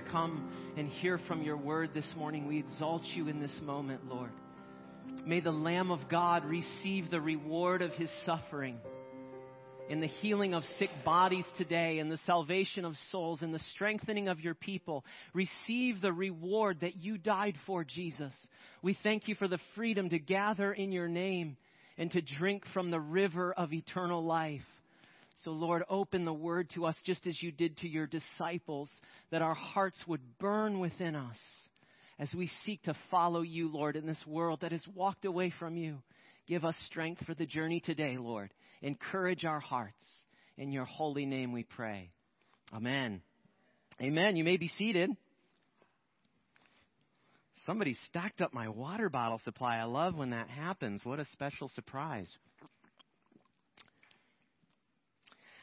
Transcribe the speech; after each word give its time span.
to 0.00 0.10
come 0.10 0.52
and 0.76 0.88
hear 0.88 1.18
from 1.26 1.42
your 1.42 1.56
word 1.56 1.90
this 1.92 2.08
morning. 2.16 2.46
We 2.46 2.58
exalt 2.58 3.02
you 3.14 3.28
in 3.28 3.40
this 3.40 3.58
moment, 3.62 4.06
Lord. 4.08 4.30
May 5.26 5.40
the 5.40 5.50
Lamb 5.50 5.90
of 5.90 6.08
God 6.08 6.44
receive 6.44 7.10
the 7.10 7.20
reward 7.20 7.82
of 7.82 7.90
his 7.92 8.10
suffering 8.24 8.78
in 9.88 10.00
the 10.00 10.06
healing 10.06 10.54
of 10.54 10.62
sick 10.78 10.90
bodies 11.04 11.46
today, 11.56 11.98
in 11.98 12.10
the 12.10 12.18
salvation 12.26 12.84
of 12.84 12.94
souls, 13.10 13.42
in 13.42 13.52
the 13.52 13.58
strengthening 13.74 14.28
of 14.28 14.38
your 14.38 14.54
people. 14.54 15.04
Receive 15.32 16.00
the 16.00 16.12
reward 16.12 16.78
that 16.82 16.96
you 16.96 17.16
died 17.16 17.54
for, 17.66 17.84
Jesus. 17.84 18.34
We 18.82 18.96
thank 19.02 19.28
you 19.28 19.34
for 19.34 19.48
the 19.48 19.58
freedom 19.74 20.10
to 20.10 20.18
gather 20.18 20.72
in 20.72 20.92
your 20.92 21.08
name 21.08 21.56
and 21.96 22.10
to 22.12 22.20
drink 22.20 22.64
from 22.74 22.90
the 22.90 23.00
river 23.00 23.52
of 23.52 23.72
eternal 23.72 24.22
life. 24.22 24.60
So, 25.44 25.52
Lord, 25.52 25.84
open 25.88 26.24
the 26.24 26.32
word 26.32 26.70
to 26.74 26.86
us 26.86 27.00
just 27.04 27.26
as 27.26 27.40
you 27.40 27.52
did 27.52 27.76
to 27.78 27.88
your 27.88 28.06
disciples, 28.06 28.90
that 29.30 29.42
our 29.42 29.54
hearts 29.54 30.00
would 30.06 30.20
burn 30.38 30.80
within 30.80 31.14
us 31.14 31.36
as 32.18 32.32
we 32.34 32.50
seek 32.64 32.82
to 32.82 32.96
follow 33.10 33.42
you, 33.42 33.70
Lord, 33.72 33.94
in 33.94 34.06
this 34.06 34.22
world 34.26 34.60
that 34.62 34.72
has 34.72 34.84
walked 34.94 35.24
away 35.24 35.52
from 35.58 35.76
you. 35.76 35.98
Give 36.48 36.64
us 36.64 36.74
strength 36.86 37.24
for 37.24 37.34
the 37.34 37.46
journey 37.46 37.80
today, 37.80 38.16
Lord. 38.18 38.52
Encourage 38.82 39.44
our 39.44 39.60
hearts. 39.60 40.02
In 40.56 40.72
your 40.72 40.86
holy 40.86 41.24
name 41.24 41.52
we 41.52 41.62
pray. 41.62 42.10
Amen. 42.74 43.22
Amen. 44.02 44.34
You 44.34 44.42
may 44.42 44.56
be 44.56 44.68
seated. 44.68 45.10
Somebody 47.64 47.94
stacked 48.08 48.40
up 48.40 48.52
my 48.52 48.68
water 48.68 49.08
bottle 49.08 49.40
supply. 49.44 49.76
I 49.76 49.84
love 49.84 50.16
when 50.16 50.30
that 50.30 50.48
happens. 50.48 51.04
What 51.04 51.20
a 51.20 51.24
special 51.26 51.68
surprise. 51.68 52.28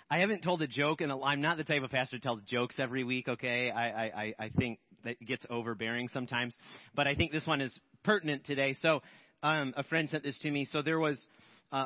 I 0.09 0.19
haven't 0.19 0.43
told 0.43 0.61
a 0.61 0.67
joke, 0.67 1.01
and 1.01 1.11
I'm 1.11 1.41
not 1.41 1.57
the 1.57 1.63
type 1.63 1.81
of 1.81 1.89
pastor 1.89 2.17
who 2.17 2.21
tells 2.21 2.41
jokes 2.43 2.75
every 2.79 3.03
week. 3.03 3.27
Okay, 3.27 3.71
I 3.71 4.05
I, 4.05 4.33
I 4.39 4.49
think 4.55 4.79
that 5.03 5.19
gets 5.19 5.45
overbearing 5.49 6.09
sometimes, 6.09 6.55
but 6.93 7.07
I 7.07 7.15
think 7.15 7.31
this 7.31 7.47
one 7.47 7.59
is 7.59 7.77
pertinent 8.03 8.45
today. 8.45 8.75
So, 8.81 9.01
um, 9.41 9.73
a 9.75 9.83
friend 9.83 10.07
sent 10.09 10.23
this 10.23 10.37
to 10.39 10.51
me. 10.51 10.65
So 10.65 10.83
there 10.83 10.99
was 10.99 11.19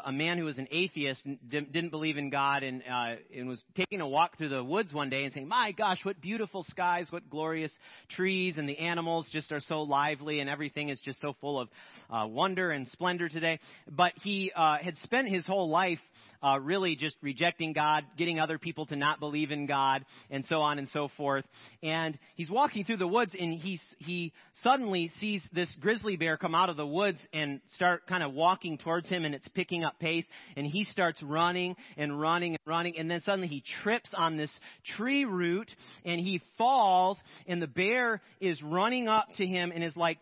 a 0.05 0.11
man 0.11 0.37
who 0.37 0.45
was 0.45 0.57
an 0.57 0.67
atheist 0.71 1.25
and 1.25 1.39
didn't 1.49 1.89
believe 1.89 2.17
in 2.17 2.29
God 2.29 2.63
and, 2.63 2.83
uh, 2.89 3.15
and 3.35 3.47
was 3.47 3.61
taking 3.75 4.01
a 4.01 4.07
walk 4.07 4.37
through 4.37 4.49
the 4.49 4.63
woods 4.63 4.93
one 4.93 5.09
day 5.09 5.23
and 5.23 5.33
saying, 5.33 5.47
My 5.47 5.71
gosh, 5.71 5.99
what 6.03 6.21
beautiful 6.21 6.63
skies, 6.63 7.07
what 7.09 7.29
glorious 7.29 7.71
trees, 8.09 8.57
and 8.57 8.67
the 8.67 8.77
animals 8.77 9.27
just 9.31 9.51
are 9.51 9.61
so 9.61 9.81
lively, 9.81 10.39
and 10.39 10.49
everything 10.49 10.89
is 10.89 10.99
just 11.01 11.19
so 11.21 11.35
full 11.41 11.59
of 11.59 11.69
uh, 12.09 12.27
wonder 12.27 12.71
and 12.71 12.87
splendor 12.89 13.29
today. 13.29 13.59
But 13.89 14.13
he 14.21 14.51
uh, 14.55 14.77
had 14.77 14.95
spent 14.97 15.27
his 15.29 15.45
whole 15.45 15.69
life 15.69 15.99
uh, 16.41 16.59
really 16.61 16.95
just 16.95 17.17
rejecting 17.21 17.73
God, 17.73 18.05
getting 18.17 18.39
other 18.39 18.57
people 18.57 18.85
to 18.87 18.95
not 18.95 19.19
believe 19.19 19.51
in 19.51 19.65
God, 19.65 20.05
and 20.29 20.45
so 20.45 20.61
on 20.61 20.79
and 20.79 20.87
so 20.89 21.09
forth. 21.17 21.45
And 21.83 22.17
he's 22.35 22.49
walking 22.49 22.85
through 22.85 22.97
the 22.97 23.07
woods, 23.07 23.35
and 23.37 23.53
he 23.53 23.79
he 23.97 24.33
suddenly 24.63 25.11
sees 25.19 25.41
this 25.53 25.73
grizzly 25.79 26.15
bear 26.15 26.37
come 26.37 26.55
out 26.55 26.69
of 26.69 26.77
the 26.77 26.87
woods 26.87 27.19
and 27.33 27.59
start 27.75 28.07
kind 28.07 28.23
of 28.23 28.33
walking 28.33 28.77
towards 28.77 29.09
him, 29.09 29.25
and 29.25 29.35
it's 29.35 29.47
picking 29.49 29.78
up 29.83 29.99
pace, 29.99 30.25
and 30.55 30.65
he 30.65 30.83
starts 30.83 31.21
running 31.23 31.75
and 31.97 32.19
running 32.19 32.51
and 32.51 32.59
running, 32.65 32.97
and 32.97 33.09
then 33.09 33.21
suddenly 33.21 33.47
he 33.47 33.63
trips 33.83 34.09
on 34.13 34.37
this 34.37 34.51
tree 34.97 35.25
root, 35.25 35.69
and 36.05 36.19
he 36.19 36.41
falls, 36.57 37.19
and 37.47 37.61
the 37.61 37.67
bear 37.67 38.21
is 38.39 38.61
running 38.63 39.07
up 39.07 39.27
to 39.37 39.45
him 39.45 39.71
and 39.73 39.83
is 39.83 39.95
like 39.95 40.19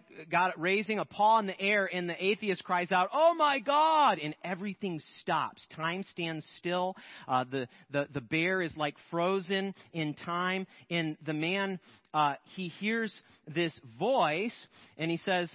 raising 0.58 1.00
a 1.00 1.06
paw 1.06 1.40
in 1.40 1.48
the 1.48 1.60
air, 1.60 1.90
and 1.92 2.10
the 2.10 2.24
atheist 2.24 2.64
cries 2.64 2.92
out, 2.92 3.10
"Oh 3.14 3.34
my 3.34 3.60
God!" 3.60 4.20
and 4.20 4.36
everything 4.44 5.02
stops. 5.22 5.66
Time 5.76 6.04
stands 6.04 6.46
still. 6.58 6.96
Uh, 7.28 7.44
the, 7.50 7.68
the, 7.92 8.08
the 8.14 8.22
bear 8.22 8.62
is 8.62 8.76
like 8.78 8.96
frozen 9.12 9.74
in 9.94 10.14
time. 10.14 10.68
And 10.90 11.18
the 11.26 11.34
man, 11.34 11.80
uh, 12.14 12.36
he 12.56 12.70
hears 12.70 13.14
this 13.48 13.74
voice 14.00 14.56
and 14.98 15.12
he 15.12 15.18
says, 15.18 15.50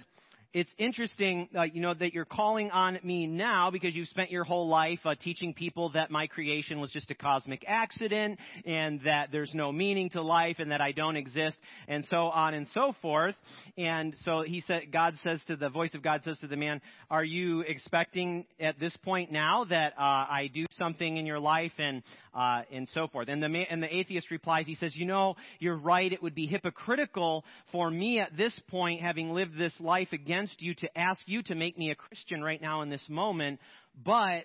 it's 0.53 0.69
interesting, 0.77 1.49
uh, 1.57 1.63
you 1.63 1.81
know, 1.81 1.95
that 1.95 2.13
you're 2.13 2.25
calling 2.25 2.69
on 2.69 2.99
me 3.03 3.25
now 3.25 3.71
because 3.71 3.95
you've 3.95 4.07
spent 4.07 4.29
your 4.29 4.43
whole 4.43 4.67
life 4.67 4.99
uh, 5.03 5.15
teaching 5.19 5.55
people 5.55 5.89
that 5.93 6.11
my 6.11 6.27
creation 6.27 6.79
was 6.79 6.91
just 6.91 7.09
a 7.09 7.15
cosmic 7.15 7.65
accident 7.67 8.37
and 8.63 9.01
that 9.03 9.31
there's 9.31 9.51
no 9.55 9.71
meaning 9.71 10.11
to 10.11 10.21
life 10.21 10.57
and 10.59 10.71
that 10.71 10.79
I 10.79 10.91
don't 10.91 11.15
exist 11.15 11.57
and 11.87 12.05
so 12.05 12.17
on 12.17 12.53
and 12.53 12.67
so 12.67 12.93
forth. 13.01 13.35
And 13.79 14.15
so 14.21 14.43
he 14.43 14.61
said, 14.61 14.91
God 14.91 15.15
says 15.23 15.41
to 15.47 15.55
the 15.55 15.69
voice 15.69 15.95
of 15.95 16.03
God 16.03 16.21
says 16.23 16.37
to 16.39 16.47
the 16.47 16.55
man, 16.55 16.81
"Are 17.09 17.25
you 17.25 17.61
expecting 17.61 18.45
at 18.59 18.79
this 18.79 18.95
point 18.97 19.31
now 19.31 19.65
that 19.65 19.93
uh, 19.93 20.01
I 20.01 20.51
do 20.53 20.65
something 20.77 21.17
in 21.17 21.25
your 21.25 21.39
life 21.39 21.71
and 21.79 22.03
uh, 22.35 22.61
and 22.71 22.87
so 22.89 23.07
forth?" 23.07 23.27
And 23.27 23.41
the 23.41 23.49
man, 23.49 23.65
and 23.71 23.81
the 23.81 23.93
atheist 23.93 24.29
replies, 24.29 24.67
he 24.67 24.75
says, 24.75 24.95
"You 24.95 25.05
know, 25.05 25.35
you're 25.59 25.77
right. 25.77 26.11
It 26.11 26.21
would 26.21 26.35
be 26.35 26.45
hypocritical 26.45 27.43
for 27.71 27.89
me 27.89 28.19
at 28.19 28.37
this 28.37 28.57
point, 28.69 29.01
having 29.01 29.31
lived 29.31 29.57
this 29.57 29.73
life 29.79 30.09
against." 30.11 30.42
Against 30.43 30.61
you 30.61 30.73
to 30.75 30.97
ask 30.97 31.21
you 31.25 31.41
to 31.41 31.55
make 31.55 31.77
me 31.77 31.89
a 31.89 31.95
Christian 31.95 32.43
right 32.43 32.61
now 32.61 32.81
in 32.81 32.89
this 32.89 33.03
moment, 33.07 33.61
but 34.03 34.43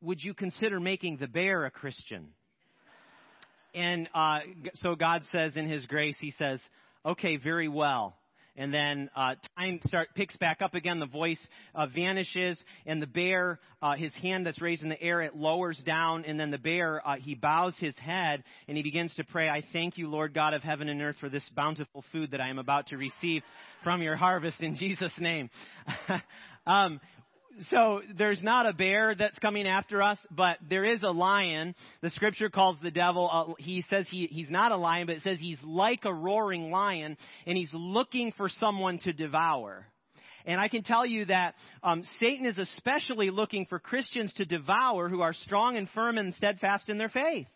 would 0.00 0.22
you 0.22 0.34
consider 0.34 0.78
making 0.78 1.16
the 1.16 1.26
bear 1.26 1.64
a 1.64 1.70
Christian? 1.70 2.28
And 3.74 4.08
uh, 4.14 4.40
so 4.74 4.94
God 4.94 5.22
says 5.32 5.56
in 5.56 5.68
His 5.68 5.84
grace, 5.86 6.16
He 6.20 6.30
says, 6.30 6.60
okay, 7.04 7.38
very 7.38 7.66
well 7.66 8.14
and 8.56 8.72
then 8.72 9.10
uh, 9.14 9.34
time 9.58 9.80
start 9.84 10.08
picks 10.14 10.36
back 10.36 10.62
up 10.62 10.74
again. 10.74 10.98
The 10.98 11.06
voice 11.06 11.40
uh, 11.74 11.86
vanishes, 11.86 12.62
and 12.86 13.00
the 13.00 13.06
bear, 13.06 13.60
uh, 13.82 13.96
his 13.96 14.14
hand 14.14 14.46
that's 14.46 14.60
raised 14.60 14.82
in 14.82 14.88
the 14.88 15.00
air, 15.00 15.20
it 15.22 15.36
lowers 15.36 15.82
down, 15.84 16.24
and 16.24 16.38
then 16.38 16.50
the 16.50 16.58
bear 16.58 17.06
uh, 17.06 17.16
he 17.16 17.34
bows 17.34 17.76
his 17.78 17.96
head 17.98 18.42
and 18.68 18.76
he 18.76 18.82
begins 18.82 19.14
to 19.16 19.24
pray. 19.24 19.48
I 19.48 19.62
thank 19.72 19.98
you, 19.98 20.08
Lord 20.08 20.34
God 20.34 20.54
of 20.54 20.62
heaven 20.62 20.88
and 20.88 21.00
earth, 21.02 21.16
for 21.20 21.28
this 21.28 21.48
bountiful 21.54 22.04
food 22.12 22.30
that 22.32 22.40
I 22.40 22.48
am 22.48 22.58
about 22.58 22.88
to 22.88 22.96
receive 22.96 23.42
from 23.84 24.02
your 24.02 24.16
harvest 24.16 24.62
in 24.62 24.74
Jesus' 24.74 25.12
name. 25.18 25.50
um, 26.66 27.00
so 27.70 28.02
there's 28.16 28.42
not 28.42 28.66
a 28.66 28.72
bear 28.72 29.14
that's 29.14 29.38
coming 29.38 29.66
after 29.66 30.02
us, 30.02 30.18
but 30.30 30.58
there 30.68 30.84
is 30.84 31.02
a 31.02 31.10
lion. 31.10 31.74
The 32.02 32.10
scripture 32.10 32.50
calls 32.50 32.76
the 32.82 32.90
devil, 32.90 33.28
uh, 33.32 33.54
he 33.58 33.84
says 33.88 34.06
he, 34.10 34.26
he's 34.26 34.50
not 34.50 34.72
a 34.72 34.76
lion, 34.76 35.06
but 35.06 35.16
it 35.16 35.22
says 35.22 35.38
he's 35.38 35.62
like 35.62 36.04
a 36.04 36.12
roaring 36.12 36.70
lion, 36.70 37.16
and 37.46 37.56
he's 37.56 37.70
looking 37.72 38.32
for 38.36 38.48
someone 38.48 38.98
to 39.00 39.12
devour. 39.12 39.86
And 40.44 40.60
I 40.60 40.68
can 40.68 40.84
tell 40.84 41.04
you 41.04 41.24
that 41.24 41.54
um, 41.82 42.04
Satan 42.20 42.46
is 42.46 42.58
especially 42.58 43.30
looking 43.30 43.66
for 43.66 43.80
Christians 43.80 44.32
to 44.34 44.44
devour 44.44 45.08
who 45.08 45.20
are 45.20 45.32
strong 45.32 45.76
and 45.76 45.88
firm 45.90 46.18
and 46.18 46.34
steadfast 46.34 46.88
in 46.88 46.98
their 46.98 47.08
faith 47.08 47.48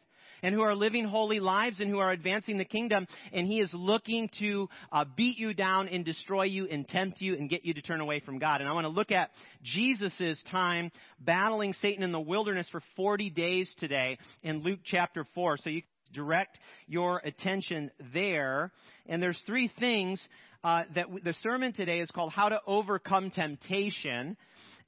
and 0.43 0.55
who 0.55 0.62
are 0.62 0.75
living 0.75 1.05
holy 1.05 1.41
lives 1.41 1.81
and 1.81 1.91
who 1.91 1.99
are 1.99 2.11
advancing 2.11 2.59
the 2.59 2.65
kingdom. 2.65 3.06
And 3.33 3.47
he 3.47 3.61
is 3.61 3.71
looking 3.73 4.31
to 4.41 4.69
uh, 4.93 5.05
beat 5.17 5.39
you 5.39 5.55
down 5.55 5.89
and 5.89 6.05
destroy 6.05 6.45
you 6.45 6.67
and 6.67 6.87
tempt 6.89 7.21
you 7.21 7.34
and 7.34 7.49
get 7.49 7.65
you 7.65 7.75
to 7.75 7.83
turn 7.83 8.01
away 8.01 8.21
from 8.21 8.39
God. 8.39 8.61
And 8.61 8.69
I 8.69 8.73
want 8.73 8.84
to 8.84 8.93
look 8.93 9.12
at 9.12 9.31
Jesus' 9.62 10.43
time 10.51 10.91
battling 11.21 11.73
Satan 11.75 12.03
in 12.03 12.12
the 12.12 12.21
wilderness 12.21 12.69
for 12.71 12.83
40 12.97 13.31
days 13.31 13.73
today 13.78 14.19
in 14.43 14.62
Luke 14.62 14.81
chapter 14.84 15.27
4. 15.34 15.59
So 15.59 15.71
you 15.71 15.83
direct 16.12 16.59
your 16.87 17.21
attention 17.25 17.91
there. 18.12 18.72
And 19.07 19.22
there's 19.22 19.41
three 19.47 19.71
things 19.78 20.21
uh, 20.62 20.83
that 20.95 21.07
w- 21.07 21.22
the 21.22 21.33
sermon 21.34 21.72
today 21.72 22.01
is 22.01 22.11
called 22.11 22.33
How 22.33 22.49
to 22.49 22.61
Overcome 22.67 23.31
Temptation. 23.31 24.37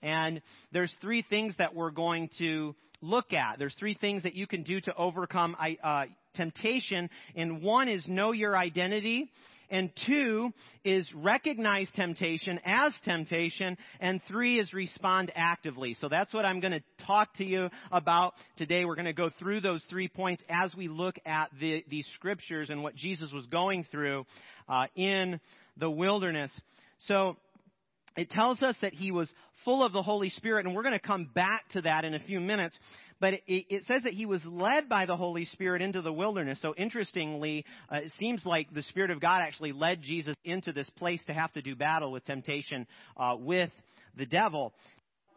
And 0.03 0.43
there's 0.73 0.95
three 1.01 1.25
things 1.29 1.55
that 1.59 1.75
we're 1.75 1.91
going 1.91 2.29
to 2.39 2.75
look 3.03 3.33
at. 3.35 3.59
There's 3.59 3.75
three 3.75 3.95
things 3.95 4.23
that 4.23 4.35
you 4.35 4.47
can 4.47 4.63
do 4.63 4.81
to 4.81 4.95
overcome 4.95 5.57
uh, 5.83 6.05
temptation, 6.35 7.11
and 7.37 7.63
one 7.63 7.89
is 7.89 8.07
know 8.09 8.33
your 8.33 8.57
identity. 8.57 9.31
And 9.71 9.91
two 10.07 10.53
is 10.85 11.11
recognize 11.15 11.91
temptation 11.97 12.61
as 12.63 12.93
temptation. 13.07 13.79
And 14.01 14.21
three 14.29 14.59
is 14.61 14.71
respond 14.75 15.33
actively. 15.35 15.95
So 15.95 16.11
that's 16.11 16.35
what 16.35 16.45
I'm 16.45 16.61
going 16.61 16.75
to 16.75 16.83
talk 17.07 17.35
to 17.37 17.45
you 17.45 17.71
about 17.91 18.35
today. 18.59 18.85
We're 18.85 18.97
going 18.97 19.07
to 19.07 19.15
go 19.15 19.31
through 19.39 19.63
those 19.63 19.83
three 19.89 20.09
points 20.09 20.43
as 20.51 20.75
we 20.75 20.89
look 20.89 21.17
at 21.25 21.49
the, 21.59 21.83
scriptures 22.17 22.69
and 22.69 22.83
what 22.83 22.95
Jesus 22.95 23.33
was 23.33 23.47
going 23.47 23.87
through 23.91 24.27
uh, 24.69 24.89
in 24.95 25.41
the 25.79 25.91
wilderness. 25.91 26.53
So 27.09 27.39
it 28.17 28.31
tells 28.31 28.61
us 28.63 28.77
that 28.83 28.93
he 28.93 29.11
was 29.11 29.31
full 29.65 29.85
of 29.85 29.93
the 29.93 30.03
Holy 30.03 30.31
Spirit, 30.31 30.67
and 30.67 30.75
we're 30.75 30.83
going 30.83 30.99
to 30.99 31.07
come 31.07 31.29
back 31.35 31.69
to 31.71 31.83
that 31.83 32.05
in 32.05 32.15
a 32.15 32.21
few 32.21 32.41
minutes. 32.41 32.77
But 33.21 33.35
it, 33.35 33.43
it 33.47 33.85
says 33.85 34.03
that 34.03 34.13
he 34.13 34.27
was 34.27 34.45
led 34.45 34.89
by 34.89 35.07
the 35.07 35.17
Holy 35.17 35.45
Spirit 35.45 35.81
into 35.81 36.03
the 36.03 36.13
wilderness. 36.13 36.61
So 36.61 36.75
interestingly, 36.77 37.65
uh, 37.91 37.99
it 37.99 38.13
seems 38.19 38.45
like 38.45 38.73
the 38.75 38.83
Spirit 38.83 39.11
of 39.11 39.21
God 39.21 39.41
actually 39.43 39.73
led 39.73 40.03
Jesus 40.03 40.35
into 40.45 40.73
this 40.73 40.91
place 40.91 41.23
to 41.27 41.33
have 41.33 41.53
to 41.53 41.63
do 41.63 41.77
battle 41.77 42.11
with 42.11 42.25
temptation 42.25 42.87
uh, 43.17 43.37
with 43.39 43.71
the 44.17 44.27
devil. 44.27 44.73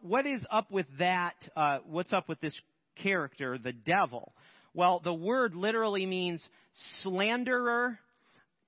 What 0.02 0.26
is 0.26 0.44
up 0.50 0.70
with 0.70 0.86
that? 0.98 1.36
Uh, 1.56 1.78
what's 1.86 2.12
up 2.12 2.28
with 2.28 2.40
this 2.40 2.54
character, 3.00 3.56
the 3.56 3.72
devil? 3.72 4.32
Well, 4.74 5.00
the 5.02 5.14
word 5.14 5.54
literally 5.54 6.06
means 6.06 6.42
slanderer 7.02 7.98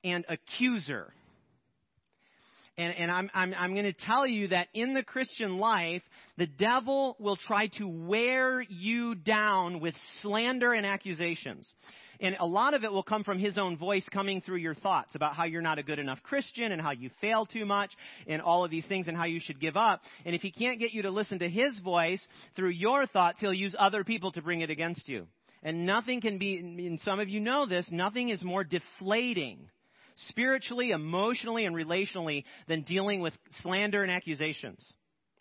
and 0.05 0.25
accuser. 0.29 1.13
And, 2.79 2.95
and 2.97 3.11
I'm, 3.11 3.31
I'm, 3.35 3.55
I'm 3.59 3.73
going 3.75 3.93
to 3.93 3.93
tell 3.93 4.25
you 4.25 4.49
that 4.49 4.69
in 4.73 4.95
the 4.95 5.03
Christian 5.03 5.59
life, 5.59 6.03
the 6.37 6.47
devil 6.47 7.17
will 7.19 7.37
try 7.37 7.67
to 7.79 7.89
wear 7.89 8.63
you 8.63 9.17
down 9.17 9.81
with 9.81 9.95
slander 10.23 10.73
and 10.73 10.87
accusations. 10.87 11.69
And 12.21 12.37
a 12.39 12.47
lot 12.47 12.75
of 12.75 12.85
it 12.85 12.93
will 12.93 13.03
come 13.03 13.25
from 13.25 13.41
his 13.41 13.59
own 13.59 13.77
voice 13.77 14.05
coming 14.13 14.41
through 14.41 14.59
your 14.59 14.77
thoughts 14.77 15.17
about 15.17 15.35
how 15.35 15.45
you're 15.45 15.63
not 15.63 15.79
a 15.79 15.83
good 15.83 15.99
enough 15.99 16.23
Christian 16.23 16.71
and 16.71 16.81
how 16.81 16.93
you 16.93 17.11
fail 17.21 17.47
too 17.47 17.65
much 17.65 17.91
and 18.29 18.41
all 18.41 18.65
of 18.65 18.71
these 18.71 18.87
things 18.87 19.09
and 19.09 19.17
how 19.17 19.25
you 19.25 19.41
should 19.41 19.61
give 19.61 19.77
up. 19.77 20.03
And 20.25 20.35
if 20.35 20.43
he 20.43 20.53
can't 20.53 20.79
get 20.79 20.93
you 20.93 21.03
to 21.03 21.11
listen 21.11 21.41
to 21.41 21.49
his 21.49 21.79
voice 21.81 22.21
through 22.55 22.71
your 22.71 23.07
thoughts, 23.07 23.39
he'll 23.41 23.53
use 23.53 23.75
other 23.77 24.05
people 24.05 24.31
to 24.33 24.43
bring 24.43 24.61
it 24.61 24.71
against 24.71 25.09
you. 25.09 25.27
And 25.65 25.85
nothing 25.85 26.21
can 26.21 26.39
be, 26.39 26.59
and 26.59 27.01
some 27.01 27.19
of 27.19 27.29
you 27.29 27.41
know 27.41 27.67
this, 27.67 27.89
nothing 27.91 28.29
is 28.29 28.43
more 28.43 28.63
deflating 28.63 29.69
spiritually, 30.29 30.91
emotionally, 30.91 31.65
and 31.65 31.75
relationally 31.75 32.45
than 32.67 32.83
dealing 32.83 33.21
with 33.21 33.35
slander 33.63 34.03
and 34.03 34.11
accusations. 34.11 34.85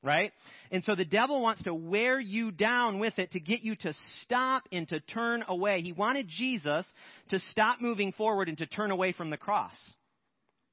Right? 0.04 0.32
And 0.72 0.84
so 0.84 0.96
the 0.96 1.06
devil 1.06 1.42
wants 1.42 1.64
to 1.64 1.74
wear 1.74 2.20
you 2.20 2.52
down 2.52 3.00
with 3.00 3.18
it 3.18 3.32
to 3.32 3.40
get 3.40 3.62
you 3.62 3.76
to 3.78 3.94
stop 4.22 4.64
and 4.72 4.88
to 4.90 5.00
turn 5.00 5.44
away. 5.48 5.82
He 5.82 5.92
wanted 5.92 6.28
Jesus 6.30 6.86
to 7.30 7.40
stop 7.52 7.82
moving 7.82 8.14
forward 8.14 8.48
and 8.48 8.58
to 8.60 8.68
turn 8.68 8.92
away 8.92 9.12
from 9.12 9.32
the 9.32 9.38
cross. 9.38 9.76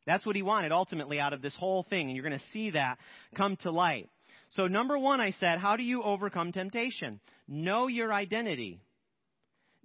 That's 0.06 0.26
what 0.26 0.36
he 0.36 0.42
wanted 0.42 0.72
ultimately 0.72 1.18
out 1.18 1.32
of 1.32 1.40
this 1.40 1.56
whole 1.56 1.84
thing. 1.88 2.08
And 2.08 2.16
you're 2.16 2.26
going 2.26 2.38
to 2.38 2.44
see 2.52 2.72
that 2.72 2.98
come 3.34 3.56
to 3.62 3.70
light. 3.70 4.08
So, 4.50 4.68
number 4.68 4.96
one, 4.98 5.20
I 5.20 5.32
said, 5.32 5.58
how 5.58 5.76
do 5.76 5.82
you 5.82 6.02
overcome 6.02 6.52
temptation? 6.52 7.18
Know 7.48 7.88
your 7.88 8.12
identity. 8.12 8.80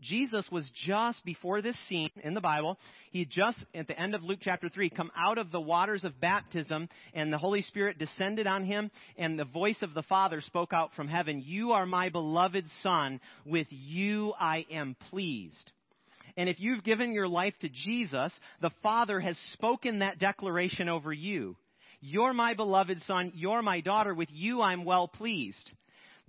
Jesus 0.02 0.48
was 0.52 0.70
just 0.86 1.24
before 1.26 1.62
this 1.62 1.78
scene 1.88 2.10
in 2.24 2.34
the 2.34 2.42
Bible. 2.42 2.78
He 3.12 3.26
just, 3.26 3.58
at 3.74 3.88
the 3.88 4.00
end 4.00 4.16
of 4.16 4.24
Luke 4.24 4.40
chapter 4.42 4.70
3, 4.70 4.90
come 4.90 5.12
out 5.18 5.38
of 5.38 5.52
the 5.52 5.60
waters 5.60 6.04
of 6.04 6.20
baptism, 6.20 6.90
and 7.14 7.32
the 7.32 7.38
Holy 7.38 7.62
Spirit 7.62 7.98
descended 7.98 8.48
on 8.48 8.64
him, 8.64 8.92
and 9.18 9.38
the 9.38 9.46
voice 9.46 9.82
of 9.82 9.94
the 9.94 10.04
Father 10.04 10.42
spoke 10.42 10.74
out 10.74 10.92
from 10.96 11.08
heaven, 11.08 11.44
You 11.46 11.72
are 11.72 11.86
my 11.86 12.10
beloved 12.10 12.66
Son, 12.82 13.20
with 13.46 13.68
you 13.70 14.34
I 14.40 14.66
am 14.72 14.96
pleased. 15.10 15.72
And 16.38 16.48
if 16.48 16.60
you've 16.60 16.84
given 16.84 17.14
your 17.14 17.28
life 17.28 17.56
to 17.62 17.70
Jesus, 17.70 18.34
the 18.62 18.72
Father 18.82 19.20
has 19.20 19.38
spoken 19.54 20.00
that 20.00 20.20
declaration 20.20 20.88
over 20.88 21.12
you. 21.12 21.58
You're 22.02 22.34
my 22.34 22.54
beloved 22.54 23.02
Son, 23.02 23.34
you're 23.36 23.62
my 23.62 23.82
daughter, 23.82 24.14
with 24.14 24.30
you 24.32 24.62
I'm 24.62 24.86
well 24.86 25.08
pleased 25.08 25.72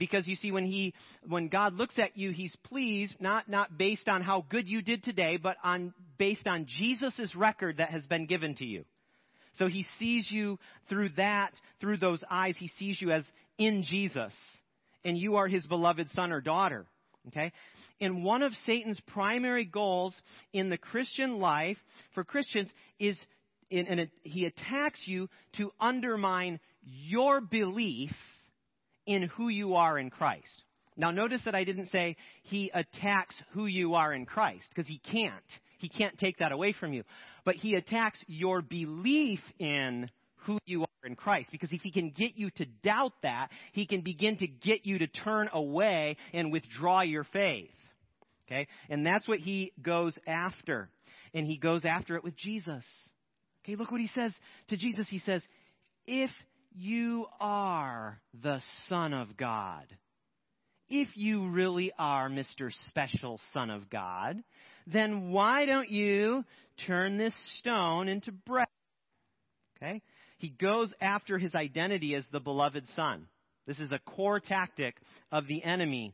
because 0.00 0.26
you 0.26 0.34
see 0.34 0.50
when 0.50 0.64
he 0.64 0.94
when 1.28 1.46
God 1.46 1.74
looks 1.74 1.96
at 1.98 2.16
you 2.16 2.32
he's 2.32 2.56
pleased 2.64 3.20
not 3.20 3.48
not 3.48 3.78
based 3.78 4.08
on 4.08 4.22
how 4.22 4.44
good 4.48 4.68
you 4.68 4.82
did 4.82 5.04
today 5.04 5.36
but 5.36 5.56
on 5.62 5.94
based 6.18 6.48
on 6.48 6.66
Jesus' 6.66 7.36
record 7.36 7.76
that 7.76 7.90
has 7.90 8.04
been 8.06 8.26
given 8.26 8.56
to 8.56 8.64
you. 8.64 8.84
So 9.54 9.68
he 9.68 9.84
sees 10.00 10.28
you 10.28 10.58
through 10.88 11.10
that 11.10 11.52
through 11.80 11.98
those 11.98 12.24
eyes 12.28 12.56
he 12.58 12.68
sees 12.68 13.00
you 13.00 13.12
as 13.12 13.24
in 13.58 13.84
Jesus 13.84 14.32
and 15.04 15.16
you 15.16 15.36
are 15.36 15.46
his 15.46 15.66
beloved 15.66 16.08
son 16.10 16.32
or 16.32 16.40
daughter. 16.40 16.86
Okay? 17.28 17.52
And 18.00 18.24
one 18.24 18.42
of 18.42 18.52
Satan's 18.64 19.00
primary 19.08 19.66
goals 19.66 20.18
in 20.54 20.70
the 20.70 20.78
Christian 20.78 21.38
life 21.38 21.76
for 22.14 22.24
Christians 22.24 22.70
is 22.98 23.16
and 23.70 24.08
he 24.24 24.46
attacks 24.46 25.00
you 25.04 25.28
to 25.56 25.70
undermine 25.78 26.58
your 26.82 27.40
belief 27.40 28.10
in 29.10 29.24
who 29.24 29.48
you 29.48 29.74
are 29.74 29.98
in 29.98 30.08
Christ. 30.08 30.62
Now, 30.96 31.10
notice 31.10 31.42
that 31.44 31.54
I 31.54 31.64
didn't 31.64 31.86
say 31.86 32.16
he 32.42 32.70
attacks 32.72 33.34
who 33.52 33.66
you 33.66 33.94
are 33.94 34.12
in 34.12 34.24
Christ, 34.24 34.66
because 34.68 34.86
he 34.86 34.98
can't. 34.98 35.34
He 35.78 35.88
can't 35.88 36.16
take 36.18 36.38
that 36.38 36.52
away 36.52 36.72
from 36.72 36.92
you. 36.92 37.04
But 37.44 37.56
he 37.56 37.74
attacks 37.74 38.22
your 38.26 38.62
belief 38.62 39.40
in 39.58 40.10
who 40.44 40.58
you 40.66 40.82
are 40.82 41.06
in 41.06 41.16
Christ. 41.16 41.50
Because 41.50 41.72
if 41.72 41.80
he 41.80 41.90
can 41.90 42.10
get 42.10 42.36
you 42.36 42.50
to 42.56 42.66
doubt 42.82 43.14
that, 43.22 43.48
he 43.72 43.86
can 43.86 44.02
begin 44.02 44.36
to 44.38 44.46
get 44.46 44.84
you 44.84 44.98
to 44.98 45.06
turn 45.06 45.48
away 45.52 46.16
and 46.32 46.52
withdraw 46.52 47.00
your 47.00 47.24
faith. 47.24 47.70
Okay? 48.46 48.68
And 48.88 49.04
that's 49.04 49.26
what 49.26 49.38
he 49.38 49.72
goes 49.80 50.16
after. 50.26 50.90
And 51.34 51.46
he 51.46 51.56
goes 51.56 51.84
after 51.84 52.16
it 52.16 52.24
with 52.24 52.36
Jesus. 52.36 52.84
Okay, 53.64 53.76
look 53.76 53.90
what 53.90 54.00
he 54.00 54.08
says 54.08 54.34
to 54.68 54.76
Jesus. 54.76 55.08
He 55.08 55.18
says, 55.18 55.42
If 56.06 56.30
you 56.72 57.26
are 57.40 58.20
the 58.42 58.60
Son 58.88 59.12
of 59.12 59.36
God, 59.36 59.84
if 60.88 61.08
you 61.16 61.48
really 61.48 61.92
are 61.98 62.28
Mr. 62.28 62.70
Special 62.88 63.40
Son 63.52 63.70
of 63.70 63.88
God, 63.88 64.42
then 64.86 65.30
why 65.30 65.66
don't 65.66 65.88
you 65.88 66.44
turn 66.86 67.16
this 67.16 67.34
stone 67.58 68.08
into 68.08 68.32
bread? 68.32 68.66
Okay? 69.76 70.02
He 70.38 70.48
goes 70.48 70.92
after 71.00 71.38
his 71.38 71.54
identity 71.54 72.14
as 72.14 72.24
the 72.32 72.40
beloved 72.40 72.86
Son. 72.96 73.26
This 73.66 73.78
is 73.78 73.92
a 73.92 73.98
core 73.98 74.40
tactic 74.40 74.96
of 75.30 75.46
the 75.46 75.62
enemy 75.62 76.12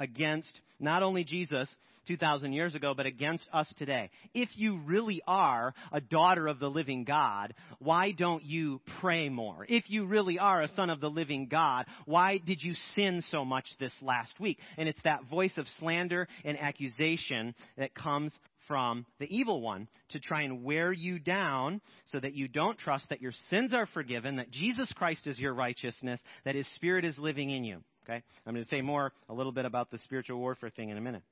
against 0.00 0.60
not 0.80 1.02
only 1.02 1.24
Jesus, 1.24 1.68
2,000 2.06 2.52
years 2.52 2.74
ago, 2.74 2.94
but 2.94 3.06
against 3.06 3.48
us 3.52 3.72
today. 3.76 4.10
If 4.32 4.48
you 4.54 4.78
really 4.78 5.22
are 5.26 5.74
a 5.92 6.00
daughter 6.00 6.46
of 6.46 6.58
the 6.58 6.70
living 6.70 7.04
God, 7.04 7.54
why 7.78 8.12
don't 8.12 8.44
you 8.44 8.80
pray 9.00 9.28
more? 9.28 9.66
If 9.68 9.90
you 9.90 10.06
really 10.06 10.38
are 10.38 10.62
a 10.62 10.68
son 10.68 10.90
of 10.90 11.00
the 11.00 11.10
living 11.10 11.48
God, 11.48 11.86
why 12.06 12.38
did 12.38 12.62
you 12.62 12.74
sin 12.94 13.22
so 13.30 13.44
much 13.44 13.66
this 13.78 13.94
last 14.02 14.38
week? 14.40 14.58
And 14.76 14.88
it's 14.88 15.02
that 15.04 15.24
voice 15.30 15.56
of 15.56 15.66
slander 15.78 16.28
and 16.44 16.58
accusation 16.58 17.54
that 17.76 17.94
comes 17.94 18.32
from 18.66 19.04
the 19.18 19.26
evil 19.26 19.60
one 19.60 19.88
to 20.10 20.20
try 20.20 20.42
and 20.42 20.64
wear 20.64 20.92
you 20.92 21.18
down 21.18 21.80
so 22.06 22.18
that 22.18 22.34
you 22.34 22.48
don't 22.48 22.78
trust 22.78 23.08
that 23.10 23.20
your 23.20 23.32
sins 23.50 23.74
are 23.74 23.86
forgiven, 23.86 24.36
that 24.36 24.50
Jesus 24.50 24.90
Christ 24.96 25.26
is 25.26 25.38
your 25.38 25.54
righteousness, 25.54 26.20
that 26.44 26.54
His 26.54 26.66
Spirit 26.74 27.04
is 27.04 27.18
living 27.18 27.50
in 27.50 27.64
you. 27.64 27.82
Okay? 28.04 28.22
I'm 28.46 28.54
going 28.54 28.64
to 28.64 28.70
say 28.70 28.82
more, 28.82 29.12
a 29.28 29.34
little 29.34 29.52
bit 29.52 29.64
about 29.64 29.90
the 29.90 29.98
spiritual 29.98 30.38
warfare 30.38 30.70
thing 30.70 30.90
in 30.90 30.96
a 30.96 31.00
minute. 31.00 31.22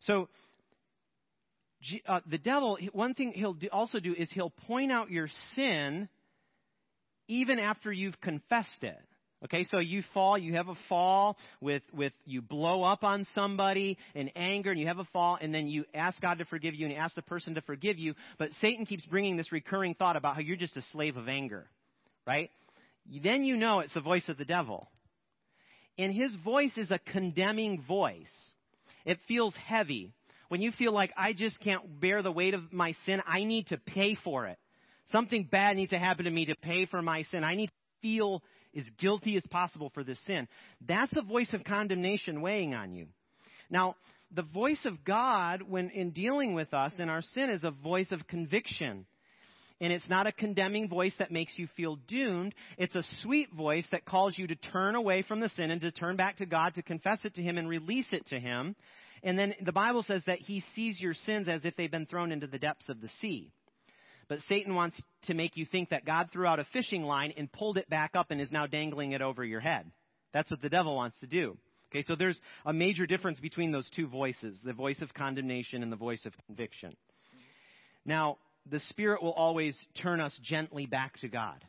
So, 0.00 0.28
uh, 2.06 2.20
the 2.30 2.38
devil, 2.38 2.78
one 2.92 3.14
thing 3.14 3.32
he'll 3.34 3.56
also 3.72 4.00
do 4.00 4.14
is 4.14 4.30
he'll 4.32 4.50
point 4.50 4.92
out 4.92 5.10
your 5.10 5.28
sin 5.54 6.08
even 7.28 7.58
after 7.58 7.92
you've 7.92 8.20
confessed 8.20 8.82
it. 8.82 8.98
Okay, 9.42 9.64
so 9.70 9.78
you 9.78 10.02
fall, 10.12 10.36
you 10.36 10.54
have 10.54 10.68
a 10.68 10.74
fall 10.90 11.38
with, 11.62 11.82
with, 11.94 12.12
you 12.26 12.42
blow 12.42 12.82
up 12.82 13.02
on 13.02 13.26
somebody 13.34 13.96
in 14.14 14.28
anger 14.36 14.70
and 14.70 14.78
you 14.78 14.86
have 14.86 14.98
a 14.98 15.08
fall 15.14 15.38
and 15.40 15.54
then 15.54 15.66
you 15.66 15.86
ask 15.94 16.20
God 16.20 16.38
to 16.38 16.44
forgive 16.44 16.74
you 16.74 16.84
and 16.84 16.92
you 16.92 17.00
ask 17.00 17.14
the 17.14 17.22
person 17.22 17.54
to 17.54 17.62
forgive 17.62 17.98
you, 17.98 18.14
but 18.38 18.50
Satan 18.60 18.84
keeps 18.84 19.06
bringing 19.06 19.38
this 19.38 19.50
recurring 19.50 19.94
thought 19.94 20.16
about 20.16 20.34
how 20.34 20.42
you're 20.42 20.56
just 20.56 20.76
a 20.76 20.82
slave 20.92 21.16
of 21.16 21.26
anger, 21.26 21.66
right? 22.26 22.50
Then 23.22 23.44
you 23.44 23.56
know 23.56 23.80
it's 23.80 23.94
the 23.94 24.02
voice 24.02 24.28
of 24.28 24.36
the 24.36 24.44
devil. 24.44 24.90
And 25.96 26.12
his 26.12 26.34
voice 26.44 26.76
is 26.76 26.90
a 26.90 26.98
condemning 26.98 27.82
voice. 27.88 28.28
It 29.04 29.18
feels 29.28 29.54
heavy. 29.56 30.12
When 30.48 30.60
you 30.60 30.72
feel 30.72 30.92
like 30.92 31.12
I 31.16 31.32
just 31.32 31.60
can't 31.60 32.00
bear 32.00 32.22
the 32.22 32.32
weight 32.32 32.54
of 32.54 32.72
my 32.72 32.94
sin, 33.06 33.22
I 33.26 33.44
need 33.44 33.68
to 33.68 33.76
pay 33.76 34.16
for 34.16 34.46
it. 34.46 34.58
Something 35.12 35.44
bad 35.44 35.76
needs 35.76 35.90
to 35.90 35.98
happen 35.98 36.24
to 36.24 36.30
me 36.30 36.46
to 36.46 36.56
pay 36.56 36.86
for 36.86 37.02
my 37.02 37.22
sin. 37.24 37.44
I 37.44 37.54
need 37.54 37.68
to 37.68 37.72
feel 38.02 38.42
as 38.76 38.84
guilty 38.98 39.36
as 39.36 39.44
possible 39.50 39.90
for 39.94 40.04
this 40.04 40.18
sin. 40.26 40.48
That's 40.86 41.12
the 41.12 41.22
voice 41.22 41.52
of 41.52 41.64
condemnation 41.64 42.42
weighing 42.42 42.74
on 42.74 42.94
you. 42.94 43.06
Now, 43.68 43.96
the 44.32 44.42
voice 44.42 44.84
of 44.84 45.04
God, 45.04 45.62
when 45.62 45.90
in 45.90 46.10
dealing 46.10 46.54
with 46.54 46.72
us 46.72 46.94
in 46.98 47.08
our 47.08 47.22
sin, 47.22 47.50
is 47.50 47.64
a 47.64 47.70
voice 47.70 48.12
of 48.12 48.26
conviction. 48.28 49.06
And 49.80 49.92
it's 49.92 50.08
not 50.08 50.26
a 50.26 50.32
condemning 50.32 50.88
voice 50.88 51.14
that 51.18 51.32
makes 51.32 51.54
you 51.56 51.66
feel 51.76 51.96
doomed. 52.06 52.54
It's 52.76 52.96
a 52.96 53.04
sweet 53.22 53.50
voice 53.52 53.86
that 53.92 54.04
calls 54.04 54.36
you 54.36 54.46
to 54.46 54.54
turn 54.54 54.94
away 54.94 55.22
from 55.22 55.40
the 55.40 55.48
sin 55.48 55.70
and 55.70 55.80
to 55.80 55.90
turn 55.90 56.16
back 56.16 56.36
to 56.36 56.46
God, 56.46 56.74
to 56.74 56.82
confess 56.82 57.18
it 57.24 57.34
to 57.36 57.42
Him 57.42 57.56
and 57.56 57.68
release 57.68 58.12
it 58.12 58.26
to 58.26 58.38
Him. 58.38 58.76
And 59.22 59.38
then 59.38 59.54
the 59.62 59.72
Bible 59.72 60.02
says 60.02 60.22
that 60.26 60.38
He 60.38 60.62
sees 60.74 61.00
your 61.00 61.14
sins 61.14 61.48
as 61.48 61.64
if 61.64 61.76
they've 61.76 61.90
been 61.90 62.06
thrown 62.06 62.30
into 62.32 62.46
the 62.46 62.58
depths 62.58 62.88
of 62.88 63.00
the 63.00 63.10
sea. 63.20 63.50
But 64.28 64.40
Satan 64.48 64.74
wants 64.74 65.00
to 65.24 65.34
make 65.34 65.56
you 65.56 65.66
think 65.66 65.90
that 65.90 66.04
God 66.04 66.28
threw 66.32 66.46
out 66.46 66.60
a 66.60 66.66
fishing 66.72 67.02
line 67.02 67.32
and 67.36 67.50
pulled 67.50 67.78
it 67.78 67.90
back 67.90 68.12
up 68.14 68.30
and 68.30 68.40
is 68.40 68.52
now 68.52 68.66
dangling 68.66 69.12
it 69.12 69.22
over 69.22 69.44
your 69.44 69.60
head. 69.60 69.90
That's 70.32 70.50
what 70.50 70.62
the 70.62 70.68
devil 70.68 70.94
wants 70.94 71.18
to 71.20 71.26
do. 71.26 71.56
Okay, 71.90 72.04
so 72.06 72.14
there's 72.14 72.40
a 72.64 72.72
major 72.72 73.06
difference 73.06 73.40
between 73.40 73.72
those 73.72 73.90
two 73.90 74.06
voices 74.06 74.60
the 74.64 74.72
voice 74.72 75.02
of 75.02 75.12
condemnation 75.14 75.82
and 75.82 75.90
the 75.90 75.96
voice 75.96 76.24
of 76.26 76.32
conviction. 76.46 76.94
Now, 78.04 78.38
the 78.70 78.80
Spirit 78.80 79.22
will 79.22 79.32
always 79.32 79.76
turn 80.02 80.20
us 80.20 80.38
gently 80.42 80.86
back 80.86 81.18
to 81.20 81.28
God. 81.28 81.64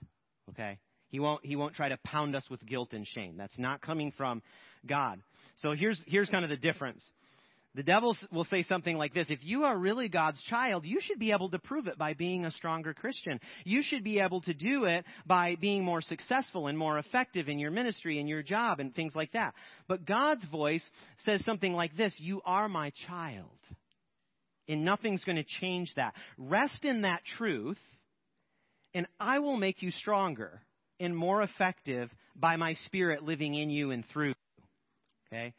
Okay? 0.49 0.77
He 1.09 1.19
won't, 1.19 1.45
he 1.45 1.55
won't 1.55 1.75
try 1.75 1.89
to 1.89 1.97
pound 2.03 2.35
us 2.35 2.49
with 2.49 2.65
guilt 2.65 2.93
and 2.93 3.05
shame. 3.05 3.35
That's 3.37 3.57
not 3.59 3.81
coming 3.81 4.13
from 4.15 4.41
God. 4.85 5.21
So 5.57 5.73
here's, 5.73 6.01
here's 6.07 6.29
kind 6.29 6.43
of 6.43 6.49
the 6.49 6.57
difference. 6.57 7.03
The 7.73 7.83
devil 7.83 8.17
will 8.31 8.43
say 8.43 8.63
something 8.63 8.97
like 8.97 9.13
this 9.13 9.29
If 9.29 9.39
you 9.43 9.63
are 9.63 9.77
really 9.77 10.09
God's 10.09 10.41
child, 10.43 10.85
you 10.85 10.99
should 11.01 11.19
be 11.19 11.31
able 11.31 11.49
to 11.51 11.59
prove 11.59 11.87
it 11.87 11.97
by 11.97 12.13
being 12.13 12.45
a 12.45 12.51
stronger 12.51 12.93
Christian. 12.93 13.39
You 13.63 13.81
should 13.81 14.03
be 14.03 14.19
able 14.19 14.41
to 14.41 14.53
do 14.53 14.85
it 14.85 15.05
by 15.25 15.55
being 15.55 15.83
more 15.83 16.01
successful 16.01 16.67
and 16.67 16.77
more 16.77 16.97
effective 16.97 17.47
in 17.47 17.59
your 17.59 17.71
ministry 17.71 18.19
and 18.19 18.27
your 18.27 18.43
job 18.43 18.79
and 18.79 18.93
things 18.93 19.13
like 19.15 19.31
that. 19.31 19.53
But 19.87 20.05
God's 20.05 20.45
voice 20.47 20.83
says 21.23 21.45
something 21.45 21.73
like 21.73 21.95
this 21.95 22.13
You 22.17 22.41
are 22.45 22.67
my 22.67 22.91
child. 23.07 23.47
And 24.71 24.85
nothing's 24.85 25.21
going 25.25 25.35
to 25.35 25.43
change 25.59 25.91
that. 25.97 26.13
Rest 26.37 26.85
in 26.85 27.01
that 27.01 27.19
truth, 27.37 27.79
and 28.93 29.05
I 29.19 29.39
will 29.39 29.57
make 29.57 29.81
you 29.81 29.91
stronger 29.91 30.61
and 30.97 31.13
more 31.15 31.41
effective 31.41 32.09
by 32.37 32.55
my 32.55 32.75
Spirit 32.85 33.21
living 33.21 33.53
in 33.53 33.69
you 33.69 33.91
and 33.91 34.05
through 34.13 34.29
you. 34.29 34.33
Okay? 35.27 35.53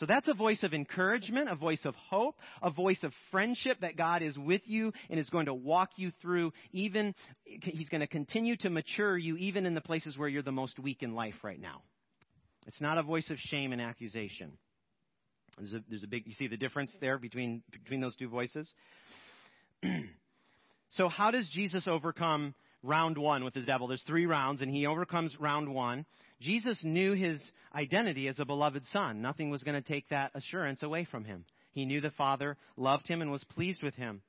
So 0.00 0.04
that's 0.04 0.26
a 0.26 0.34
voice 0.34 0.64
of 0.64 0.74
encouragement, 0.74 1.48
a 1.48 1.54
voice 1.54 1.80
of 1.84 1.94
hope, 1.94 2.34
a 2.60 2.70
voice 2.70 2.98
of 3.04 3.12
friendship 3.30 3.78
that 3.82 3.96
God 3.96 4.22
is 4.22 4.36
with 4.36 4.62
you 4.64 4.92
and 5.10 5.20
is 5.20 5.28
going 5.28 5.46
to 5.46 5.54
walk 5.54 5.90
you 5.94 6.10
through 6.20 6.52
even, 6.72 7.14
He's 7.44 7.88
going 7.88 8.00
to 8.00 8.08
continue 8.08 8.56
to 8.56 8.68
mature 8.68 9.16
you 9.16 9.36
even 9.36 9.64
in 9.64 9.74
the 9.74 9.80
places 9.80 10.18
where 10.18 10.28
you're 10.28 10.42
the 10.42 10.50
most 10.50 10.80
weak 10.80 11.04
in 11.04 11.14
life 11.14 11.36
right 11.44 11.60
now. 11.60 11.82
It's 12.66 12.80
not 12.80 12.98
a 12.98 13.04
voice 13.04 13.30
of 13.30 13.38
shame 13.38 13.72
and 13.72 13.80
accusation. 13.80 14.58
There's 15.58 15.72
a, 15.72 15.80
there's 15.88 16.02
a 16.02 16.08
big, 16.08 16.26
you 16.26 16.32
see 16.32 16.48
the 16.48 16.56
difference 16.56 16.94
there 17.00 17.18
between, 17.18 17.62
between 17.70 18.00
those 18.00 18.16
two 18.16 18.28
voices? 18.28 18.72
so, 20.90 21.08
how 21.08 21.30
does 21.30 21.48
Jesus 21.48 21.88
overcome 21.88 22.54
round 22.82 23.16
one 23.16 23.44
with 23.44 23.54
his 23.54 23.66
devil? 23.66 23.88
There's 23.88 24.02
three 24.06 24.26
rounds, 24.26 24.60
and 24.60 24.70
he 24.70 24.86
overcomes 24.86 25.34
round 25.40 25.72
one. 25.72 26.04
Jesus 26.40 26.78
knew 26.84 27.12
his 27.12 27.42
identity 27.74 28.28
as 28.28 28.38
a 28.38 28.44
beloved 28.44 28.82
son. 28.92 29.22
Nothing 29.22 29.50
was 29.50 29.62
going 29.62 29.80
to 29.80 29.88
take 29.88 30.08
that 30.10 30.32
assurance 30.34 30.82
away 30.82 31.06
from 31.10 31.24
him. 31.24 31.44
He 31.72 31.84
knew 31.84 32.00
the 32.00 32.10
Father 32.10 32.56
loved 32.76 33.08
him 33.08 33.22
and 33.22 33.30
was 33.30 33.44
pleased 33.44 33.82
with 33.82 33.94
him. 33.94 34.22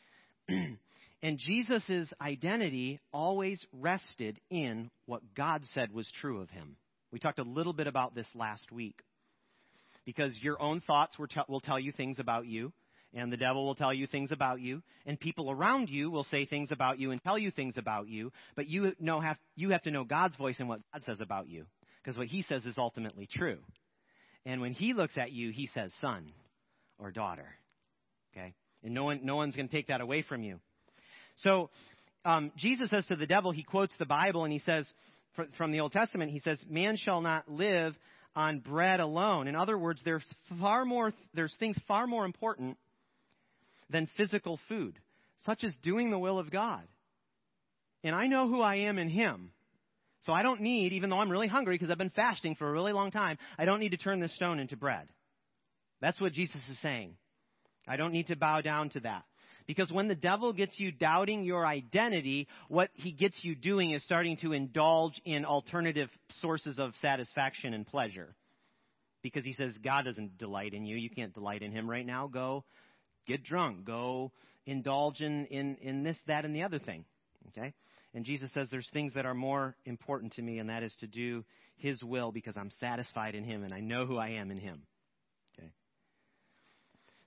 and 0.48 1.38
Jesus' 1.38 2.12
identity 2.20 3.00
always 3.12 3.64
rested 3.72 4.40
in 4.50 4.90
what 5.06 5.34
God 5.34 5.62
said 5.72 5.92
was 5.92 6.10
true 6.20 6.40
of 6.40 6.50
him. 6.50 6.76
We 7.12 7.18
talked 7.18 7.38
a 7.38 7.44
little 7.44 7.72
bit 7.72 7.86
about 7.86 8.14
this 8.14 8.28
last 8.34 8.70
week. 8.70 9.00
Because 10.06 10.32
your 10.40 10.60
own 10.62 10.80
thoughts 10.80 11.18
will 11.18 11.60
tell 11.60 11.78
you 11.78 11.92
things 11.92 12.18
about 12.18 12.46
you, 12.46 12.72
and 13.12 13.32
the 13.32 13.36
devil 13.36 13.64
will 13.64 13.74
tell 13.74 13.92
you 13.92 14.06
things 14.06 14.30
about 14.30 14.60
you, 14.60 14.82
and 15.04 15.18
people 15.18 15.50
around 15.50 15.88
you 15.88 16.10
will 16.10 16.24
say 16.24 16.44
things 16.44 16.70
about 16.70 16.98
you 16.98 17.10
and 17.10 17.22
tell 17.22 17.38
you 17.38 17.50
things 17.50 17.76
about 17.76 18.08
you, 18.08 18.32
but 18.54 18.66
you 18.66 18.92
know 19.00 19.20
have 19.20 19.36
you 19.56 19.70
have 19.70 19.82
to 19.82 19.90
know 19.90 20.04
God's 20.04 20.36
voice 20.36 20.56
and 20.58 20.68
what 20.68 20.80
God 20.92 21.02
says 21.04 21.20
about 21.20 21.48
you, 21.48 21.66
because 22.02 22.16
what 22.16 22.28
he 22.28 22.42
says 22.42 22.64
is 22.64 22.76
ultimately 22.78 23.26
true. 23.30 23.58
And 24.44 24.60
when 24.60 24.74
he 24.74 24.94
looks 24.94 25.18
at 25.18 25.32
you, 25.32 25.50
he 25.50 25.66
says 25.66 25.92
son 26.00 26.32
or 26.98 27.10
daughter. 27.10 27.48
Okay? 28.32 28.54
And 28.84 28.94
no 28.94 29.04
one 29.04 29.20
no 29.24 29.36
one's 29.36 29.56
going 29.56 29.68
to 29.68 29.74
take 29.74 29.88
that 29.88 30.00
away 30.00 30.22
from 30.22 30.42
you. 30.42 30.60
So 31.42 31.70
um, 32.24 32.52
Jesus 32.56 32.90
says 32.90 33.06
to 33.06 33.16
the 33.16 33.26
devil, 33.26 33.50
he 33.50 33.62
quotes 33.62 33.92
the 33.98 34.06
Bible 34.06 34.44
and 34.44 34.52
he 34.52 34.60
says 34.60 34.86
from 35.58 35.70
the 35.72 35.80
Old 35.80 35.92
Testament, 35.92 36.30
he 36.30 36.38
says, 36.38 36.58
"Man 36.68 36.96
shall 36.96 37.20
not 37.20 37.50
live 37.50 37.94
on 38.36 38.60
bread 38.60 39.00
alone." 39.00 39.48
In 39.48 39.56
other 39.56 39.76
words, 39.76 40.00
there's 40.04 40.24
far 40.60 40.84
more 40.84 41.12
there's 41.34 41.54
things 41.56 41.76
far 41.88 42.06
more 42.06 42.24
important 42.24 42.78
than 43.90 44.06
physical 44.16 44.60
food, 44.68 44.98
such 45.44 45.64
as 45.64 45.76
doing 45.78 46.10
the 46.10 46.18
will 46.18 46.38
of 46.38 46.50
God. 46.50 46.86
And 48.04 48.14
I 48.14 48.28
know 48.28 48.48
who 48.48 48.60
I 48.60 48.76
am 48.76 48.98
in 48.98 49.08
Him. 49.08 49.52
So 50.26 50.32
I 50.32 50.42
don't 50.42 50.60
need, 50.60 50.92
even 50.92 51.08
though 51.08 51.18
I'm 51.18 51.30
really 51.30 51.46
hungry 51.46 51.74
because 51.74 51.90
I've 51.90 51.98
been 51.98 52.10
fasting 52.10 52.56
for 52.56 52.68
a 52.68 52.72
really 52.72 52.92
long 52.92 53.12
time, 53.12 53.38
I 53.58 53.64
don't 53.64 53.78
need 53.78 53.90
to 53.90 53.96
turn 53.96 54.18
this 54.18 54.34
stone 54.34 54.58
into 54.58 54.76
bread. 54.76 55.08
That's 56.00 56.20
what 56.20 56.32
Jesus 56.32 56.60
is 56.68 56.80
saying. 56.80 57.16
I 57.86 57.96
don't 57.96 58.12
need 58.12 58.26
to 58.26 58.36
bow 58.36 58.60
down 58.60 58.90
to 58.90 59.00
that. 59.00 59.24
Because 59.66 59.90
when 59.90 60.08
the 60.08 60.14
devil 60.14 60.52
gets 60.52 60.78
you 60.78 60.92
doubting 60.92 61.42
your 61.42 61.66
identity, 61.66 62.46
what 62.68 62.90
he 62.94 63.12
gets 63.12 63.36
you 63.42 63.54
doing 63.54 63.90
is 63.90 64.04
starting 64.04 64.36
to 64.38 64.52
indulge 64.52 65.20
in 65.24 65.44
alternative 65.44 66.08
sources 66.40 66.78
of 66.78 66.94
satisfaction 67.02 67.74
and 67.74 67.86
pleasure. 67.86 68.34
Because 69.22 69.44
he 69.44 69.52
says, 69.52 69.76
God 69.82 70.04
doesn't 70.04 70.38
delight 70.38 70.72
in 70.72 70.86
you. 70.86 70.96
You 70.96 71.10
can't 71.10 71.34
delight 71.34 71.62
in 71.62 71.72
him 71.72 71.90
right 71.90 72.06
now. 72.06 72.28
Go 72.28 72.64
get 73.26 73.42
drunk, 73.42 73.84
go 73.84 74.30
indulge 74.66 75.20
in, 75.20 75.46
in, 75.46 75.76
in 75.76 76.02
this, 76.04 76.16
that, 76.26 76.44
and 76.44 76.54
the 76.54 76.62
other 76.62 76.78
thing. 76.78 77.04
Okay? 77.48 77.72
And 78.14 78.24
Jesus 78.24 78.52
says 78.54 78.68
there's 78.70 78.88
things 78.92 79.14
that 79.14 79.26
are 79.26 79.34
more 79.34 79.76
important 79.84 80.34
to 80.34 80.42
me, 80.42 80.58
and 80.58 80.70
that 80.70 80.82
is 80.82 80.94
to 81.00 81.06
do 81.06 81.44
His 81.76 82.02
will 82.02 82.32
because 82.32 82.56
I'm 82.56 82.70
satisfied 82.80 83.34
in 83.34 83.44
Him 83.44 83.64
and 83.64 83.74
I 83.74 83.80
know 83.80 84.06
who 84.06 84.16
I 84.16 84.30
am 84.30 84.50
in 84.50 84.58
Him. 84.58 84.82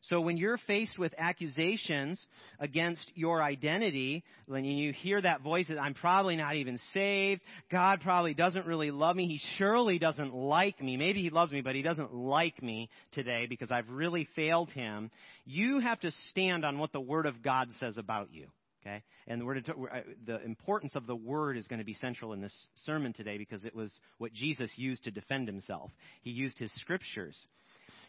So 0.03 0.21
when 0.21 0.37
you're 0.37 0.57
faced 0.65 0.97
with 0.97 1.13
accusations 1.17 2.25
against 2.59 3.11
your 3.15 3.41
identity, 3.41 4.23
when 4.47 4.63
you 4.63 4.93
hear 4.93 5.21
that 5.21 5.41
voice 5.41 5.67
that 5.67 5.79
I'm 5.79 5.93
probably 5.93 6.37
not 6.37 6.55
even 6.55 6.79
saved, 6.93 7.41
God 7.69 7.99
probably 8.01 8.33
doesn't 8.33 8.65
really 8.65 8.91
love 8.91 9.15
me, 9.15 9.27
He 9.27 9.41
surely 9.57 9.99
doesn't 9.99 10.33
like 10.33 10.81
me. 10.81 10.95
Maybe 10.95 11.21
He 11.21 11.29
loves 11.29 11.51
me, 11.51 11.61
but 11.61 11.75
He 11.75 11.81
doesn't 11.81 12.13
like 12.13 12.63
me 12.63 12.89
today 13.11 13.45
because 13.47 13.71
I've 13.71 13.89
really 13.89 14.27
failed 14.35 14.69
Him. 14.69 15.11
You 15.45 15.79
have 15.79 15.99
to 16.01 16.11
stand 16.29 16.63
on 16.63 16.79
what 16.79 16.93
the 16.93 17.01
Word 17.01 17.25
of 17.25 17.43
God 17.43 17.67
says 17.79 17.97
about 17.97 18.29
you. 18.31 18.47
Okay? 18.81 19.03
And 19.27 19.43
uh, 19.43 19.99
the 20.25 20.41
importance 20.43 20.95
of 20.95 21.05
the 21.05 21.15
word 21.15 21.57
is 21.57 21.67
going 21.67 21.79
to 21.79 21.85
be 21.85 21.93
central 21.93 22.33
in 22.33 22.41
this 22.41 22.55
sermon 22.85 23.13
today 23.13 23.37
because 23.37 23.65
it 23.65 23.75
was 23.75 23.93
what 24.17 24.33
Jesus 24.33 24.71
used 24.77 25.03
to 25.03 25.11
defend 25.11 25.47
himself. 25.47 25.91
He 26.21 26.31
used 26.31 26.57
his 26.57 26.71
scriptures. 26.75 27.37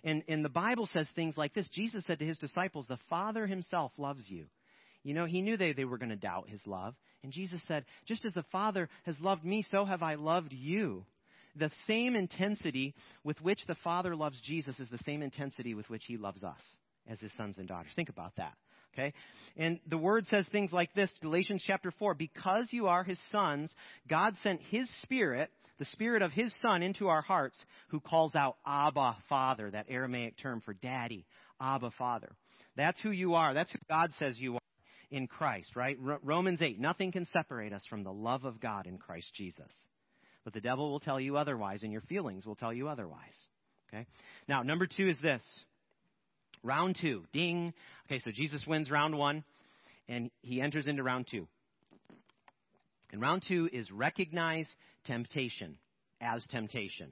And, 0.05 0.23
and 0.29 0.45
the 0.45 0.49
Bible 0.49 0.87
says 0.87 1.07
things 1.15 1.37
like 1.37 1.55
this 1.55 1.69
Jesus 1.69 2.05
said 2.07 2.19
to 2.21 2.25
his 2.25 2.39
disciples, 2.39 2.87
The 2.89 2.99
Father 3.09 3.47
himself 3.47 3.93
loves 3.99 4.25
you. 4.29 4.47
You 5.03 5.15
know, 5.15 5.25
he 5.25 5.41
knew 5.41 5.57
they, 5.57 5.73
they 5.73 5.85
were 5.85 5.99
going 5.99 6.11
to 6.11 6.17
doubt 6.17 6.49
his 6.49 6.67
love. 6.67 6.95
And 7.23 7.33
Jesus 7.33 7.61
said, 7.67 7.85
Just 8.07 8.25
as 8.25 8.35
the 8.35 8.45
Father 8.53 8.89
has 9.05 9.19
loved 9.21 9.45
me, 9.45 9.65
so 9.71 9.85
have 9.85 10.03
I 10.03 10.15
loved 10.15 10.53
you. 10.53 11.05
The 11.57 11.71
same 11.87 12.15
intensity 12.15 12.95
with 13.25 13.41
which 13.41 13.61
the 13.67 13.77
Father 13.83 14.15
loves 14.15 14.41
Jesus 14.43 14.79
is 14.79 14.89
the 14.89 14.99
same 14.99 15.23
intensity 15.23 15.75
with 15.75 15.89
which 15.91 16.05
he 16.07 16.17
loves 16.17 16.45
us 16.45 16.61
as 17.09 17.19
his 17.21 17.33
sons 17.37 17.59
and 17.59 17.67
daughters. 17.67 17.93
Think 17.97 18.09
about 18.09 18.37
that. 18.37 18.55
Okay? 18.95 19.13
And 19.57 19.81
the 19.87 19.99
word 19.99 20.27
says 20.27 20.47
things 20.51 20.73
like 20.73 20.93
this, 20.95 21.13
Galatians 21.23 21.63
chapter 21.67 21.93
4, 21.99 22.15
because 22.15 22.69
you 22.71 22.87
are 22.89 23.05
his 23.05 23.21
sons, 23.31 23.75
God 24.09 24.35
sent 24.43 24.61
his 24.71 24.89
spirit 25.03 25.51
the 25.81 25.87
Spirit 25.87 26.21
of 26.21 26.31
His 26.31 26.55
Son 26.61 26.83
into 26.83 27.09
our 27.09 27.23
hearts, 27.23 27.59
who 27.89 28.01
calls 28.01 28.35
out 28.35 28.59
Abba, 28.67 29.17
Father, 29.31 29.71
that 29.71 29.87
Aramaic 29.89 30.37
term 30.37 30.61
for 30.61 30.75
daddy, 30.75 31.27
Abba, 31.59 31.91
Father. 31.99 32.31
That's 32.77 33.01
who 33.01 33.11
you 33.11 33.35
are. 33.35 33.55
That's 33.55 33.71
who 33.73 33.79
God 33.89 34.11
says 34.19 34.37
you 34.39 34.55
are 34.55 34.61
in 35.11 35.27
Christ, 35.27 35.75
right? 35.75 35.97
Romans 36.23 36.61
8, 36.61 36.79
nothing 36.79 37.11
can 37.11 37.25
separate 37.25 37.73
us 37.73 37.83
from 37.89 38.05
the 38.05 38.13
love 38.13 38.45
of 38.45 38.61
God 38.61 38.87
in 38.87 38.99
Christ 38.99 39.33
Jesus. 39.35 39.73
But 40.45 40.53
the 40.53 40.61
devil 40.61 40.91
will 40.91 41.01
tell 41.01 41.19
you 41.19 41.39
otherwise, 41.39 41.83
and 41.83 41.93
your 41.93 42.03
feelings 42.03 42.45
will 42.45 42.57
tell 42.57 42.75
you 42.75 42.89
otherwise. 42.89 43.19
Okay? 43.89 44.07
Now, 44.47 44.63
number 44.63 44.87
two 44.87 45.09
is 45.09 45.19
this. 45.23 45.43
Round 46.63 46.95
two. 47.01 47.25
Ding. 47.33 47.73
Okay, 48.07 48.21
so 48.21 48.31
Jesus 48.31 48.65
wins 48.67 48.91
round 48.91 49.17
one, 49.17 49.45
and 50.09 50.31
he 50.43 50.61
enters 50.61 50.87
into 50.87 51.03
round 51.03 51.27
two. 51.31 51.49
And 53.13 53.21
round 53.21 53.45
two 53.47 53.69
is 53.73 53.91
recognize 53.91 54.69
temptation 55.05 55.77
as 56.21 56.45
temptation. 56.51 57.11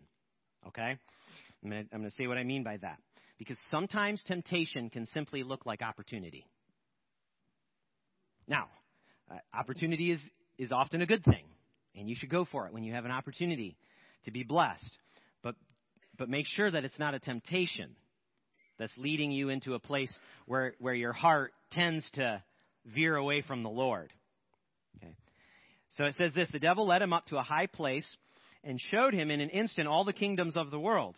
Okay? 0.68 0.96
I'm 1.64 1.70
going 1.70 2.04
to 2.04 2.10
say 2.12 2.26
what 2.26 2.38
I 2.38 2.44
mean 2.44 2.62
by 2.62 2.76
that. 2.78 2.98
Because 3.38 3.56
sometimes 3.70 4.22
temptation 4.24 4.90
can 4.90 5.06
simply 5.06 5.42
look 5.42 5.66
like 5.66 5.82
opportunity. 5.82 6.46
Now, 8.46 8.68
uh, 9.30 9.36
opportunity 9.54 10.12
is, 10.12 10.20
is 10.58 10.72
often 10.72 11.02
a 11.02 11.06
good 11.06 11.24
thing, 11.24 11.44
and 11.94 12.08
you 12.08 12.16
should 12.16 12.30
go 12.30 12.44
for 12.44 12.66
it 12.66 12.72
when 12.72 12.82
you 12.82 12.94
have 12.94 13.04
an 13.04 13.10
opportunity 13.10 13.76
to 14.24 14.30
be 14.30 14.42
blessed. 14.42 14.98
But, 15.42 15.54
but 16.16 16.28
make 16.28 16.46
sure 16.46 16.70
that 16.70 16.84
it's 16.84 16.98
not 16.98 17.14
a 17.14 17.20
temptation 17.20 17.94
that's 18.78 18.96
leading 18.96 19.30
you 19.30 19.50
into 19.50 19.74
a 19.74 19.78
place 19.78 20.12
where, 20.46 20.74
where 20.78 20.94
your 20.94 21.12
heart 21.12 21.52
tends 21.72 22.08
to 22.12 22.42
veer 22.86 23.16
away 23.16 23.42
from 23.42 23.62
the 23.62 23.68
Lord. 23.68 24.12
So 25.96 26.04
it 26.04 26.14
says 26.14 26.32
this 26.34 26.50
The 26.50 26.58
devil 26.58 26.86
led 26.86 27.02
him 27.02 27.12
up 27.12 27.26
to 27.26 27.38
a 27.38 27.42
high 27.42 27.66
place 27.66 28.06
and 28.64 28.80
showed 28.80 29.14
him 29.14 29.30
in 29.30 29.40
an 29.40 29.50
instant 29.50 29.88
all 29.88 30.04
the 30.04 30.12
kingdoms 30.12 30.56
of 30.56 30.70
the 30.70 30.80
world. 30.80 31.16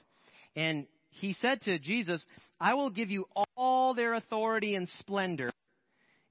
And 0.56 0.86
he 1.10 1.34
said 1.34 1.60
to 1.62 1.78
Jesus, 1.78 2.24
I 2.60 2.74
will 2.74 2.90
give 2.90 3.10
you 3.10 3.26
all 3.56 3.94
their 3.94 4.14
authority 4.14 4.74
and 4.74 4.88
splendor. 4.98 5.50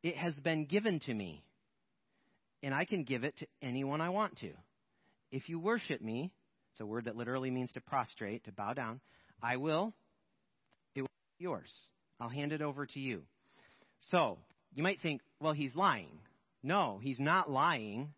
It 0.04 0.16
has 0.16 0.34
been 0.40 0.66
given 0.66 1.00
to 1.02 1.14
me, 1.14 1.44
and 2.64 2.74
I 2.74 2.86
can 2.86 3.04
give 3.04 3.24
it 3.24 3.38
to 3.38 3.48
anyone 3.62 4.02
I 4.02 4.10
want 4.10 4.38
to. 4.40 4.52
If 5.32 5.50
you 5.50 5.60
worship 5.60 6.02
me, 6.02 6.32
it's 6.72 6.82
a 6.82 6.86
word 6.86 7.06
that 7.06 7.18
literally 7.18 7.52
means 7.52 7.72
to 7.74 7.82
prostrate, 7.82 8.46
to 8.46 8.52
bow 8.52 8.74
down, 8.74 9.02
I 9.44 9.58
will, 9.58 9.94
it 10.96 11.02
will 11.02 11.08
be 11.38 11.44
yours. 11.44 11.72
I'll 12.20 12.30
hand 12.30 12.54
it 12.54 12.62
over 12.62 12.86
to 12.86 13.00
you. 13.00 13.24
So, 14.12 14.38
you 14.74 14.84
might 14.84 15.02
think, 15.02 15.22
well, 15.42 15.54
he's 15.54 15.76
lying. 15.76 16.20
No, 16.64 17.00
he's 17.02 17.20
not 17.20 17.50
lying 17.50 18.14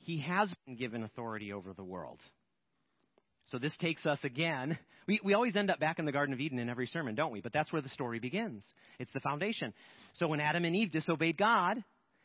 he 0.00 0.20
has 0.20 0.52
been 0.66 0.76
given 0.76 1.02
authority 1.02 1.52
over 1.52 1.72
the 1.72 1.84
world. 1.84 2.18
So 3.46 3.58
this 3.58 3.76
takes 3.78 4.06
us 4.06 4.18
again. 4.22 4.78
We, 5.06 5.20
we 5.24 5.34
always 5.34 5.56
end 5.56 5.70
up 5.70 5.80
back 5.80 5.98
in 5.98 6.04
the 6.04 6.12
Garden 6.12 6.32
of 6.32 6.40
Eden 6.40 6.58
in 6.58 6.68
every 6.68 6.86
sermon, 6.86 7.14
don't 7.14 7.32
we? 7.32 7.40
But 7.40 7.52
that's 7.52 7.72
where 7.72 7.82
the 7.82 7.88
story 7.88 8.20
begins. 8.20 8.62
It's 8.98 9.12
the 9.12 9.20
foundation. 9.20 9.74
So 10.14 10.28
when 10.28 10.40
Adam 10.40 10.64
and 10.64 10.76
Eve 10.76 10.92
disobeyed 10.92 11.36
God 11.36 11.82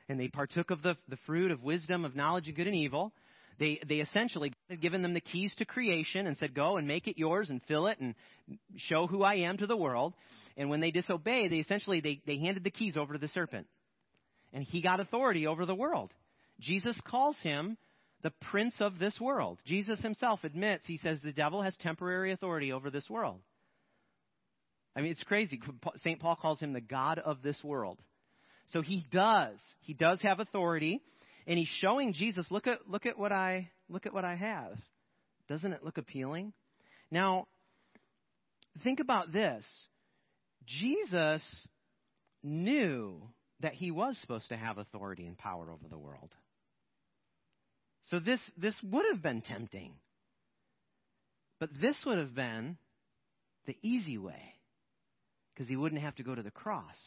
and 0.07 0.19
they 0.19 0.27
partook 0.27 0.69
of 0.69 0.83
the, 0.83 0.95
the 1.09 1.17
fruit 1.25 1.51
of 1.51 1.63
wisdom, 1.63 2.05
of 2.05 2.15
knowledge 2.15 2.47
of 2.47 2.55
good 2.55 2.67
and 2.67 2.75
evil, 2.75 3.11
they, 3.57 3.79
they 3.87 3.95
essentially 3.95 4.53
had 4.69 4.81
given 4.81 5.01
them 5.01 5.13
the 5.13 5.21
keys 5.21 5.53
to 5.57 5.65
creation 5.65 6.27
and 6.27 6.37
said, 6.37 6.53
Go 6.53 6.77
and 6.77 6.87
make 6.87 7.07
it 7.07 7.17
yours 7.17 7.49
and 7.49 7.61
fill 7.67 7.87
it 7.87 7.99
and 7.99 8.13
show 8.77 9.07
who 9.07 9.23
I 9.23 9.35
am 9.35 9.57
to 9.57 9.67
the 9.67 9.77
world. 9.77 10.13
And 10.57 10.69
when 10.69 10.81
they 10.81 10.91
disobeyed, 10.91 11.51
they 11.51 11.57
essentially 11.57 12.01
they, 12.01 12.21
they 12.27 12.37
handed 12.37 12.63
the 12.63 12.71
keys 12.71 12.97
over 12.97 13.13
to 13.13 13.19
the 13.19 13.29
serpent. 13.29 13.67
And 14.53 14.63
he 14.63 14.81
got 14.81 14.99
authority 14.99 15.47
over 15.47 15.65
the 15.65 15.75
world. 15.75 16.11
Jesus 16.59 16.99
calls 17.05 17.37
him 17.41 17.77
the 18.21 18.31
prince 18.49 18.75
of 18.79 18.97
this 18.97 19.19
world. 19.19 19.59
Jesus 19.65 20.01
himself 20.01 20.43
admits, 20.43 20.85
he 20.85 20.97
says, 20.97 21.21
the 21.21 21.31
devil 21.31 21.61
has 21.61 21.75
temporary 21.77 22.31
authority 22.31 22.71
over 22.71 22.89
this 22.89 23.09
world. 23.09 23.39
I 24.95 25.01
mean, 25.01 25.11
it's 25.11 25.23
crazy. 25.23 25.61
St. 25.97 26.19
Paul 26.19 26.35
calls 26.35 26.59
him 26.59 26.73
the 26.73 26.81
God 26.81 27.19
of 27.19 27.41
this 27.41 27.61
world. 27.63 27.99
So 28.67 28.81
he 28.81 29.05
does. 29.11 29.59
He 29.81 29.93
does 29.93 30.21
have 30.21 30.39
authority, 30.39 31.01
and 31.45 31.59
he's 31.59 31.69
showing 31.79 32.13
Jesus, 32.13 32.47
look 32.49 32.65
at 32.65 32.89
look 32.89 33.05
at 33.05 33.19
what 33.19 33.31
I 33.31 33.69
look 33.89 34.05
at 34.05 34.13
what 34.13 34.25
I 34.25 34.35
have. 34.35 34.77
Doesn't 35.47 35.73
it 35.73 35.83
look 35.83 35.97
appealing? 35.97 36.53
Now, 37.11 37.47
think 38.83 38.99
about 38.99 39.31
this. 39.31 39.65
Jesus 40.65 41.43
knew 42.43 43.21
that 43.59 43.73
he 43.73 43.91
was 43.91 44.17
supposed 44.21 44.49
to 44.49 44.57
have 44.57 44.79
authority 44.79 45.27
and 45.27 45.37
power 45.37 45.69
over 45.69 45.87
the 45.87 45.97
world. 45.97 46.31
So 48.05 48.19
this 48.19 48.39
this 48.57 48.75
would 48.83 49.05
have 49.11 49.21
been 49.21 49.41
tempting. 49.41 49.93
But 51.59 51.69
this 51.81 51.97
would 52.05 52.17
have 52.17 52.35
been 52.35 52.77
the 53.65 53.77
easy 53.81 54.17
way 54.17 54.55
because 55.53 55.67
he 55.67 55.75
wouldn't 55.75 56.01
have 56.01 56.15
to 56.15 56.23
go 56.23 56.35
to 56.35 56.43
the 56.43 56.51
cross. 56.51 56.97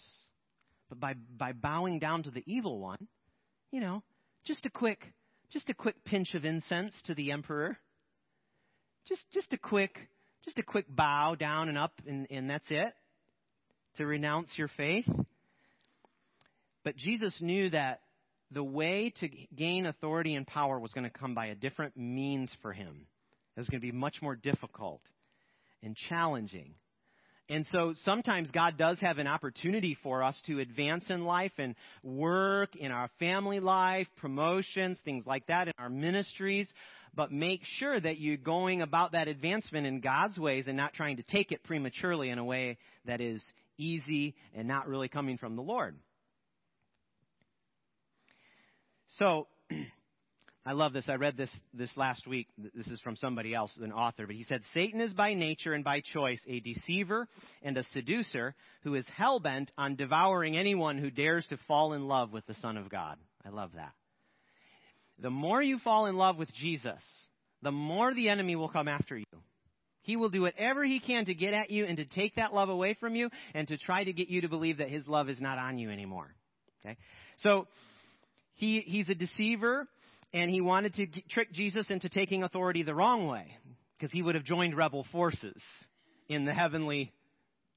But 0.89 1.01
by, 1.01 1.15
by 1.37 1.53
bowing 1.53 1.99
down 1.99 2.23
to 2.23 2.31
the 2.31 2.43
evil 2.47 2.81
one, 2.81 3.09
you 3.71 3.81
know, 3.81 4.03
just 4.45 4.65
a 4.65 4.71
quick, 4.71 5.13
just 5.51 5.69
a 5.69 5.75
quick 5.75 6.03
pinch 6.05 6.35
of 6.35 6.45
incense 6.45 6.95
to 7.05 7.15
the 7.15 7.33
emperor. 7.33 7.77
Just, 9.07 9.23
just 9.33 9.53
a 9.53 9.59
quick, 9.59 9.97
just 10.45 10.59
a 10.59 10.63
quick 10.63 10.87
bow 10.89 11.35
down 11.35 11.69
and 11.69 11.77
up, 11.77 11.93
and, 12.07 12.27
and 12.31 12.49
that's 12.49 12.71
it. 12.71 12.95
To 13.97 14.07
renounce 14.07 14.51
your 14.57 14.69
faith. 14.77 15.09
But 16.85 16.97
Jesus 16.97 17.37
knew 17.41 17.69
that 17.71 18.01
the 18.51 18.65
way 18.65 19.13
to 19.21 19.29
gain 19.55 19.87
authority 19.87 20.35
and 20.35 20.47
power 20.47 20.79
was 20.79 20.93
going 20.93 21.05
to 21.05 21.19
come 21.19 21.35
by 21.35 21.47
a 21.47 21.55
different 21.55 21.97
means 21.97 22.51
for 22.63 22.73
him. 22.73 23.07
It 23.57 23.61
was 23.61 23.69
going 23.69 23.81
to 23.81 23.87
be 23.87 23.93
much 23.93 24.17
more 24.23 24.37
difficult 24.37 25.03
and 25.83 25.97
challenging. 26.09 26.75
And 27.51 27.67
so 27.73 27.95
sometimes 28.05 28.51
God 28.51 28.77
does 28.77 29.01
have 29.01 29.19
an 29.19 29.27
opportunity 29.27 29.97
for 30.03 30.23
us 30.23 30.39
to 30.47 30.61
advance 30.61 31.07
in 31.09 31.25
life 31.25 31.53
and 31.57 31.75
work 32.03 32.77
in 32.77 32.91
our 32.91 33.09
family 33.19 33.59
life, 33.59 34.07
promotions, 34.19 34.99
things 35.05 35.25
like 35.27 35.47
that 35.47 35.69
in 35.69 35.73
our 35.79 35.89
ministries. 35.89 36.71
But 37.15 37.33
make 37.33 37.63
sure 37.65 37.99
that 37.99 38.19
you're 38.19 38.37
going 38.37 38.83
about 38.83 39.13
that 39.13 39.29
advancement 39.29 39.87
in 39.87 40.01
God's 40.01 40.39
ways 40.39 40.67
and 40.67 40.77
not 40.77 40.93
trying 40.93 41.17
to 41.17 41.23
take 41.23 41.51
it 41.51 41.65
prematurely 41.65 42.29
in 42.29 42.39
a 42.39 42.45
way 42.45 42.77
that 43.07 43.23
is 43.23 43.43
easy 43.79 44.35
and 44.55 44.69
not 44.69 44.87
really 44.87 45.09
coming 45.09 45.39
from 45.39 45.57
the 45.57 45.63
Lord. 45.63 45.97
So, 49.17 49.47
I 50.67 50.73
love 50.73 50.93
this. 50.93 51.09
I 51.09 51.15
read 51.15 51.37
this 51.37 51.51
this 51.73 51.91
last 51.97 52.27
week. 52.27 52.47
This 52.75 52.89
is 52.89 53.01
from 53.01 53.17
somebody 53.17 53.55
else, 53.55 53.77
an 53.81 53.91
author, 53.91 54.27
but 54.27 54.37
he 54.37 54.45
said 54.45 54.61
Satan 54.75 55.01
is 55.01 55.15
by 55.15 55.33
nature 55.33 55.73
and 55.73 55.83
by 55.83 56.03
choice 56.13 56.41
a 56.47 56.61
deceiver 56.61 57.27
and 57.63 57.77
a 57.79 57.85
seducer 57.85 58.55
who 58.83 58.95
is 58.95 59.07
hell 59.17 59.41
bent 59.41 59.71
on 59.79 59.97
devouring 59.97 60.59
anyone 60.59 60.99
who 60.99 61.11
dares 61.11 61.47
to 61.47 61.59
fall 61.67 61.95
in 61.95 62.07
love 62.07 62.33
with 62.33 62.45
the 62.47 62.55
Son 62.57 62.77
of 62.77 62.91
God. 62.91 63.17
I 63.47 63.49
love 63.49 63.71
that. 63.77 63.93
The 65.21 65.31
more 65.31 65.63
you 65.63 65.79
fall 65.79 66.07
in 66.07 66.17
love 66.17 66.37
with 66.37 66.53
Jesus, 66.53 67.01
the 67.63 67.73
more 67.73 68.13
the 68.13 68.29
enemy 68.29 68.55
will 68.55 68.69
come 68.69 68.89
after 68.89 69.17
you. 69.17 69.25
He 70.03 70.17
will 70.17 70.29
do 70.29 70.43
whatever 70.43 70.85
he 70.85 71.01
can 71.01 71.25
to 71.27 71.35
get 71.35 71.55
at 71.55 71.71
you 71.71 71.87
and 71.87 71.97
to 71.97 72.05
take 72.05 72.37
that 72.37 72.53
love 72.53 72.69
away 72.69 72.95
from 72.95 73.15
you 73.15 73.31
and 73.55 73.67
to 73.69 73.79
try 73.79 74.05
to 74.05 74.13
get 74.13 74.29
you 74.29 74.43
to 74.43 74.49
believe 74.49 74.79
that 74.79 74.91
his 74.91 75.09
love 75.09 75.29
is 75.29 75.41
not 75.41 75.59
on 75.59 75.79
you 75.79 75.91
anymore. 75.91 76.35
Okay? 76.81 76.97
So 77.39 77.67
he, 78.59 78.81
he's 78.81 79.09
a 79.09 79.15
deceiver 79.15 79.87
and 80.33 80.51
he 80.51 80.61
wanted 80.61 80.95
to 80.95 81.07
trick 81.31 81.53
Jesus 81.53 81.91
into 81.91 82.09
taking 82.09 82.43
authority 82.43 82.83
the 82.83 82.95
wrong 82.95 83.29
way 83.29 83.57
because 83.97 84.11
he 84.11 84.21
would 84.21 84.35
have 84.35 84.45
joined 84.45 84.77
rebel 84.77 85.07
forces 85.13 85.63
in 86.29 86.45
the 86.45 86.53
heavenly 86.53 87.13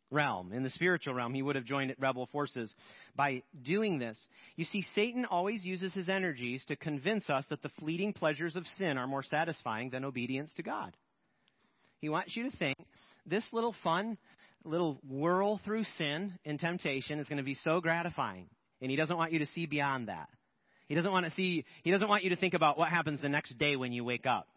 realm, 0.09 0.51
in 0.51 0.63
the 0.63 0.71
spiritual 0.71 1.13
realm. 1.13 1.35
He 1.35 1.43
would 1.43 1.55
have 1.55 1.65
joined 1.65 1.95
rebel 1.99 2.27
forces 2.31 2.73
by 3.15 3.43
doing 3.61 3.99
this. 3.99 4.17
You 4.55 4.65
see, 4.65 4.83
Satan 4.95 5.25
always 5.25 5.63
uses 5.63 5.93
his 5.93 6.09
energies 6.09 6.63
to 6.67 6.75
convince 6.75 7.29
us 7.29 7.45
that 7.51 7.61
the 7.61 7.71
fleeting 7.79 8.11
pleasures 8.11 8.55
of 8.55 8.65
sin 8.79 8.97
are 8.97 9.07
more 9.07 9.23
satisfying 9.23 9.91
than 9.91 10.03
obedience 10.03 10.51
to 10.55 10.63
God. 10.63 10.97
He 11.99 12.09
wants 12.09 12.35
you 12.35 12.49
to 12.49 12.57
think 12.57 12.79
this 13.27 13.45
little 13.53 13.75
fun, 13.83 14.17
little 14.65 14.99
whirl 15.07 15.61
through 15.63 15.83
sin 15.99 16.39
and 16.43 16.59
temptation 16.59 17.19
is 17.19 17.27
going 17.27 17.37
to 17.37 17.43
be 17.43 17.53
so 17.53 17.81
gratifying. 17.81 18.47
And 18.81 18.89
he 18.89 18.97
doesn't 18.97 19.15
want 19.15 19.31
you 19.31 19.37
to 19.39 19.45
see 19.45 19.67
beyond 19.67 20.07
that. 20.07 20.27
He 20.91 20.95
doesn't 20.95 21.13
want 21.13 21.25
to 21.25 21.31
see, 21.31 21.63
he 21.83 21.91
doesn't 21.91 22.09
want 22.09 22.25
you 22.25 22.31
to 22.31 22.35
think 22.35 22.53
about 22.53 22.77
what 22.77 22.89
happens 22.89 23.21
the 23.21 23.29
next 23.29 23.57
day 23.57 23.77
when 23.77 23.93
you 23.93 24.03
wake 24.03 24.25
up. 24.25 24.49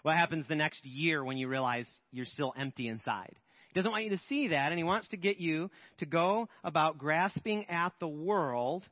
What 0.00 0.16
happens 0.16 0.48
the 0.48 0.56
next 0.56 0.86
year 0.86 1.22
when 1.22 1.36
you 1.36 1.48
realize 1.48 1.86
you're 2.10 2.24
still 2.24 2.54
empty 2.56 2.88
inside. 2.88 3.34
He 3.68 3.78
doesn't 3.78 3.92
want 3.92 4.04
you 4.04 4.10
to 4.12 4.22
see 4.26 4.48
that, 4.48 4.72
and 4.72 4.78
he 4.78 4.84
wants 4.84 5.08
to 5.08 5.18
get 5.18 5.38
you 5.38 5.70
to 5.98 6.06
go 6.06 6.48
about 6.64 6.96
grasping 6.96 7.68
at 7.68 7.92
the 8.00 8.08
world 8.08 8.84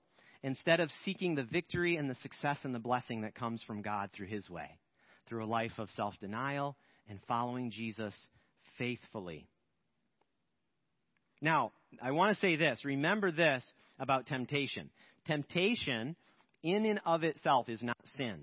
instead 0.43 0.81
of 0.81 0.91
seeking 1.07 1.35
the 1.35 1.45
victory 1.45 1.97
and 1.97 2.11
the 2.11 2.17
success 2.17 2.59
and 2.65 2.75
the 2.75 2.79
blessing 2.79 3.23
that 3.23 3.35
comes 3.35 3.63
from 3.63 3.81
God 3.81 4.11
through 4.15 4.27
his 4.27 4.51
way, 4.51 4.69
through 5.27 5.43
a 5.43 5.47
life 5.47 5.73
of 5.79 5.89
self 5.97 6.13
denial 6.21 6.77
and 7.09 7.19
following 7.27 7.71
Jesus 7.71 8.15
faithfully. 8.77 9.47
Now, 11.41 11.73
I 12.03 12.11
want 12.11 12.35
to 12.35 12.41
say 12.43 12.57
this. 12.57 12.85
Remember 12.85 13.33
this 13.33 13.65
about 13.99 14.27
temptation. 14.27 14.91
Temptation 15.25 16.15
in 16.65 16.87
and 16.87 17.01
of 17.07 17.23
itself 17.23 17.69
is 17.69 17.83
not 17.83 17.97
sin. 18.17 18.41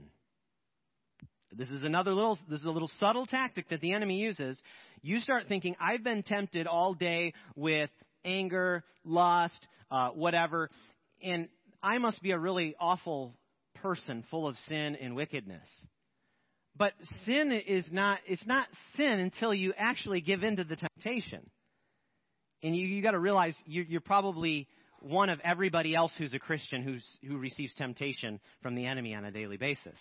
This 1.54 1.70
is 1.70 1.84
another 1.84 2.14
little 2.14 2.40
this 2.50 2.62
is 2.62 2.66
a 2.66 2.72
little 2.72 2.90
subtle 3.00 3.26
tactic 3.26 3.68
that 3.70 3.82
the 3.82 3.94
enemy 3.94 4.20
uses. 4.20 4.62
You 5.02 5.20
start 5.20 5.46
thinking, 5.50 5.76
I've 5.82 6.04
been 6.04 6.24
tempted 6.24 6.66
all 6.66 6.94
day 6.94 7.34
with 7.58 7.90
anger, 8.24 8.86
lust, 9.04 9.68
uh, 9.90 10.10
whatever, 10.10 10.70
and 11.22 11.50
I 11.84 11.98
must 11.98 12.22
be 12.22 12.32
a 12.32 12.40
really 12.40 12.76
awful 12.80 13.36
person 13.76 14.24
full 14.32 14.48
of 14.48 14.56
sin 14.70 14.96
and 14.96 15.16
wickedness. 15.16 15.68
But 16.78 16.94
sin 17.26 17.52
is 17.52 17.90
not 17.92 18.20
it's 18.28 18.46
not 18.46 18.68
sin 18.96 19.20
until 19.20 19.54
you 19.54 19.74
actually 19.78 20.22
give 20.22 20.44
in 20.44 20.56
to 20.56 20.64
the 20.64 20.78
temptation. 20.78 21.50
And 22.64 22.76
you 22.78 22.88
you 22.88 23.02
got 23.02 23.12
to 23.12 23.20
realize 23.20 23.56
you, 23.66 23.84
you're 23.90 24.00
probably 24.00 24.70
one 25.02 25.30
of 25.30 25.40
everybody 25.44 25.96
else 25.96 26.14
who's 26.18 26.34
a 26.34 26.40
Christian 26.40 26.84
who's, 26.84 27.06
who 27.28 27.38
receives 27.38 27.74
temptation 27.74 28.40
from 28.62 28.76
the 28.76 28.86
enemy 28.86 29.14
on 29.16 29.26
a 29.26 29.32
daily 29.32 29.58
basis. 29.58 29.98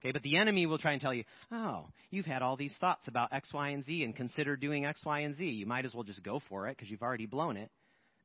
Okay, 0.00 0.12
but 0.12 0.22
the 0.22 0.36
enemy 0.36 0.66
will 0.66 0.76
try 0.76 0.92
and 0.92 1.00
tell 1.00 1.14
you, 1.14 1.24
oh, 1.50 1.86
you've 2.10 2.26
had 2.26 2.42
all 2.42 2.56
these 2.56 2.74
thoughts 2.78 3.08
about 3.08 3.32
X, 3.32 3.50
Y, 3.54 3.70
and 3.70 3.82
Z 3.82 4.04
and 4.04 4.14
consider 4.14 4.54
doing 4.54 4.84
X, 4.84 5.00
Y, 5.04 5.20
and 5.20 5.34
Z. 5.34 5.44
You 5.44 5.64
might 5.64 5.86
as 5.86 5.94
well 5.94 6.04
just 6.04 6.22
go 6.22 6.42
for 6.48 6.68
it 6.68 6.76
because 6.76 6.90
you've 6.90 7.02
already 7.02 7.26
blown 7.26 7.56
it. 7.56 7.70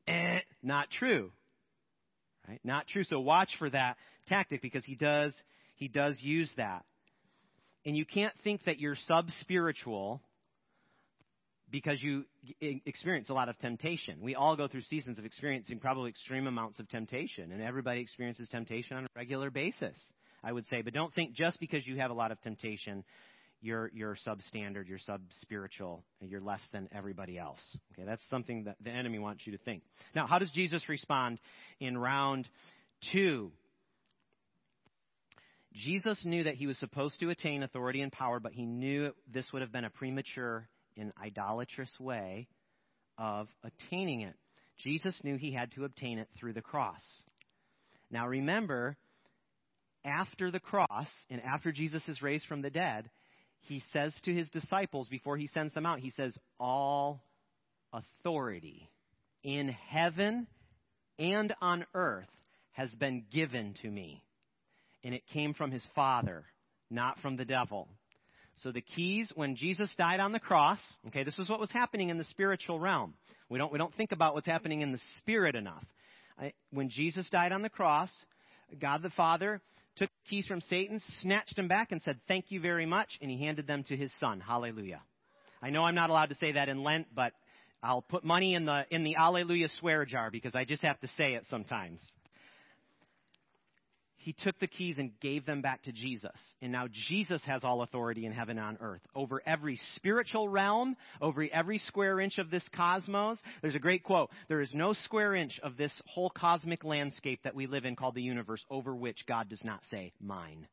Eh, 0.06 0.40
not 0.62 0.90
true. 0.90 1.32
Right? 2.48 2.60
Not 2.66 2.88
true. 2.88 3.06
So 3.06 3.22
watch 3.22 3.52
for 3.60 3.70
that 3.70 3.96
tactic 4.28 4.62
because 4.62 4.84
he 4.84 4.96
does, 4.96 5.34
he 5.76 5.88
does 5.88 6.18
use 6.20 6.52
that. 6.58 6.84
And 7.86 7.96
you 7.96 8.06
can't 8.06 8.34
think 8.44 8.66
that 8.66 8.80
you're 8.80 8.98
sub 9.08 9.30
spiritual 9.40 10.22
because 11.72 12.02
you 12.02 12.26
experience 12.62 13.30
a 13.30 13.34
lot 13.34 13.50
of 13.50 13.58
temptation. 13.60 14.20
We 14.22 14.36
all 14.36 14.56
go 14.56 14.68
through 14.68 14.82
seasons 14.82 15.20
of 15.20 15.26
experiencing 15.26 15.80
probably 15.80 16.10
extreme 16.10 16.48
amounts 16.48 16.80
of 16.80 16.90
temptation, 16.90 17.52
and 17.52 17.62
everybody 17.62 18.02
experiences 18.02 18.50
temptation 18.50 18.98
on 18.98 19.06
a 19.06 19.08
regular 19.16 19.52
basis, 19.52 19.98
I 20.44 20.52
would 20.52 20.66
say. 20.68 20.82
But 20.82 20.94
don't 20.94 21.14
think 21.14 21.34
just 21.34 21.60
because 21.60 21.86
you 21.86 21.98
have 21.98 22.12
a 22.12 22.14
lot 22.14 22.32
of 22.32 22.42
temptation, 22.42 23.04
you're, 23.62 23.92
you're 23.94 24.18
substandard, 24.26 24.88
you're 24.88 25.00
sub 25.00 25.22
spiritual, 25.42 26.04
you're 26.22 26.42
less 26.42 26.62
than 26.72 26.90
everybody 26.92 27.38
else. 27.38 27.60
Okay, 27.94 28.06
that's 28.06 28.24
something 28.30 28.64
that 28.64 28.78
the 28.84 28.90
enemy 28.90 29.20
wants 29.20 29.46
you 29.46 29.52
to 29.52 29.64
think. 29.64 29.84
Now, 30.16 30.28
how 30.28 30.40
does 30.40 30.52
Jesus 30.52 30.88
respond 30.90 31.40
in 31.80 31.98
round 31.98 32.48
two? 33.12 33.52
Jesus 35.74 36.20
knew 36.26 36.46
that 36.46 36.56
he 36.56 36.66
was 36.66 36.78
supposed 36.80 37.20
to 37.20 37.30
attain 37.30 37.62
authority 37.62 38.02
and 38.02 38.12
power, 38.12 38.40
but 38.40 38.54
he 38.54 38.66
knew 38.66 39.12
this 39.32 39.46
would 39.54 39.62
have 39.62 39.72
been 39.72 39.86
a 39.86 39.90
premature 39.90 40.68
an 41.00 41.14
idolatrous 41.22 41.94
way 42.00 42.48
of 43.18 43.48
attaining 43.64 44.22
it. 44.22 44.36
Jesus 44.78 45.20
knew 45.24 45.36
he 45.36 45.52
had 45.52 45.72
to 45.74 45.84
obtain 45.84 46.20
it 46.20 46.30
through 46.38 46.54
the 46.54 46.62
cross. 46.62 47.02
Now 48.10 48.28
remember, 48.28 48.96
after 50.06 50.52
the 50.52 50.60
cross 50.60 51.10
and 51.30 51.42
after 51.42 51.72
Jesus 51.72 52.02
is 52.08 52.22
raised 52.22 52.46
from 52.46 52.62
the 52.62 52.70
dead, 52.70 53.10
he 53.62 53.84
says 53.92 54.16
to 54.24 54.34
his 54.34 54.50
disciples 54.50 55.10
before 55.10 55.38
he 55.38 55.48
sends 55.48 55.74
them 55.74 55.86
out, 55.86 56.00
he 56.00 56.12
says, 56.12 56.36
All 56.60 57.22
authority 57.92 58.90
in 59.44 59.70
heaven 59.70 60.48
and 61.18 61.54
on 61.62 61.86
earth 61.94 62.30
has 62.72 62.90
been 62.92 63.26
given 63.32 63.76
to 63.82 63.90
me. 63.90 64.24
And 65.04 65.14
it 65.14 65.24
came 65.34 65.54
from 65.54 65.72
his 65.72 65.86
Father, 65.96 66.46
not 66.90 67.20
from 67.20 67.36
the 67.36 67.46
devil. 67.46 67.88
So 68.62 68.72
the 68.72 68.82
keys, 68.82 69.32
when 69.36 69.56
Jesus 69.56 69.94
died 69.98 70.20
on 70.20 70.32
the 70.32 70.40
cross, 70.40 70.80
okay, 71.08 71.24
this 71.24 71.40
is 71.40 71.50
what 71.50 71.60
was 71.60 71.72
happening 71.72 72.10
in 72.10 72.18
the 72.18 72.24
spiritual 72.26 72.80
realm. 72.80 73.14
We 73.50 73.58
don't, 73.58 73.72
we 73.72 73.78
don't 73.78 73.94
think 73.96 74.12
about 74.12 74.34
what's 74.34 74.48
happening 74.48 74.82
in 74.82 74.92
the 74.92 75.00
spirit 75.18 75.56
enough. 75.56 75.84
I, 76.38 76.54
when 76.72 76.90
Jesus 76.90 77.30
died 77.30 77.52
on 77.52 77.62
the 77.62 77.70
cross, 77.70 78.12
God 78.80 79.02
the 79.02 79.10
Father 79.12 79.62
took 79.96 80.10
the 80.10 80.30
keys 80.30 80.46
from 80.46 80.62
Satan, 80.62 81.02
snatched 81.22 81.56
them 81.56 81.68
back, 81.68 81.92
and 81.92 82.02
said, 82.02 82.20
Thank 82.28 82.46
you 82.50 82.60
very 82.60 82.86
much, 82.86 83.10
and 83.22 83.32
he 83.32 83.44
handed 83.44 83.68
them 83.68 83.84
to 83.86 83.96
his 83.96 84.12
son. 84.20 84.40
Hallelujah. 84.40 85.02
I 85.62 85.70
know 85.70 85.84
I'm 85.84 85.96
not 85.96 86.10
allowed 86.10 86.30
to 86.30 86.36
say 86.36 86.54
that 86.54 86.70
in 86.70 86.84
Lent, 86.84 87.08
but 87.14 87.34
I'll 87.82 88.02
put 88.02 88.24
money 88.24 88.56
in 88.56 88.66
the 88.66 88.86
in 88.92 89.04
the 89.04 89.16
Alleluia 89.16 89.70
swear 89.80 90.06
jar 90.06 90.30
because 90.32 90.54
I 90.56 90.66
just 90.66 90.84
have 90.84 91.00
to 91.02 91.08
say 91.08 91.34
it 91.34 91.46
sometimes. 91.50 92.02
He 94.22 94.34
took 94.34 94.60
the 94.60 94.68
keys 94.68 94.98
and 94.98 95.18
gave 95.22 95.46
them 95.46 95.62
back 95.62 95.84
to 95.84 95.94
Jesus. 95.94 96.36
And 96.62 96.74
now 96.74 96.88
Jesus 97.08 97.42
has 97.46 97.64
all 97.64 97.82
authority 97.84 98.26
in 98.26 98.34
heaven 98.34 98.58
and 98.58 98.68
on 98.68 98.78
earth 98.82 99.02
over 99.16 99.42
every 99.46 99.80
spiritual 99.96 100.50
realm, 100.50 100.98
over 101.22 101.48
every 101.54 101.78
square 101.78 102.20
inch 102.20 102.38
of 102.38 102.52
this 102.52 102.68
cosmos. 102.76 103.40
There's 103.62 103.76
a 103.76 103.80
great 103.80 104.04
quote. 104.04 104.30
There 104.50 104.60
is 104.60 104.72
no 104.74 104.92
square 104.92 105.36
inch 105.36 105.58
of 105.64 105.78
this 105.78 105.94
whole 106.06 106.30
cosmic 106.30 106.84
landscape 106.84 107.40
that 107.46 107.56
we 107.56 107.66
live 107.66 107.86
in 107.86 107.96
called 107.96 108.16
the 108.16 108.22
universe 108.22 108.64
over 108.70 108.94
which 108.94 109.26
God 109.26 109.48
does 109.48 109.64
not 109.64 109.80
say, 109.90 110.12
mine. 110.20 110.68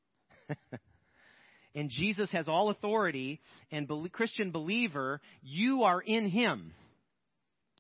and 1.77 1.89
Jesus 1.89 2.31
has 2.33 2.49
all 2.49 2.71
authority, 2.71 3.41
and 3.71 3.89
Christian 4.11 4.51
believer, 4.51 5.21
you 5.41 5.85
are 5.85 6.01
in 6.01 6.29
Him. 6.31 6.73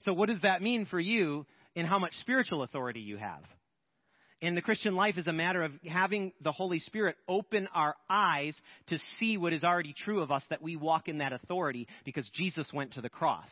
So, 0.02 0.12
what 0.12 0.28
does 0.28 0.42
that 0.42 0.62
mean 0.62 0.86
for 0.86 1.00
you 1.00 1.44
and 1.74 1.88
how 1.88 1.98
much 1.98 2.12
spiritual 2.20 2.62
authority 2.62 3.00
you 3.00 3.16
have? 3.16 3.42
And 4.42 4.56
the 4.56 4.62
Christian 4.62 4.94
life 4.94 5.16
is 5.16 5.26
a 5.26 5.32
matter 5.32 5.62
of 5.62 5.72
having 5.88 6.32
the 6.42 6.52
Holy 6.52 6.78
Spirit 6.80 7.16
open 7.26 7.68
our 7.74 7.94
eyes 8.10 8.54
to 8.88 8.98
see 9.18 9.38
what 9.38 9.54
is 9.54 9.64
already 9.64 9.94
true 9.94 10.20
of 10.20 10.30
us, 10.30 10.42
that 10.50 10.60
we 10.60 10.76
walk 10.76 11.08
in 11.08 11.18
that 11.18 11.32
authority 11.32 11.88
because 12.04 12.28
Jesus 12.34 12.70
went 12.72 12.92
to 12.94 13.00
the 13.00 13.08
cross. 13.08 13.48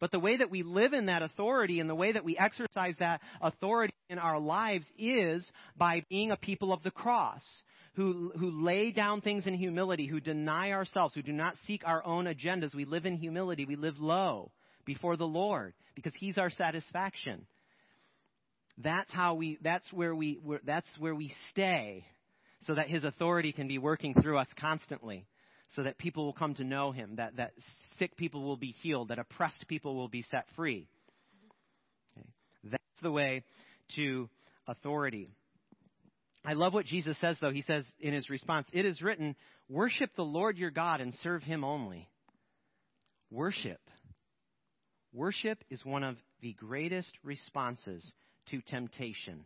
But 0.00 0.10
the 0.10 0.18
way 0.18 0.36
that 0.36 0.50
we 0.50 0.62
live 0.62 0.92
in 0.92 1.06
that 1.06 1.22
authority 1.22 1.80
and 1.80 1.88
the 1.88 1.94
way 1.94 2.12
that 2.12 2.24
we 2.24 2.36
exercise 2.36 2.94
that 2.98 3.20
authority 3.40 3.94
in 4.08 4.18
our 4.18 4.38
lives 4.38 4.86
is 4.98 5.48
by 5.76 6.02
being 6.08 6.30
a 6.30 6.36
people 6.36 6.72
of 6.72 6.82
the 6.82 6.90
cross 6.90 7.42
who, 7.94 8.32
who 8.38 8.50
lay 8.50 8.92
down 8.92 9.20
things 9.20 9.46
in 9.46 9.54
humility, 9.54 10.06
who 10.06 10.20
deny 10.20 10.72
ourselves, 10.72 11.14
who 11.14 11.22
do 11.22 11.32
not 11.32 11.56
seek 11.66 11.82
our 11.84 12.04
own 12.04 12.26
agendas. 12.26 12.74
We 12.74 12.84
live 12.84 13.06
in 13.06 13.16
humility. 13.16 13.64
We 13.64 13.76
live 13.76 13.98
low 13.98 14.52
before 14.84 15.16
the 15.16 15.26
Lord 15.26 15.74
because 15.96 16.12
He's 16.16 16.38
our 16.38 16.50
satisfaction. 16.50 17.46
That's 18.82 19.12
how 19.12 19.34
we, 19.34 19.58
that's 19.62 19.90
where 19.92 20.14
we, 20.14 20.40
that's 20.64 20.86
where 20.98 21.14
we 21.14 21.32
stay 21.50 22.04
so 22.62 22.74
that 22.74 22.88
His 22.88 23.04
authority 23.04 23.52
can 23.52 23.68
be 23.68 23.78
working 23.78 24.14
through 24.14 24.38
us 24.38 24.48
constantly 24.58 25.26
so 25.74 25.82
that 25.82 25.98
people 25.98 26.24
will 26.24 26.32
come 26.32 26.54
to 26.54 26.64
know 26.64 26.92
Him, 26.92 27.16
that, 27.16 27.36
that 27.36 27.52
sick 27.98 28.16
people 28.16 28.42
will 28.42 28.56
be 28.56 28.74
healed, 28.82 29.08
that 29.08 29.18
oppressed 29.18 29.66
people 29.68 29.96
will 29.96 30.08
be 30.08 30.22
set 30.22 30.46
free. 30.56 30.88
Okay. 32.16 32.26
That's 32.64 33.02
the 33.02 33.10
way 33.10 33.42
to 33.96 34.28
authority. 34.66 35.30
I 36.44 36.52
love 36.54 36.72
what 36.72 36.86
Jesus 36.86 37.18
says, 37.20 37.36
though. 37.40 37.50
He 37.50 37.62
says 37.62 37.84
in 38.00 38.14
his 38.14 38.30
response, 38.30 38.68
It 38.72 38.84
is 38.84 39.02
written, 39.02 39.36
Worship 39.68 40.10
the 40.16 40.22
Lord 40.22 40.56
your 40.56 40.70
God 40.70 41.00
and 41.00 41.12
serve 41.22 41.42
him 41.42 41.64
only. 41.64 42.08
Worship. 43.30 43.80
Worship 45.12 45.62
is 45.68 45.84
one 45.84 46.04
of 46.04 46.16
the 46.40 46.54
greatest 46.54 47.12
responses 47.22 48.12
to 48.50 48.60
temptation. 48.62 49.44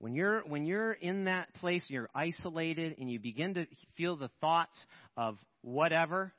When 0.00 0.14
you're, 0.14 0.42
when 0.42 0.64
you're 0.64 0.92
in 0.92 1.24
that 1.24 1.52
place, 1.54 1.84
you're 1.88 2.08
isolated, 2.14 2.96
and 2.98 3.10
you 3.10 3.18
begin 3.18 3.54
to 3.54 3.66
feel 3.96 4.16
the 4.16 4.30
thoughts 4.40 4.76
of 5.16 5.36
whatever, 5.62 6.32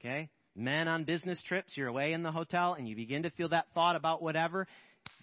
okay? 0.00 0.30
Men 0.56 0.88
on 0.88 1.04
business 1.04 1.40
trips, 1.46 1.76
you're 1.76 1.88
away 1.88 2.12
in 2.12 2.24
the 2.24 2.32
hotel, 2.32 2.74
and 2.74 2.88
you 2.88 2.96
begin 2.96 3.22
to 3.22 3.30
feel 3.30 3.50
that 3.50 3.66
thought 3.72 3.94
about 3.94 4.20
whatever, 4.20 4.66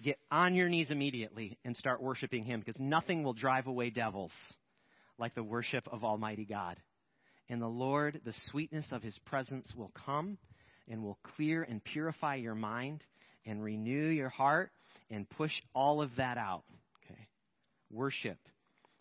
get 0.03 0.17
on 0.31 0.55
your 0.55 0.69
knees 0.69 0.89
immediately 0.89 1.57
and 1.65 1.75
start 1.75 2.01
worshiping 2.01 2.45
Him 2.45 2.61
because 2.61 2.79
nothing 2.79 3.23
will 3.23 3.33
drive 3.33 3.67
away 3.67 3.89
devils 3.89 4.31
like 5.17 5.35
the 5.35 5.43
worship 5.43 5.87
of 5.91 6.05
Almighty 6.05 6.45
God. 6.45 6.79
And 7.49 7.61
the 7.61 7.67
Lord, 7.67 8.21
the 8.23 8.33
sweetness 8.51 8.87
of 8.91 9.03
His 9.03 9.17
presence 9.25 9.71
will 9.75 9.91
come 10.05 10.37
and 10.87 11.03
will 11.03 11.19
clear 11.35 11.61
and 11.63 11.83
purify 11.83 12.35
your 12.35 12.55
mind 12.55 13.03
and 13.45 13.63
renew 13.63 14.07
your 14.07 14.29
heart 14.29 14.71
and 15.09 15.29
push 15.29 15.51
all 15.73 16.01
of 16.01 16.11
that 16.17 16.37
out. 16.37 16.63
Okay? 17.03 17.27
Worship 17.91 18.37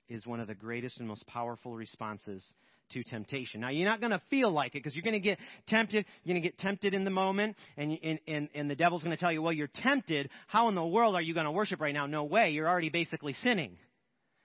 is 0.08 0.26
one 0.26 0.40
of 0.40 0.46
the 0.46 0.54
greatest 0.54 0.98
and 0.98 1.08
most 1.08 1.26
powerful 1.26 1.74
responses 1.74 2.44
to 2.90 3.02
temptation. 3.02 3.60
Now, 3.60 3.68
you're 3.68 3.88
not 3.88 4.00
going 4.00 4.12
to 4.12 4.22
feel 4.30 4.50
like 4.50 4.74
it 4.74 4.82
because 4.82 4.94
you're 4.94 5.02
going 5.02 5.12
to 5.12 5.20
get 5.20 5.38
tempted. 5.66 6.06
You're 6.24 6.34
going 6.34 6.42
to 6.42 6.48
get 6.48 6.58
tempted 6.58 6.94
in 6.94 7.04
the 7.04 7.10
moment, 7.10 7.56
and, 7.76 7.98
and, 8.02 8.18
and, 8.26 8.48
and 8.54 8.70
the 8.70 8.74
devil's 8.74 9.02
going 9.02 9.14
to 9.14 9.20
tell 9.20 9.32
you, 9.32 9.42
well, 9.42 9.52
you're 9.52 9.68
tempted. 9.72 10.30
How 10.46 10.68
in 10.68 10.74
the 10.74 10.86
world 10.86 11.14
are 11.14 11.20
you 11.20 11.34
going 11.34 11.44
to 11.44 11.52
worship 11.52 11.80
right 11.80 11.92
now? 11.92 12.06
No 12.06 12.24
way. 12.24 12.50
You're 12.50 12.68
already 12.68 12.88
basically 12.88 13.34
sinning. 13.42 13.76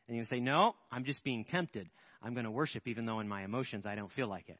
And 0.08 0.18
you 0.18 0.26
say, 0.26 0.42
no, 0.42 0.76
I'm 0.92 1.06
just 1.06 1.24
being 1.24 1.46
tempted. 1.46 1.90
I'm 2.22 2.34
going 2.34 2.46
to 2.46 2.52
worship 2.52 2.88
even 2.88 3.06
though 3.06 3.20
in 3.20 3.28
my 3.28 3.44
emotions 3.44 3.86
I 3.86 3.96
don't 3.96 4.12
feel 4.12 4.28
like 4.28 4.50
it. 4.50 4.60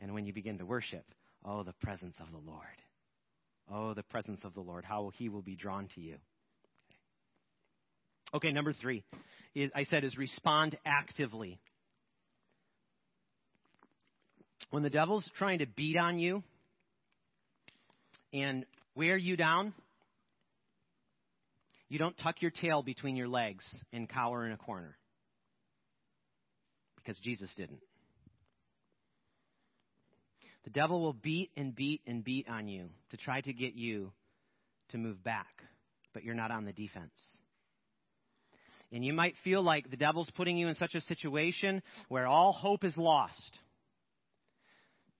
And 0.00 0.14
when 0.14 0.24
you 0.24 0.32
begin 0.32 0.58
to 0.58 0.66
worship, 0.66 1.04
oh, 1.44 1.62
the 1.62 1.74
presence 1.82 2.16
of 2.20 2.30
the 2.30 2.50
Lord. 2.50 2.64
Oh, 3.72 3.94
the 3.94 4.02
presence 4.02 4.40
of 4.44 4.54
the 4.54 4.60
Lord. 4.60 4.84
How 4.84 5.10
he 5.16 5.28
will 5.28 5.42
be 5.42 5.56
drawn 5.56 5.88
to 5.94 6.00
you. 6.00 6.16
Okay, 8.34 8.52
number 8.52 8.72
three, 8.72 9.04
is, 9.54 9.70
I 9.74 9.84
said, 9.84 10.04
is 10.04 10.16
respond 10.18 10.76
actively. 10.84 11.58
When 14.70 14.82
the 14.82 14.90
devil's 14.90 15.28
trying 15.36 15.60
to 15.60 15.66
beat 15.66 15.96
on 15.96 16.18
you 16.18 16.42
and 18.32 18.66
wear 18.94 19.16
you 19.16 19.36
down, 19.36 19.72
you 21.88 21.98
don't 21.98 22.16
tuck 22.18 22.42
your 22.42 22.50
tail 22.50 22.82
between 22.82 23.16
your 23.16 23.28
legs 23.28 23.64
and 23.92 24.08
cower 24.08 24.44
in 24.44 24.52
a 24.52 24.58
corner. 24.58 24.96
Because 26.96 27.18
Jesus 27.20 27.50
didn't. 27.56 27.80
The 30.68 30.80
devil 30.80 31.00
will 31.00 31.14
beat 31.14 31.50
and 31.56 31.74
beat 31.74 32.02
and 32.06 32.22
beat 32.22 32.46
on 32.46 32.68
you 32.68 32.90
to 33.10 33.16
try 33.16 33.40
to 33.40 33.54
get 33.54 33.72
you 33.72 34.12
to 34.90 34.98
move 34.98 35.24
back, 35.24 35.62
but 36.12 36.24
you're 36.24 36.34
not 36.34 36.50
on 36.50 36.66
the 36.66 36.74
defense. 36.74 37.18
And 38.92 39.02
you 39.02 39.14
might 39.14 39.32
feel 39.42 39.62
like 39.62 39.90
the 39.90 39.96
devil's 39.96 40.28
putting 40.36 40.58
you 40.58 40.68
in 40.68 40.74
such 40.74 40.94
a 40.94 41.00
situation 41.00 41.82
where 42.10 42.26
all 42.26 42.52
hope 42.52 42.84
is 42.84 42.94
lost. 42.98 43.58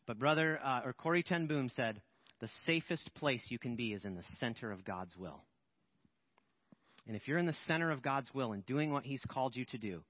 But 0.07 0.19
brother, 0.19 0.61
uh, 0.63 0.83
or 0.85 0.93
Corrie 0.93 1.23
ten 1.23 1.47
Boom 1.47 1.71
said, 1.75 2.03
the 2.43 2.51
safest 2.67 3.11
place 3.15 3.43
you 3.49 3.59
can 3.59 3.75
be 3.75 3.95
is 3.95 4.05
in 4.05 4.17
the 4.17 4.25
center 4.41 4.71
of 4.71 4.85
God's 4.85 5.17
will. 5.17 5.41
And 7.07 7.17
if 7.17 7.27
you're 7.27 7.39
in 7.39 7.47
the 7.47 7.57
center 7.67 7.91
of 7.91 8.03
God's 8.03 8.29
will 8.35 8.53
and 8.53 8.67
doing 8.67 8.93
what 8.93 9.07
He's 9.07 9.25
called 9.27 9.57
you 9.57 9.65
to 9.71 9.79
do, 9.79 10.03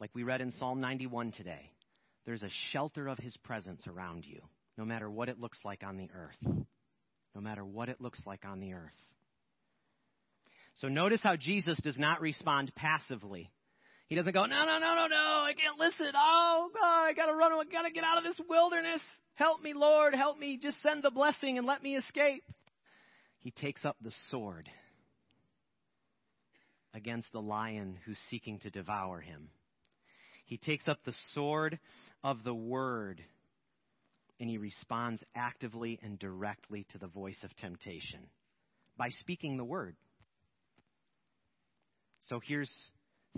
like 0.00 0.12
we 0.14 0.22
read 0.22 0.40
in 0.40 0.50
Psalm 0.50 0.80
91 0.80 1.32
today, 1.32 1.72
there's 2.24 2.42
a 2.42 2.48
shelter 2.70 3.06
of 3.08 3.18
His 3.18 3.36
presence 3.44 3.86
around 3.86 4.24
you, 4.24 4.40
no 4.76 4.84
matter 4.84 5.10
what 5.10 5.28
it 5.28 5.38
looks 5.38 5.58
like 5.64 5.82
on 5.82 5.96
the 5.96 6.08
earth. 6.14 6.66
No 7.34 7.40
matter 7.40 7.64
what 7.64 7.88
it 7.88 8.00
looks 8.00 8.20
like 8.26 8.44
on 8.44 8.60
the 8.60 8.74
earth. 8.74 8.90
So 10.76 10.88
notice 10.88 11.20
how 11.22 11.36
Jesus 11.36 11.78
does 11.82 11.98
not 11.98 12.20
respond 12.20 12.72
passively. 12.74 13.50
He 14.08 14.16
doesn't 14.16 14.32
go, 14.32 14.44
no, 14.44 14.64
no, 14.64 14.78
no, 14.78 14.94
no, 14.94 15.06
no, 15.06 15.16
I 15.16 15.54
can't 15.58 15.78
listen. 15.78 16.12
Oh, 16.14 16.70
God, 16.74 17.04
I 17.04 17.12
gotta 17.14 17.34
run, 17.34 17.52
I 17.52 17.62
gotta 17.70 17.90
get 17.90 18.04
out 18.04 18.18
of 18.18 18.24
this 18.24 18.40
wilderness. 18.48 19.00
Help 19.34 19.62
me, 19.62 19.72
Lord, 19.74 20.14
help 20.14 20.38
me. 20.38 20.58
Just 20.58 20.82
send 20.82 21.02
the 21.02 21.10
blessing 21.10 21.56
and 21.56 21.66
let 21.66 21.82
me 21.82 21.96
escape. 21.96 22.44
He 23.38 23.50
takes 23.50 23.84
up 23.84 23.96
the 24.02 24.12
sword 24.30 24.68
against 26.94 27.32
the 27.32 27.40
lion 27.40 27.98
who's 28.04 28.18
seeking 28.30 28.58
to 28.60 28.70
devour 28.70 29.20
him. 29.20 29.48
He 30.44 30.58
takes 30.58 30.88
up 30.88 30.98
the 31.04 31.14
sword 31.32 31.78
of 32.22 32.44
the 32.44 32.54
word 32.54 33.22
and 34.42 34.50
he 34.50 34.58
responds 34.58 35.22
actively 35.36 36.00
and 36.02 36.18
directly 36.18 36.84
to 36.90 36.98
the 36.98 37.06
voice 37.06 37.38
of 37.44 37.56
temptation 37.58 38.18
by 38.98 39.08
speaking 39.20 39.56
the 39.56 39.64
word. 39.64 39.94
So 42.28 42.40
here's 42.44 42.68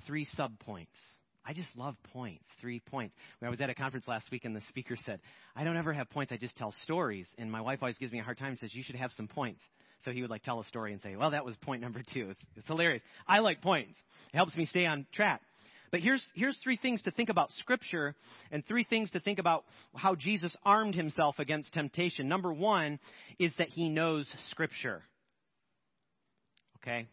three 0.07 0.27
subpoints. 0.39 0.87
I 1.45 1.53
just 1.53 1.69
love 1.77 1.95
points, 2.15 2.47
three 2.59 2.81
points. 2.81 3.15
I 3.43 3.51
was 3.51 3.61
at 3.61 3.69
a 3.69 3.75
conference 3.75 4.09
last 4.09 4.31
week 4.31 4.47
and 4.47 4.57
the 4.57 4.63
speaker 4.71 4.97
said, 4.97 5.21
I 5.55 5.63
don't 5.63 5.77
ever 5.77 5.93
have 5.93 6.09
points, 6.09 6.33
I 6.33 6.39
just 6.39 6.57
tell 6.57 6.73
stories. 6.85 7.29
And 7.37 7.53
my 7.53 7.61
wife 7.61 7.81
always 7.83 7.99
gives 7.99 8.11
me 8.11 8.21
a 8.21 8.23
hard 8.23 8.39
time 8.39 8.49
and 8.49 8.59
says, 8.59 8.75
You 8.75 8.83
should 8.83 8.97
have 8.97 9.13
some 9.13 9.29
points. 9.29 9.61
So 10.07 10.11
he 10.11 10.23
would 10.23 10.31
like 10.31 10.43
tell 10.43 10.59
a 10.59 10.65
story 10.65 10.95
and 10.95 11.03
say, 11.03 11.17
Well, 11.17 11.33
that 11.33 11.45
was 11.45 11.55
point 11.57 11.83
number 11.83 12.03
two. 12.15 12.31
It's, 12.31 12.41
it's 12.57 12.67
hilarious. 12.67 13.03
I 13.29 13.41
like 13.41 13.61
points. 13.61 13.99
It 14.33 14.37
helps 14.39 14.57
me 14.57 14.65
stay 14.65 14.87
on 14.87 15.07
track. 15.13 15.43
But 15.95 16.03
here's, 16.03 16.25
here's 16.35 16.59
three 16.59 16.77
things 16.77 17.03
to 17.03 17.13
think 17.13 17.29
about 17.29 17.53
Scripture 17.53 18.17
and 18.51 18.67
three 18.67 18.83
things 18.83 19.13
to 19.13 19.21
think 19.21 19.39
about 19.39 19.65
how 19.95 20.17
Jesus 20.17 20.57
armed 20.65 20.97
himself 20.97 21.39
against 21.39 21.73
temptation. 21.73 22.27
Number 22.27 22.53
one 22.53 22.99
is 23.39 23.55
that 23.59 23.69
he 23.69 23.89
knows 23.89 24.29
Scripture. 24.51 25.03
Okay? 26.79 27.07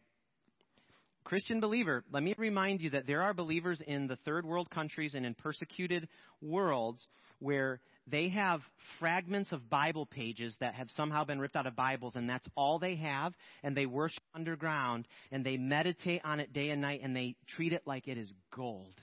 Christian 1.24 1.60
believer, 1.60 2.04
let 2.12 2.24
me 2.24 2.34
remind 2.38 2.82
you 2.82 2.90
that 2.92 3.08
there 3.08 3.22
are 3.22 3.34
believers 3.34 3.82
in 3.86 4.08
the 4.08 4.18
third 4.18 4.46
world 4.46 4.70
countries 4.70 5.14
and 5.14 5.26
in 5.26 5.34
persecuted 5.34 6.08
worlds 6.42 7.06
where 7.40 7.80
they 8.08 8.30
have 8.30 8.62
fragments 9.00 9.52
of 9.52 9.70
Bible 9.70 10.06
pages 10.06 10.56
that 10.60 10.74
have 10.76 10.90
somehow 10.92 11.24
been 11.24 11.40
ripped 11.40 11.56
out 11.56 11.68
of 11.68 11.76
Bibles, 11.76 12.16
and 12.16 12.30
that's 12.30 12.48
all 12.56 12.80
they 12.80 12.96
have, 12.96 13.34
and 13.64 13.78
they 13.78 13.86
worship 13.86 14.24
underground, 14.34 15.08
and 15.32 15.46
they 15.46 15.58
meditate 15.58 16.22
on 16.24 16.40
it 16.40 16.52
day 16.52 16.70
and 16.70 16.82
night, 16.82 17.02
and 17.04 17.16
they 17.16 17.36
treat 17.56 17.74
it 17.74 17.84
like 17.86 18.08
it 18.08 18.18
is 18.18 18.34
gold. 18.56 18.96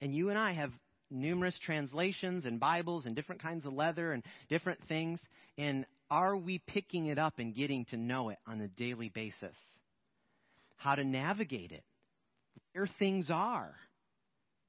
And 0.00 0.14
you 0.14 0.30
and 0.30 0.38
I 0.38 0.52
have 0.52 0.70
numerous 1.10 1.58
translations 1.64 2.44
and 2.44 2.60
Bibles 2.60 3.06
and 3.06 3.14
different 3.14 3.42
kinds 3.42 3.66
of 3.66 3.72
leather 3.72 4.12
and 4.12 4.22
different 4.48 4.80
things. 4.88 5.20
And 5.56 5.86
are 6.10 6.36
we 6.36 6.60
picking 6.66 7.06
it 7.06 7.18
up 7.18 7.34
and 7.38 7.54
getting 7.54 7.84
to 7.86 7.96
know 7.96 8.28
it 8.30 8.38
on 8.46 8.60
a 8.60 8.68
daily 8.68 9.08
basis? 9.08 9.56
How 10.76 10.94
to 10.94 11.04
navigate 11.04 11.72
it, 11.72 11.84
where 12.72 12.88
things 12.98 13.28
are, 13.30 13.74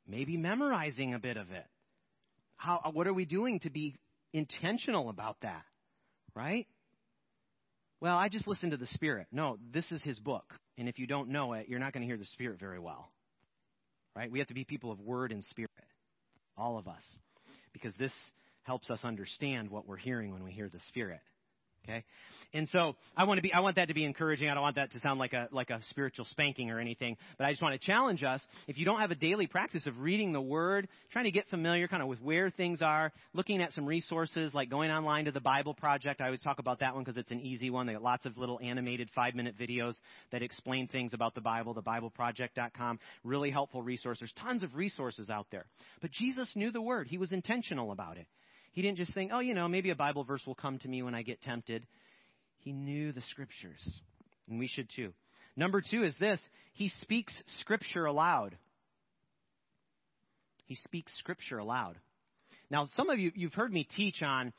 maybe 0.07 0.37
memorizing 0.37 1.13
a 1.13 1.19
bit 1.19 1.37
of 1.37 1.51
it. 1.51 1.65
How, 2.57 2.79
what 2.93 3.07
are 3.07 3.13
we 3.13 3.25
doing 3.25 3.59
to 3.61 3.69
be 3.69 3.95
intentional 4.33 5.09
about 5.09 5.37
that? 5.41 5.63
Right? 6.35 6.67
Well, 8.01 8.17
I 8.17 8.29
just 8.29 8.47
listen 8.47 8.71
to 8.71 8.77
the 8.77 8.87
Spirit. 8.87 9.27
No, 9.31 9.57
this 9.73 9.91
is 9.91 10.03
His 10.03 10.19
book. 10.19 10.53
And 10.77 10.87
if 10.87 10.99
you 10.99 11.07
don't 11.07 11.29
know 11.29 11.53
it, 11.53 11.67
you're 11.67 11.79
not 11.79 11.93
going 11.93 12.01
to 12.01 12.07
hear 12.07 12.17
the 12.17 12.25
Spirit 12.25 12.59
very 12.59 12.79
well. 12.79 13.11
Right? 14.15 14.31
We 14.31 14.39
have 14.39 14.47
to 14.49 14.53
be 14.53 14.63
people 14.63 14.91
of 14.91 14.99
word 14.99 15.31
and 15.31 15.43
spirit. 15.43 15.69
All 16.57 16.77
of 16.77 16.87
us. 16.87 17.03
Because 17.73 17.93
this 17.97 18.13
helps 18.63 18.89
us 18.89 18.99
understand 19.03 19.69
what 19.69 19.87
we're 19.87 19.97
hearing 19.97 20.31
when 20.31 20.43
we 20.43 20.51
hear 20.51 20.69
the 20.69 20.79
Spirit. 20.87 21.19
Okay? 21.87 22.03
And 22.53 22.67
so 22.69 22.95
I 23.15 23.25
want 23.25 23.37
to 23.37 23.41
be 23.41 23.53
I 23.53 23.59
want 23.59 23.75
that 23.75 23.89
to 23.89 23.93
be 23.93 24.05
encouraging. 24.05 24.49
I 24.49 24.53
don't 24.53 24.63
want 24.63 24.77
that 24.77 24.91
to 24.93 24.99
sound 24.99 25.19
like 25.19 25.33
a 25.33 25.49
like 25.51 25.69
a 25.69 25.81
spiritual 25.89 26.25
spanking 26.25 26.71
or 26.71 26.79
anything, 26.79 27.15
but 27.37 27.45
I 27.45 27.51
just 27.51 27.61
want 27.61 27.79
to 27.79 27.85
challenge 27.85 28.23
us. 28.23 28.41
If 28.67 28.77
you 28.77 28.85
don't 28.85 28.99
have 28.99 29.11
a 29.11 29.15
daily 29.15 29.45
practice 29.45 29.85
of 29.85 29.99
reading 29.99 30.33
the 30.33 30.41
word, 30.41 30.87
trying 31.11 31.25
to 31.25 31.31
get 31.31 31.47
familiar 31.49 31.87
kind 31.87 32.01
of 32.01 32.07
with 32.07 32.21
where 32.21 32.49
things 32.49 32.81
are, 32.81 33.11
looking 33.33 33.61
at 33.61 33.71
some 33.73 33.85
resources 33.85 34.53
like 34.53 34.69
going 34.69 34.89
online 34.89 35.25
to 35.25 35.31
the 35.31 35.39
Bible 35.39 35.73
Project. 35.73 36.21
I 36.21 36.25
always 36.25 36.41
talk 36.41 36.59
about 36.59 36.79
that 36.79 36.95
one 36.95 37.03
because 37.03 37.17
it's 37.17 37.31
an 37.31 37.41
easy 37.41 37.69
one. 37.69 37.85
They 37.85 37.93
got 37.93 38.01
lots 38.01 38.25
of 38.25 38.37
little 38.37 38.59
animated 38.63 39.09
5-minute 39.15 39.55
videos 39.59 39.95
that 40.31 40.41
explain 40.41 40.87
things 40.87 41.13
about 41.13 41.35
the 41.35 41.41
Bible, 41.41 41.73
the 41.73 41.83
bibleproject.com. 41.83 42.99
Really 43.23 43.51
helpful 43.51 43.83
resources. 43.83 44.21
There's 44.21 44.43
tons 44.43 44.63
of 44.63 44.75
resources 44.75 45.29
out 45.29 45.47
there. 45.51 45.65
But 46.01 46.11
Jesus 46.11 46.51
knew 46.55 46.71
the 46.71 46.81
word. 46.81 47.07
He 47.07 47.17
was 47.17 47.31
intentional 47.31 47.91
about 47.91 48.17
it. 48.17 48.27
He 48.75 48.81
didn't 48.81 48.97
just 48.97 49.13
think, 49.13 49.31
oh, 49.33 49.39
you 49.39 49.53
know, 49.53 49.69
maybe 49.69 49.89
a 49.89 49.95
Bible 49.95 50.25
verse 50.25 50.41
will 50.45 50.53
come 50.53 50.77
to 50.79 50.87
me 50.89 51.01
when 51.01 51.15
I 51.15 51.21
get 51.21 51.41
tempted. 51.41 51.87
He 52.57 52.73
knew 52.73 53.13
the 53.13 53.21
scriptures, 53.21 53.81
and 54.49 54.59
we 54.59 54.67
should 54.67 54.89
too. 54.93 55.13
Number 55.55 55.81
two 55.81 56.03
is 56.03 56.13
this 56.19 56.41
he 56.73 56.89
speaks 57.01 57.33
scripture 57.61 58.05
aloud. 58.05 58.57
He 60.65 60.75
speaks 60.75 61.13
scripture 61.19 61.59
aloud. 61.59 61.95
Now, 62.69 62.87
some 62.97 63.09
of 63.09 63.17
you, 63.17 63.31
you've 63.33 63.53
heard 63.53 63.71
me 63.71 63.87
teach 63.95 64.21
on 64.21 64.51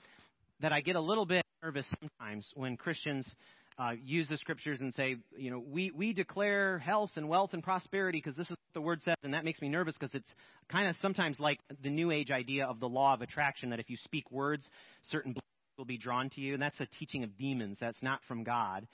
that 0.60 0.72
I 0.72 0.80
get 0.80 0.96
a 0.96 1.00
little 1.00 1.26
bit 1.26 1.44
nervous 1.62 1.86
sometimes 2.00 2.50
when 2.54 2.78
Christians 2.78 3.28
uh, 3.78 3.92
use 4.02 4.28
the 4.28 4.38
scriptures 4.38 4.80
and 4.80 4.94
say, 4.94 5.16
you 5.36 5.50
know, 5.50 5.58
we, 5.58 5.90
we 5.90 6.12
declare 6.12 6.78
health 6.78 7.10
and 7.16 7.28
wealth 7.28 7.50
and 7.52 7.62
prosperity 7.62 8.18
because 8.18 8.36
this 8.36 8.46
is 8.46 8.50
what 8.50 8.74
the 8.74 8.80
word 8.80 9.02
says, 9.02 9.16
and 9.22 9.34
that 9.34 9.44
makes 9.44 9.60
me 9.60 9.68
nervous 9.68 9.94
because 9.98 10.14
it's 10.14 10.30
kind 10.70 10.88
of 10.88 10.96
sometimes 11.02 11.38
like 11.38 11.58
the 11.82 11.90
New 11.90 12.10
Age 12.10 12.30
idea 12.30 12.66
of 12.66 12.80
the 12.80 12.88
law 12.88 13.12
of 13.12 13.20
attraction 13.20 13.70
that 13.70 13.80
if 13.80 13.90
you 13.90 13.96
speak 13.98 14.30
words, 14.30 14.66
certain 15.10 15.34
will 15.76 15.84
be 15.84 15.98
drawn 15.98 16.30
to 16.30 16.40
you, 16.40 16.54
and 16.54 16.62
that's 16.62 16.80
a 16.80 16.86
teaching 16.98 17.22
of 17.22 17.36
demons. 17.36 17.76
That's 17.80 18.02
not 18.02 18.20
from 18.26 18.44
God. 18.44 18.86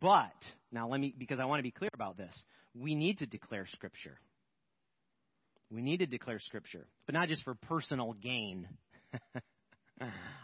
But, 0.00 0.32
now 0.72 0.88
let 0.88 1.00
me, 1.00 1.14
because 1.16 1.38
I 1.40 1.44
want 1.44 1.58
to 1.58 1.64
be 1.64 1.70
clear 1.70 1.90
about 1.92 2.16
this, 2.16 2.34
we 2.74 2.94
need 2.94 3.18
to 3.18 3.26
declare 3.26 3.66
scripture. 3.74 4.18
We 5.70 5.82
need 5.82 5.98
to 5.98 6.06
declare 6.06 6.38
scripture, 6.38 6.86
but 7.06 7.14
not 7.14 7.28
just 7.28 7.44
for 7.44 7.54
personal 7.54 8.14
gain. 8.14 8.68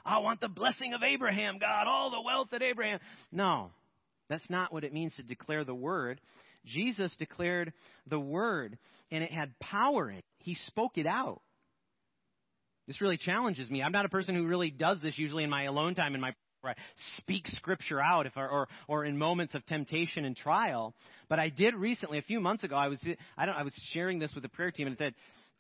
I 0.05 0.19
want 0.19 0.41
the 0.41 0.49
blessing 0.49 0.93
of 0.93 1.03
Abraham, 1.03 1.59
God, 1.59 1.87
all 1.87 2.11
the 2.11 2.21
wealth 2.21 2.49
that 2.53 2.63
Abraham. 2.63 3.01
No, 3.33 3.71
that's 4.29 4.49
not 4.51 4.73
what 4.73 4.85
it 4.85 4.93
means 4.93 5.15
to 5.17 5.23
declare 5.23 5.65
the 5.65 5.75
word. 5.75 6.21
Jesus 6.65 7.15
declared 7.17 7.73
the 8.09 8.19
word, 8.19 8.79
and 9.11 9.23
it 9.23 9.31
had 9.31 9.59
power 9.61 10.11
in 10.11 10.17
it. 10.17 10.25
He 10.39 10.55
spoke 10.67 10.99
it 10.99 11.07
out. 11.07 11.41
This 12.87 13.01
really 13.01 13.17
challenges 13.17 13.71
me. 13.71 13.83
I'm 13.83 13.93
not 13.93 14.05
a 14.05 14.09
person 14.09 14.35
who 14.35 14.47
really 14.47 14.71
does 14.71 15.01
this 15.03 15.19
usually 15.19 15.45
in 15.45 15.51
my 15.51 15.65
alone 15.65 15.95
time 15.95 16.15
in 16.15 16.21
my 16.21 16.35
where 16.61 16.73
I 16.73 16.77
speak 17.19 17.47
scripture 17.49 18.01
out 18.01 18.27
if 18.27 18.37
or, 18.37 18.49
or 18.49 18.69
or 18.89 19.05
in 19.05 19.19
moments 19.19 19.55
of 19.55 19.65
temptation 19.67 20.25
and 20.25 20.37
trial. 20.37 20.95
But 21.29 21.39
I 21.39 21.49
did 21.49 21.75
recently, 21.75 22.19
a 22.19 22.23
few 22.23 22.41
months 22.41 22.65
ago, 22.65 22.77
I 22.77 22.89
was 22.89 23.05
I 23.37 23.47
don't 23.47 23.57
I 23.57 23.63
was 23.63 23.75
sharing 23.93 24.19
this 24.19 24.33
with 24.35 24.43
the 24.43 24.49
prayer 24.49 24.71
team 24.71 24.87
and 24.87 24.95
it 24.95 24.99
said 24.99 25.15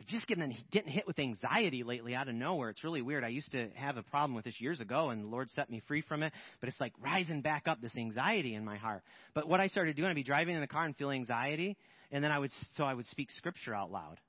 just 0.08 0.26
getting 0.26 0.56
getting 0.70 0.92
hit 0.92 1.06
with 1.06 1.18
anxiety 1.18 1.82
lately 1.82 2.14
out 2.14 2.28
of 2.28 2.34
nowhere. 2.34 2.70
It's 2.70 2.84
really 2.84 3.02
weird. 3.02 3.24
I 3.24 3.28
used 3.28 3.52
to 3.52 3.68
have 3.74 3.96
a 3.96 4.02
problem 4.02 4.34
with 4.34 4.44
this 4.44 4.60
years 4.60 4.80
ago, 4.80 5.10
and 5.10 5.24
the 5.24 5.28
Lord 5.28 5.50
set 5.50 5.70
me 5.70 5.82
free 5.88 6.02
from 6.02 6.22
it. 6.22 6.32
But 6.60 6.68
it's 6.68 6.80
like 6.80 6.92
rising 7.00 7.40
back 7.40 7.66
up 7.66 7.80
this 7.80 7.96
anxiety 7.96 8.54
in 8.54 8.64
my 8.64 8.76
heart. 8.76 9.02
But 9.34 9.48
what 9.48 9.60
I 9.60 9.66
started 9.68 9.96
doing, 9.96 10.08
I'd 10.08 10.14
be 10.14 10.22
driving 10.22 10.54
in 10.54 10.60
the 10.60 10.66
car 10.66 10.84
and 10.84 10.96
feel 10.96 11.10
anxiety, 11.10 11.76
and 12.12 12.22
then 12.22 12.30
I 12.30 12.38
would 12.38 12.50
so 12.76 12.84
I 12.84 12.94
would 12.94 13.06
speak 13.06 13.30
scripture 13.30 13.74
out 13.74 13.90
loud 13.90 14.20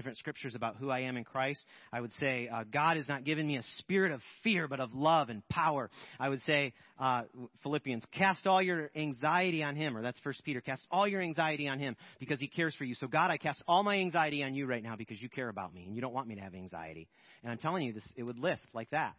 different 0.00 0.16
scriptures 0.16 0.54
about 0.54 0.76
who 0.76 0.88
I 0.88 1.00
am 1.00 1.18
in 1.18 1.24
Christ. 1.24 1.62
I 1.92 2.00
would 2.00 2.12
say, 2.14 2.48
uh, 2.48 2.64
God 2.72 2.96
has 2.96 3.06
not 3.06 3.24
given 3.24 3.46
me 3.46 3.58
a 3.58 3.62
spirit 3.76 4.12
of 4.12 4.22
fear, 4.42 4.66
but 4.66 4.80
of 4.80 4.94
love 4.94 5.28
and 5.28 5.46
power. 5.50 5.90
I 6.18 6.30
would 6.30 6.40
say, 6.40 6.72
uh, 6.98 7.24
Philippians, 7.62 8.02
cast 8.10 8.46
all 8.46 8.62
your 8.62 8.90
anxiety 8.96 9.62
on 9.62 9.76
Him, 9.76 9.94
or 9.94 10.00
that's 10.00 10.18
First 10.20 10.42
Peter, 10.42 10.62
cast 10.62 10.86
all 10.90 11.06
your 11.06 11.20
anxiety 11.20 11.68
on 11.68 11.78
Him 11.78 11.96
because 12.18 12.40
He 12.40 12.48
cares 12.48 12.74
for 12.74 12.84
you. 12.84 12.94
So 12.94 13.08
God, 13.08 13.30
I 13.30 13.36
cast 13.36 13.62
all 13.68 13.82
my 13.82 13.98
anxiety 13.98 14.42
on 14.42 14.54
you 14.54 14.64
right 14.64 14.82
now 14.82 14.96
because 14.96 15.20
you 15.20 15.28
care 15.28 15.50
about 15.50 15.74
me 15.74 15.84
and 15.84 15.94
you 15.94 16.00
don't 16.00 16.14
want 16.14 16.28
me 16.28 16.36
to 16.36 16.40
have 16.40 16.54
anxiety. 16.54 17.06
And 17.42 17.52
I'm 17.52 17.58
telling 17.58 17.82
you, 17.84 17.92
this 17.92 18.10
it 18.16 18.22
would 18.22 18.38
lift 18.38 18.62
like 18.72 18.88
that 18.92 19.14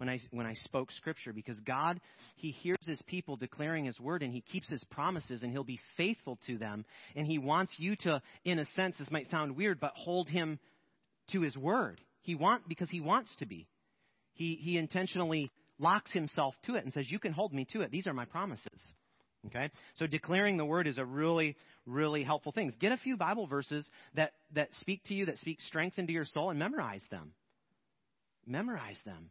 when 0.00 0.08
I, 0.08 0.18
when 0.30 0.46
I 0.46 0.54
spoke 0.54 0.90
scripture 0.92 1.34
because 1.34 1.60
God, 1.60 2.00
He 2.36 2.52
hears 2.52 2.78
His 2.86 3.02
people 3.02 3.36
declaring 3.36 3.84
His 3.84 4.00
word 4.00 4.22
and 4.22 4.32
He 4.32 4.40
keeps 4.40 4.66
His 4.66 4.82
promises 4.84 5.42
and 5.42 5.52
He'll 5.52 5.62
be 5.62 5.78
faithful 5.98 6.38
to 6.46 6.56
them. 6.56 6.86
And 7.14 7.26
He 7.26 7.36
wants 7.36 7.74
you 7.76 7.96
to, 7.96 8.22
in 8.46 8.58
a 8.58 8.64
sense, 8.74 8.96
this 8.98 9.10
might 9.10 9.26
sound 9.26 9.56
weird, 9.56 9.78
but 9.78 9.92
hold 9.94 10.30
Him 10.30 10.58
to 11.32 11.42
His 11.42 11.54
word. 11.54 12.00
He 12.22 12.34
want, 12.34 12.66
because 12.66 12.88
He 12.88 13.02
wants 13.02 13.36
to 13.40 13.46
be. 13.46 13.68
He, 14.32 14.54
he 14.54 14.78
intentionally 14.78 15.50
locks 15.78 16.10
Himself 16.14 16.54
to 16.64 16.76
it 16.76 16.84
and 16.84 16.94
says, 16.94 17.10
you 17.10 17.18
can 17.18 17.32
hold 17.32 17.52
me 17.52 17.66
to 17.74 17.82
it. 17.82 17.90
These 17.90 18.06
are 18.06 18.14
my 18.14 18.24
promises. 18.24 18.80
Okay? 19.48 19.70
So 19.96 20.06
declaring 20.06 20.56
the 20.56 20.64
word 20.64 20.86
is 20.86 20.96
a 20.96 21.04
really, 21.04 21.56
really 21.84 22.22
helpful 22.22 22.52
thing. 22.52 22.72
Get 22.80 22.92
a 22.92 22.96
few 22.96 23.18
Bible 23.18 23.46
verses 23.46 23.86
that, 24.14 24.32
that 24.54 24.70
speak 24.78 25.04
to 25.08 25.14
you, 25.14 25.26
that 25.26 25.36
speak 25.36 25.60
strength 25.60 25.98
into 25.98 26.14
your 26.14 26.24
soul, 26.24 26.48
and 26.48 26.58
memorize 26.58 27.04
them. 27.10 27.32
Memorize 28.46 28.98
them 29.04 29.30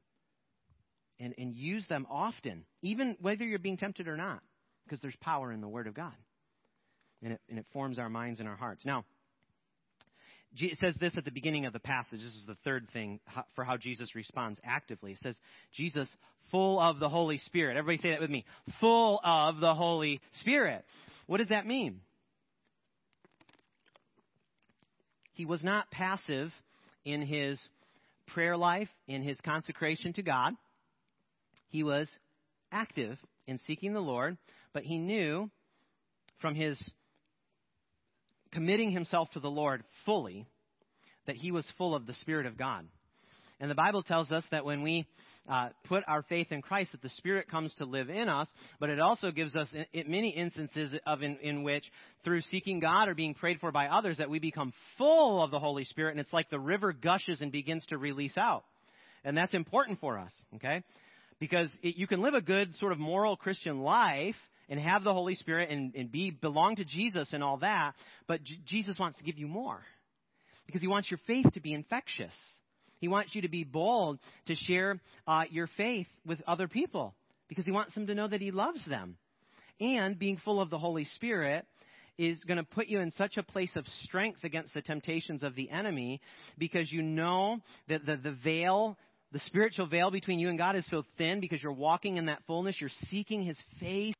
and, 1.19 1.33
and 1.37 1.53
use 1.53 1.85
them 1.87 2.07
often, 2.09 2.65
even 2.81 3.17
whether 3.21 3.43
you're 3.43 3.59
being 3.59 3.77
tempted 3.77 4.07
or 4.07 4.17
not, 4.17 4.41
because 4.85 5.01
there's 5.01 5.15
power 5.17 5.51
in 5.51 5.61
the 5.61 5.67
Word 5.67 5.87
of 5.87 5.93
God. 5.93 6.15
And 7.21 7.33
it, 7.33 7.41
and 7.49 7.59
it 7.59 7.65
forms 7.73 7.99
our 7.99 8.09
minds 8.09 8.39
and 8.39 8.47
our 8.47 8.55
hearts. 8.55 8.85
Now, 8.85 9.03
it 10.57 10.77
says 10.79 10.95
this 10.99 11.17
at 11.17 11.25
the 11.25 11.31
beginning 11.31 11.65
of 11.65 11.73
the 11.73 11.79
passage. 11.79 12.21
This 12.21 12.33
is 12.33 12.45
the 12.47 12.57
third 12.63 12.87
thing 12.91 13.19
for 13.55 13.63
how 13.63 13.77
Jesus 13.77 14.15
responds 14.15 14.59
actively. 14.63 15.11
It 15.11 15.19
says, 15.21 15.35
Jesus, 15.73 16.07
full 16.49 16.79
of 16.79 16.99
the 16.99 17.09
Holy 17.09 17.37
Spirit. 17.37 17.77
Everybody 17.77 18.01
say 18.01 18.11
that 18.11 18.21
with 18.21 18.29
me. 18.29 18.45
Full 18.79 19.19
of 19.23 19.59
the 19.59 19.75
Holy 19.75 20.21
Spirit. 20.39 20.85
What 21.27 21.37
does 21.37 21.49
that 21.49 21.67
mean? 21.67 21.99
He 25.33 25.45
was 25.45 25.63
not 25.63 25.91
passive 25.91 26.51
in 27.05 27.21
his 27.21 27.61
prayer 28.27 28.57
life, 28.57 28.89
in 29.07 29.21
his 29.21 29.39
consecration 29.41 30.13
to 30.13 30.23
God. 30.23 30.53
He 31.69 31.83
was 31.83 32.07
active 32.71 33.17
in 33.47 33.57
seeking 33.59 33.93
the 33.93 33.99
Lord, 33.99 34.37
but 34.73 34.83
he 34.83 34.97
knew 34.97 35.49
from 36.39 36.55
his 36.55 36.91
committing 38.51 38.91
himself 38.91 39.29
to 39.31 39.39
the 39.39 39.49
Lord 39.49 39.83
fully 40.05 40.45
that 41.27 41.35
he 41.35 41.51
was 41.51 41.71
full 41.77 41.95
of 41.95 42.05
the 42.05 42.13
Spirit 42.13 42.45
of 42.45 42.57
God. 42.57 42.87
And 43.59 43.69
the 43.69 43.75
Bible 43.75 44.03
tells 44.03 44.31
us 44.31 44.45
that 44.51 44.63
when 44.63 44.83
we 44.83 45.05
uh, 45.47 45.69
put 45.83 46.03
our 46.07 46.23
faith 46.23 46.47
in 46.51 46.61
Christ, 46.61 46.93
that 46.93 47.01
the 47.01 47.09
Spirit 47.09 47.49
comes 47.49 47.73
to 47.75 47.85
live 47.85 48.09
in 48.09 48.29
us. 48.29 48.47
But 48.79 48.89
it 48.89 49.01
also 49.01 49.31
gives 49.31 49.53
us 49.53 49.67
in, 49.73 49.85
in 49.91 50.09
many 50.09 50.29
instances 50.29 50.95
of 51.05 51.21
in, 51.21 51.37
in 51.41 51.63
which, 51.63 51.83
through 52.23 52.41
seeking 52.41 52.79
God 52.79 53.09
or 53.09 53.15
being 53.15 53.33
prayed 53.33 53.59
for 53.59 53.71
by 53.71 53.87
others, 53.87 54.19
that 54.19 54.29
we 54.29 54.39
become 54.39 54.71
full 54.97 55.43
of 55.43 55.51
the 55.51 55.59
Holy 55.59 55.83
Spirit, 55.83 56.11
and 56.11 56.21
it's 56.21 56.31
like 56.31 56.49
the 56.49 56.59
river 56.59 56.93
gushes 56.93 57.41
and 57.41 57.51
begins 57.51 57.85
to 57.87 57.97
release 57.97 58.37
out. 58.37 58.63
And 59.25 59.37
that's 59.37 59.53
important 59.53 59.99
for 59.99 60.17
us. 60.17 60.31
Okay, 60.55 60.81
because 61.39 61.71
it, 61.81 61.97
you 61.97 62.07
can 62.07 62.21
live 62.21 62.33
a 62.33 62.41
good 62.41 62.75
sort 62.75 62.91
of 62.91 62.99
moral 62.99 63.35
Christian 63.35 63.81
life 63.81 64.35
and 64.69 64.79
have 64.79 65.03
the 65.03 65.13
Holy 65.13 65.35
Spirit 65.35 65.69
and, 65.69 65.95
and 65.95 66.11
be 66.11 66.31
belong 66.31 66.75
to 66.75 66.85
Jesus 66.85 67.33
and 67.33 67.43
all 67.43 67.57
that, 67.57 67.93
but 68.27 68.43
J- 68.43 68.59
Jesus 68.65 68.99
wants 68.99 69.17
to 69.17 69.23
give 69.23 69.37
you 69.37 69.47
more 69.47 69.81
because 70.65 70.81
He 70.81 70.87
wants 70.87 71.09
your 71.09 71.19
faith 71.25 71.47
to 71.53 71.59
be 71.59 71.73
infectious. 71.73 72.33
He 72.99 73.07
wants 73.07 73.33
you 73.33 73.41
to 73.41 73.49
be 73.49 73.63
bold 73.63 74.19
to 74.47 74.55
share 74.55 74.99
uh, 75.25 75.43
your 75.49 75.67
faith 75.77 76.07
with 76.25 76.41
other 76.45 76.67
people 76.67 77.15
because 77.47 77.65
He 77.65 77.71
wants 77.71 77.95
them 77.95 78.07
to 78.07 78.15
know 78.15 78.27
that 78.27 78.41
He 78.41 78.51
loves 78.51 78.85
them. 78.85 79.17
And 79.79 80.19
being 80.19 80.37
full 80.43 80.61
of 80.61 80.69
the 80.69 80.77
Holy 80.77 81.05
Spirit 81.05 81.65
is 82.19 82.43
going 82.43 82.57
to 82.57 82.63
put 82.63 82.87
you 82.87 82.99
in 82.99 83.11
such 83.11 83.37
a 83.37 83.43
place 83.43 83.75
of 83.77 83.87
strength 84.03 84.43
against 84.43 84.73
the 84.73 84.81
temptations 84.81 85.41
of 85.41 85.55
the 85.55 85.69
enemy 85.69 86.19
because 86.57 86.91
you 86.91 87.01
know 87.01 87.59
that 87.87 88.05
the, 88.05 88.17
the 88.17 88.33
veil 88.43 88.97
the 89.31 89.39
spiritual 89.39 89.85
veil 89.85 90.09
between 90.09 90.39
you 90.39 90.49
and 90.49 90.57
God 90.57 90.75
is 90.75 90.89
so 90.89 91.03
thin 91.17 91.39
because 91.39 91.61
you're 91.61 91.71
walking 91.71 92.17
in 92.17 92.25
that 92.25 92.41
fullness. 92.47 92.79
You're 92.79 92.89
seeking 93.07 93.43
His 93.43 93.57
face. 93.79 94.15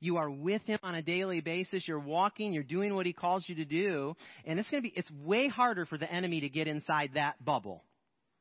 You 0.00 0.16
are 0.16 0.30
with 0.30 0.62
Him 0.62 0.78
on 0.82 0.94
a 0.94 1.02
daily 1.02 1.40
basis. 1.40 1.86
You're 1.86 2.00
walking, 2.00 2.52
you're 2.52 2.62
doing 2.62 2.94
what 2.94 3.06
He 3.06 3.12
calls 3.12 3.44
you 3.46 3.56
to 3.56 3.64
do. 3.64 4.14
And 4.44 4.58
it's 4.58 4.70
going 4.70 4.82
to 4.82 4.88
be, 4.88 4.94
it's 4.96 5.10
way 5.24 5.48
harder 5.48 5.86
for 5.86 5.98
the 5.98 6.10
enemy 6.10 6.40
to 6.40 6.48
get 6.48 6.66
inside 6.66 7.12
that 7.14 7.44
bubble. 7.44 7.84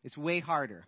It's 0.03 0.17
way 0.17 0.39
harder. 0.39 0.85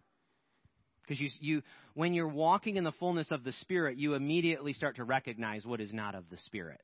Because 1.03 1.19
you, 1.19 1.29
you, 1.39 1.61
when 1.93 2.13
you're 2.13 2.27
walking 2.27 2.77
in 2.77 2.83
the 2.83 2.93
fullness 2.93 3.27
of 3.31 3.43
the 3.43 3.51
Spirit, 3.53 3.97
you 3.97 4.13
immediately 4.13 4.73
start 4.73 4.95
to 4.95 5.03
recognize 5.03 5.65
what 5.65 5.81
is 5.81 5.93
not 5.93 6.15
of 6.15 6.23
the 6.31 6.37
Spirit. 6.37 6.79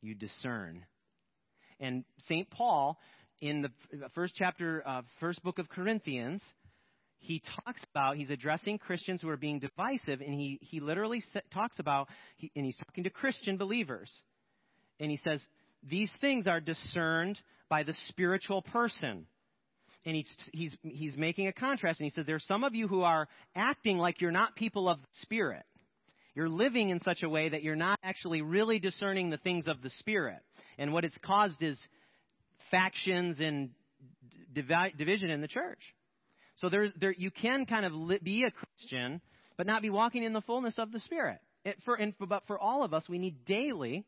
You 0.00 0.14
discern. 0.14 0.84
And 1.78 2.04
St. 2.26 2.48
Paul, 2.50 2.98
in 3.40 3.62
the 3.62 3.70
first 4.14 4.34
chapter, 4.34 4.82
uh, 4.86 5.02
first 5.20 5.42
book 5.42 5.58
of 5.58 5.68
Corinthians, 5.68 6.42
he 7.18 7.42
talks 7.64 7.80
about, 7.90 8.16
he's 8.16 8.30
addressing 8.30 8.78
Christians 8.78 9.20
who 9.20 9.28
are 9.28 9.36
being 9.36 9.58
divisive, 9.58 10.20
and 10.20 10.32
he, 10.32 10.58
he 10.62 10.80
literally 10.80 11.22
talks 11.52 11.78
about, 11.78 12.08
he, 12.36 12.50
and 12.54 12.64
he's 12.64 12.76
talking 12.76 13.04
to 13.04 13.10
Christian 13.10 13.56
believers. 13.56 14.10
And 15.00 15.10
he 15.10 15.18
says, 15.18 15.44
These 15.88 16.10
things 16.20 16.46
are 16.46 16.60
discerned 16.60 17.38
by 17.68 17.82
the 17.82 17.94
spiritual 18.08 18.62
person. 18.62 19.26
And 20.06 20.14
he's, 20.14 20.28
he's, 20.52 20.76
he's 20.82 21.16
making 21.16 21.48
a 21.48 21.52
contrast, 21.52 22.00
and 22.00 22.06
he 22.06 22.10
says, 22.10 22.24
There 22.26 22.36
are 22.36 22.40
some 22.40 22.64
of 22.64 22.74
you 22.74 22.88
who 22.88 23.02
are 23.02 23.28
acting 23.54 23.98
like 23.98 24.20
you're 24.20 24.30
not 24.30 24.54
people 24.56 24.88
of 24.88 24.98
the 25.00 25.08
Spirit. 25.22 25.64
You're 26.34 26.48
living 26.48 26.90
in 26.90 27.00
such 27.00 27.24
a 27.24 27.28
way 27.28 27.48
that 27.48 27.64
you're 27.64 27.74
not 27.74 27.98
actually 28.04 28.42
really 28.42 28.78
discerning 28.78 29.30
the 29.30 29.38
things 29.38 29.66
of 29.66 29.82
the 29.82 29.90
Spirit. 29.90 30.38
And 30.78 30.92
what 30.92 31.04
it's 31.04 31.18
caused 31.24 31.62
is 31.64 31.76
factions 32.70 33.40
and 33.40 33.70
division 34.54 35.30
in 35.30 35.40
the 35.40 35.48
church. 35.48 35.80
So 36.60 36.68
there, 36.68 36.88
there, 37.00 37.12
you 37.16 37.30
can 37.30 37.66
kind 37.66 37.86
of 37.86 37.92
li- 37.92 38.20
be 38.22 38.44
a 38.44 38.50
Christian, 38.50 39.20
but 39.56 39.66
not 39.66 39.82
be 39.82 39.90
walking 39.90 40.24
in 40.24 40.32
the 40.32 40.40
fullness 40.40 40.78
of 40.78 40.92
the 40.92 41.00
Spirit. 41.00 41.38
It, 41.64 41.76
for, 41.84 41.94
and 41.94 42.14
but 42.18 42.44
for 42.46 42.58
all 42.58 42.82
of 42.84 42.94
us, 42.94 43.08
we 43.08 43.18
need 43.18 43.44
daily 43.44 44.04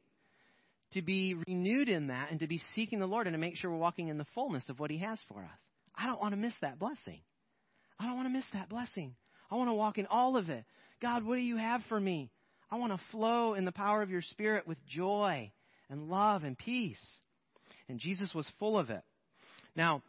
to 0.93 1.03
be 1.03 1.35
renewed 1.47 1.89
in 1.89 2.09
that 2.09 2.31
and 2.31 2.41
to 2.41 2.49
be 2.49 2.61
seeking 2.75 2.99
the 2.99 3.07
Lord 3.07 3.27
and 3.27 3.35
to 3.35 3.39
make 3.39 3.57
sure 3.57 3.71
we're 3.71 3.77
walking 3.77 4.09
in 4.09 4.19
the 4.19 4.27
fullness 4.35 4.69
of 4.69 4.81
what 4.81 4.91
He 4.91 4.99
has 4.99 5.21
for 5.29 5.41
us. 5.41 5.59
I 5.95 6.07
don't 6.07 6.21
want 6.21 6.33
to 6.33 6.41
miss 6.41 6.55
that 6.63 6.79
blessing. 6.79 7.21
I 7.99 8.07
don't 8.07 8.17
want 8.17 8.29
to 8.29 8.33
miss 8.33 8.47
that 8.53 8.69
blessing. 8.69 9.15
I 9.51 9.57
want 9.57 9.69
to 9.69 9.75
walk 9.75 9.99
in 9.99 10.07
all 10.07 10.37
of 10.37 10.49
it. 10.49 10.65
God, 11.01 11.25
what 11.25 11.37
do 11.37 11.43
you 11.43 11.57
have 11.57 11.83
for 11.89 12.01
me? 12.01 12.31
I 12.71 12.77
want 12.77 12.93
to 12.93 13.01
flow 13.11 13.55
in 13.55 13.65
the 13.65 13.73
power 13.73 14.03
of 14.03 14.11
your 14.11 14.23
Spirit 14.23 14.67
with 14.67 14.79
joy 14.87 15.51
and 15.89 16.09
love 16.09 16.45
and 16.45 16.57
peace. 16.57 17.05
And 17.89 17.99
Jesus 17.99 18.33
was 18.35 18.51
full 18.59 18.79
of 18.79 18.91
it. 18.91 19.03
Now, 19.77 20.03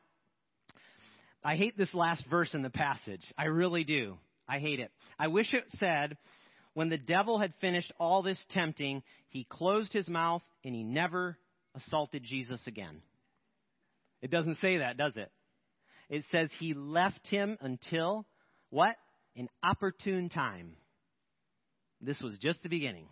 I 1.43 1.55
hate 1.55 1.77
this 1.77 1.93
last 1.93 2.23
verse 2.29 2.53
in 2.53 2.61
the 2.61 2.69
passage. 2.69 3.23
I 3.37 3.45
really 3.45 3.83
do. 3.83 4.17
I 4.47 4.59
hate 4.59 4.79
it. 4.79 4.91
I 5.17 5.27
wish 5.27 5.53
it 5.53 5.63
said, 5.77 6.17
when 6.73 6.89
the 6.89 6.97
devil 6.97 7.39
had 7.39 7.53
finished 7.61 7.91
all 7.99 8.21
this 8.21 8.43
tempting, 8.51 9.03
he 9.29 9.45
closed 9.49 9.91
his 9.91 10.07
mouth 10.07 10.43
and 10.63 10.75
he 10.75 10.83
never 10.83 11.37
assaulted 11.75 12.23
Jesus 12.23 12.61
again. 12.67 13.01
It 14.21 14.29
doesn't 14.29 14.59
say 14.59 14.77
that, 14.77 14.97
does 14.97 15.17
it? 15.17 15.31
It 16.09 16.23
says 16.31 16.49
he 16.59 16.73
left 16.73 17.25
him 17.27 17.57
until 17.61 18.25
what? 18.69 18.95
An 19.35 19.49
opportune 19.63 20.29
time. 20.29 20.73
This 22.01 22.19
was 22.21 22.37
just 22.37 22.61
the 22.63 22.69
beginning. 22.69 23.07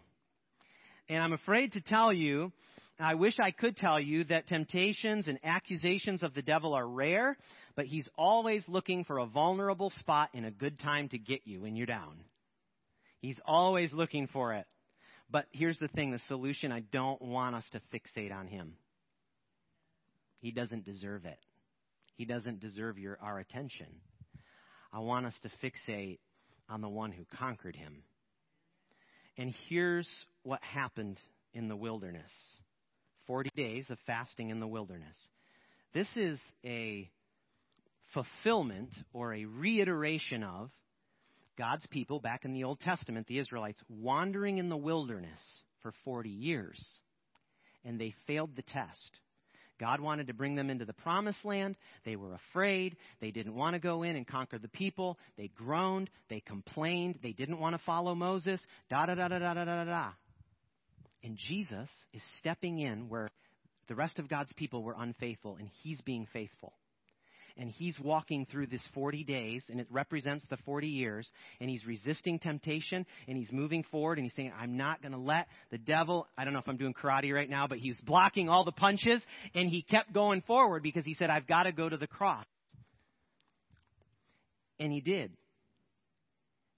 And 1.07 1.23
I'm 1.23 1.33
afraid 1.33 1.73
to 1.73 1.81
tell 1.81 2.11
you, 2.13 2.51
I 2.99 3.15
wish 3.15 3.39
I 3.39 3.51
could 3.51 3.77
tell 3.77 3.99
you 3.99 4.25
that 4.25 4.47
temptations 4.47 5.27
and 5.29 5.39
accusations 5.43 6.21
of 6.21 6.33
the 6.33 6.41
devil 6.41 6.73
are 6.73 6.87
rare, 6.87 7.37
but 7.75 7.85
he's 7.85 8.09
always 8.17 8.63
looking 8.67 9.05
for 9.05 9.19
a 9.19 9.25
vulnerable 9.25 9.89
spot 9.91 10.29
in 10.33 10.43
a 10.43 10.51
good 10.51 10.77
time 10.79 11.07
to 11.09 11.17
get 11.17 11.41
you 11.45 11.61
when 11.61 11.77
you're 11.77 11.85
down. 11.85 12.17
He's 13.21 13.39
always 13.45 13.93
looking 13.93 14.27
for 14.27 14.53
it. 14.53 14.65
But 15.31 15.45
here's 15.51 15.79
the 15.79 15.87
thing 15.87 16.11
the 16.11 16.19
solution 16.27 16.71
I 16.71 16.81
don't 16.81 17.21
want 17.21 17.55
us 17.55 17.65
to 17.71 17.81
fixate 17.93 18.33
on 18.33 18.47
him. 18.47 18.73
He 20.41 20.51
doesn't 20.51 20.85
deserve 20.85 21.25
it. 21.25 21.39
He 22.15 22.25
doesn't 22.25 22.59
deserve 22.59 22.97
your, 22.97 23.17
our 23.21 23.39
attention. 23.39 23.87
I 24.91 24.99
want 24.99 25.25
us 25.25 25.35
to 25.43 25.49
fixate 25.63 26.19
on 26.67 26.81
the 26.81 26.89
one 26.89 27.11
who 27.11 27.23
conquered 27.37 27.75
him. 27.75 28.03
And 29.37 29.53
here's 29.69 30.09
what 30.43 30.61
happened 30.61 31.17
in 31.53 31.69
the 31.69 31.75
wilderness 31.75 32.31
40 33.29 33.51
days 33.55 33.91
of 33.91 33.99
fasting 34.07 34.49
in 34.49 34.59
the 34.59 34.65
wilderness. 34.65 35.15
This 35.93 36.07
is 36.15 36.39
a 36.65 37.07
fulfillment 38.15 38.89
or 39.13 39.35
a 39.35 39.45
reiteration 39.45 40.41
of 40.41 40.71
God's 41.55 41.85
people 41.91 42.19
back 42.19 42.43
in 42.43 42.53
the 42.53 42.63
Old 42.63 42.79
Testament, 42.79 43.27
the 43.27 43.37
Israelites, 43.37 43.79
wandering 43.87 44.57
in 44.57 44.67
the 44.67 44.75
wilderness 44.75 45.39
for 45.83 45.93
40 46.05 46.27
years. 46.27 46.83
And 47.85 48.01
they 48.01 48.15
failed 48.25 48.55
the 48.55 48.63
test. 48.63 49.19
God 49.79 50.01
wanted 50.01 50.25
to 50.27 50.33
bring 50.33 50.55
them 50.55 50.71
into 50.71 50.85
the 50.85 50.93
promised 50.93 51.45
land. 51.45 51.75
They 52.05 52.15
were 52.15 52.33
afraid. 52.33 52.97
They 53.21 53.29
didn't 53.29 53.53
want 53.53 53.75
to 53.75 53.79
go 53.79 54.01
in 54.01 54.15
and 54.15 54.25
conquer 54.25 54.57
the 54.57 54.69
people. 54.69 55.19
They 55.37 55.51
groaned. 55.55 56.09
They 56.31 56.39
complained. 56.39 57.19
They 57.21 57.33
didn't 57.33 57.59
want 57.59 57.75
to 57.75 57.81
follow 57.85 58.15
Moses. 58.15 58.59
Da 58.89 59.05
da 59.05 59.13
da 59.13 59.27
da 59.27 59.37
da 59.37 59.53
da 59.53 59.65
da 59.65 59.83
da. 59.83 60.09
And 61.23 61.37
Jesus 61.37 61.89
is 62.13 62.21
stepping 62.39 62.79
in 62.79 63.09
where 63.09 63.27
the 63.87 63.95
rest 63.95 64.19
of 64.19 64.29
God's 64.29 64.53
people 64.53 64.83
were 64.83 64.95
unfaithful, 64.97 65.57
and 65.57 65.69
he's 65.81 66.01
being 66.01 66.27
faithful 66.31 66.73
and 67.59 67.69
he's 67.69 67.99
walking 67.99 68.47
through 68.49 68.67
this 68.67 68.81
40 68.93 69.23
days, 69.25 69.63
and 69.69 69.79
it 69.79 69.87
represents 69.91 70.43
the 70.49 70.57
40 70.65 70.87
years, 70.87 71.29
and 71.59 71.69
he's 71.69 71.85
resisting 71.85 72.39
temptation, 72.39 73.05
and 73.27 73.37
he's 73.37 73.51
moving 73.51 73.83
forward, 73.83 74.17
and 74.17 74.25
he's 74.25 74.35
saying, 74.35 74.53
I'm 74.57 74.77
not 74.77 75.01
going 75.01 75.11
to 75.11 75.19
let 75.19 75.47
the 75.69 75.77
devil, 75.77 76.25
I 76.37 76.45
don't 76.45 76.53
know 76.53 76.59
if 76.59 76.69
I'm 76.69 76.77
doing 76.77 76.93
karate 76.93 77.33
right 77.33 77.49
now, 77.49 77.67
but 77.67 77.77
he's 77.77 77.99
blocking 78.01 78.47
all 78.47 78.63
the 78.63 78.71
punches, 78.71 79.21
and 79.53 79.69
he 79.69 79.81
kept 79.81 80.13
going 80.13 80.41
forward 80.43 80.83
because 80.83 81.05
he 81.05 81.13
said, 81.13 81.29
I've 81.29 81.47
got 81.47 81.63
to 81.63 81.73
go 81.73 81.89
to 81.89 81.97
the 81.97 82.07
cross. 82.07 82.45
And 84.79 84.93
he 84.93 85.01
did. 85.01 85.33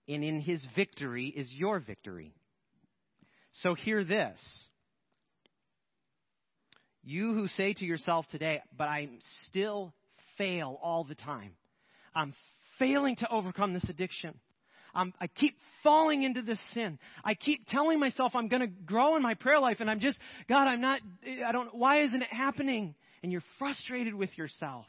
And 0.08 0.24
in 0.24 0.42
his 0.42 0.66
victory 0.76 1.28
is 1.28 1.48
your 1.54 1.80
victory. 1.80 2.34
So 3.54 3.74
hear 3.74 4.04
this. 4.04 4.40
You 7.04 7.34
who 7.34 7.48
say 7.48 7.74
to 7.74 7.86
yourself 7.86 8.26
today, 8.32 8.62
but 8.78 8.88
I'm 8.88 9.20
still 9.48 9.94
fail 10.38 10.80
all 10.82 11.04
the 11.04 11.16
time. 11.16 11.54
I'm 12.14 12.34
failing 12.80 13.16
to 13.18 13.30
overcome 13.30 13.74
this 13.74 13.88
addiction. 13.90 14.40
I'm, 14.94 15.14
I 15.20 15.28
keep 15.28 15.56
falling 15.84 16.24
into 16.24 16.42
this 16.42 16.60
sin. 16.74 17.00
I 17.24 17.34
keep 17.34 17.68
telling 17.68 18.00
myself 18.00 18.34
I'm 18.36 18.50
going 18.50 18.62
to 18.62 18.68
grow 18.68 19.16
in 19.16 19.22
my 19.22 19.34
prayer 19.34 19.60
life, 19.60 19.78
and 19.80 19.90
I'm 19.90 20.00
just, 20.00 20.20
God, 20.48 20.68
I'm 20.68 20.82
not, 20.82 21.00
I 21.46 21.52
don't, 21.52 21.74
why 21.74 22.02
isn't 22.02 22.22
it 22.22 22.32
happening? 22.32 22.96
And 23.24 23.32
you're 23.32 23.44
frustrated 23.58 24.14
with 24.14 24.38
yourself. 24.38 24.86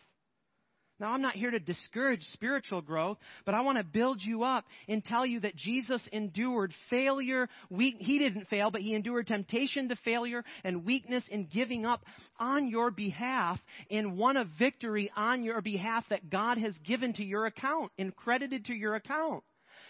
Now, 1.03 1.11
I'm 1.11 1.21
not 1.21 1.35
here 1.35 1.51
to 1.51 1.59
discourage 1.59 2.23
spiritual 2.33 2.81
growth, 2.81 3.19
but 3.45 3.57
I 3.57 3.62
want 3.62 3.77
to 3.77 3.83
build 3.83 4.23
you 4.23 4.45
up 4.45 4.65
and 4.87 5.05
tell 5.05 5.27
you 5.27 5.41
that 5.41 5.57
Jesus 5.57 6.01
endured 6.12 6.73
failure. 6.91 7.49
Weak, 7.71 7.97
he 7.99 8.21
didn't 8.21 8.47
fail, 8.47 8.71
but 8.71 8.83
he 8.83 8.95
endured 8.95 9.27
temptation 9.27 9.88
to 9.88 9.97
failure 9.97 10.45
and 10.62 10.85
weakness 10.85 11.25
in 11.29 11.49
giving 11.53 11.85
up 11.85 12.05
on 12.38 12.69
your 12.69 12.93
behalf 12.93 13.59
and 13.91 14.17
won 14.17 14.37
a 14.37 14.45
victory 14.61 15.11
on 15.17 15.43
your 15.43 15.61
behalf 15.61 16.05
that 16.09 16.31
God 16.31 16.57
has 16.59 16.79
given 16.87 17.15
to 17.15 17.25
your 17.25 17.47
account 17.47 17.91
and 17.99 18.15
credited 18.15 18.67
to 18.67 18.73
your 18.73 18.95
account. 18.95 19.43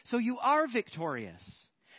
So 0.04 0.16
you 0.16 0.38
are 0.38 0.66
victorious. 0.66 1.42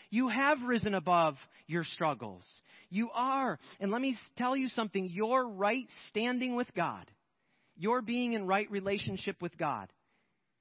You 0.09 0.29
have 0.29 0.63
risen 0.63 0.95
above 0.95 1.35
your 1.67 1.83
struggles. 1.83 2.43
You 2.89 3.11
are. 3.13 3.59
And 3.79 3.91
let 3.91 4.01
me 4.01 4.17
tell 4.39 4.57
you 4.57 4.69
something. 4.69 5.07
Your 5.07 5.47
right 5.47 5.85
standing 6.09 6.55
with 6.55 6.73
God 6.75 7.05
your 7.83 8.01
being 8.01 8.31
in 8.31 8.47
right 8.47 8.71
relationship 8.71 9.41
with 9.41 9.57
God 9.57 9.91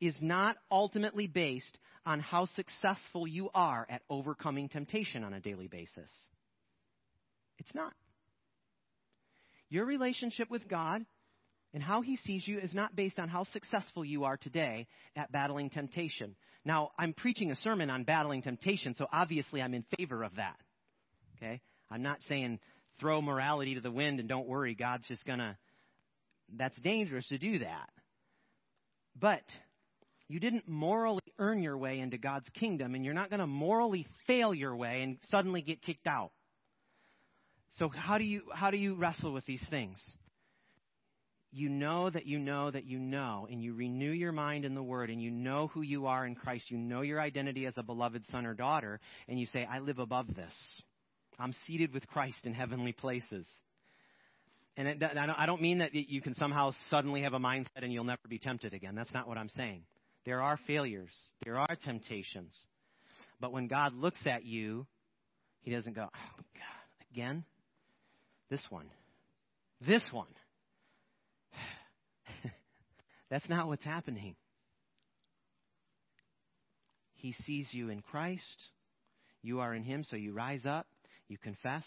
is 0.01 0.17
not 0.21 0.57
ultimately 0.73 1.29
based 1.29 1.79
on 2.05 2.19
how 2.19 2.47
successful 2.47 3.29
you 3.29 3.49
are 3.55 3.87
at 3.89 4.03
overcoming 4.11 4.69
temptation 4.69 5.23
on 5.23 5.33
a 5.33 5.41
daily 5.41 5.69
basis. 5.69 6.11
It's 7.59 7.73
not. 7.77 7.93
Your 9.71 9.87
relationship 9.87 10.51
with 10.51 10.69
God 10.69 11.07
and 11.73 11.81
how 11.81 12.03
He 12.03 12.17
sees 12.17 12.47
you 12.47 12.59
is 12.59 12.75
not 12.75 12.97
based 12.97 13.21
on 13.21 13.29
how 13.29 13.45
successful 13.45 14.05
you 14.05 14.25
are 14.25 14.37
today 14.37 14.89
at 15.15 15.31
battling 15.31 15.71
temptation. 15.71 16.35
Now, 16.65 16.91
I'm 16.99 17.13
preaching 17.13 17.53
a 17.53 17.57
sermon 17.57 17.89
on 17.89 18.03
battling 18.03 18.43
temptation, 18.43 18.97
so 18.97 19.07
obviously 19.13 19.63
I'm 19.63 19.75
in 19.75 19.85
favor 19.97 20.25
of 20.25 20.35
that. 20.35 20.57
Okay? 21.37 21.61
I'm 21.89 22.03
not 22.03 22.19
saying 22.29 22.59
throw 22.99 23.23
morality 23.23 23.77
to 23.77 23.81
the 23.81 23.93
wind 23.93 24.19
and 24.19 24.29
don't 24.29 24.49
worry, 24.49 24.75
God's 24.75 25.07
just 25.07 25.25
going 25.25 25.39
to 25.39 25.57
that's 26.57 26.79
dangerous 26.81 27.27
to 27.29 27.39
do 27.39 27.61
that. 27.61 27.89
But 29.19 29.43
you 30.29 30.41
didn't 30.41 30.69
morally 30.69 31.23
earn 31.39 31.63
your 31.63 31.77
way 31.77 32.01
into 32.01 32.19
God's 32.19 32.49
kingdom, 32.51 32.95
and 32.95 33.05
you're 33.05 33.15
not 33.15 33.31
going 33.31 33.41
to 33.41 33.47
morally 33.47 34.07
fail 34.27 34.55
your 34.55 34.75
way 34.75 35.03
and 35.03 35.19
suddenly 35.31 35.63
get 35.63 35.83
kicked 35.83 36.07
out. 36.07 36.31
So 37.79 37.89
how 37.89 38.19
do 38.19 38.25
you 38.25 38.43
how 38.53 38.71
do 38.71 38.77
you 38.77 38.95
wrestle 38.95 39.33
with 39.33 39.47
these 39.47 39.65
things? 39.71 39.99
You 41.55 41.69
know 41.69 42.09
that 42.09 42.27
you 42.27 42.39
know 42.39 42.71
that 42.71 42.85
you 42.85 42.99
know, 42.99 43.47
and 43.51 43.63
you 43.63 43.75
renew 43.75 44.11
your 44.11 44.33
mind 44.33 44.65
in 44.65 44.75
the 44.75 44.83
Word, 44.83 45.11
and 45.11 45.23
you 45.23 45.31
know 45.31 45.69
who 45.69 45.83
you 45.83 46.07
are 46.07 46.27
in 46.27 46.35
Christ. 46.35 46.71
You 46.71 46.79
know 46.79 47.03
your 47.03 47.21
identity 47.21 47.67
as 47.67 47.75
a 47.77 47.83
beloved 47.83 48.25
son 48.27 48.47
or 48.47 48.55
daughter, 48.55 49.01
and 49.29 49.39
you 49.39 49.45
say, 49.47 49.67
I 49.71 49.81
live 49.81 49.99
above 49.99 50.35
this. 50.35 50.55
I'm 51.39 51.53
seated 51.67 51.93
with 51.93 52.07
Christ 52.07 52.45
in 52.47 52.55
heavenly 52.55 52.93
places. 52.93 53.47
And 54.77 54.89
it, 54.89 55.03
I 55.03 55.47
don't 55.47 55.61
mean 55.61 55.79
that 55.79 55.95
you 55.95 56.23
can 56.23 56.35
somehow 56.35 56.73
suddenly 56.89 57.23
have 57.23 57.35
a 57.35 57.39
mindset 57.39 57.83
and 57.83 57.93
you'll 57.93 58.05
never 58.05 58.27
be 58.29 58.39
tempted 58.39 58.73
again. 58.73 58.95
That's 58.95 59.13
not 59.13 59.29
what 59.29 59.37
I'm 59.37 59.51
saying. 59.51 59.83
There 60.25 60.41
are 60.41 60.59
failures, 60.67 61.13
there 61.45 61.59
are 61.59 61.77
temptations. 61.85 62.57
But 63.41 63.53
when 63.53 63.67
God 63.67 63.95
looks 63.95 64.25
at 64.27 64.45
you, 64.45 64.87
He 65.63 65.73
doesn't 65.73 65.95
go, 65.95 66.05
oh, 66.05 66.43
God, 66.55 67.11
again? 67.13 67.45
This 68.49 68.65
one. 68.71 68.89
This 69.87 70.03
one. 70.13 70.29
That's 73.31 73.49
not 73.49 73.67
what's 73.67 73.85
happening. 73.85 74.37
He 77.15 77.33
sees 77.33 77.69
you 77.73 77.89
in 77.89 78.01
Christ. 78.01 78.43
You 79.43 79.61
are 79.61 79.75
in 79.75 79.83
Him, 79.83 80.05
so 80.09 80.17
you 80.17 80.33
rise 80.33 80.65
up, 80.65 80.87
you 81.29 81.37
confess. 81.37 81.85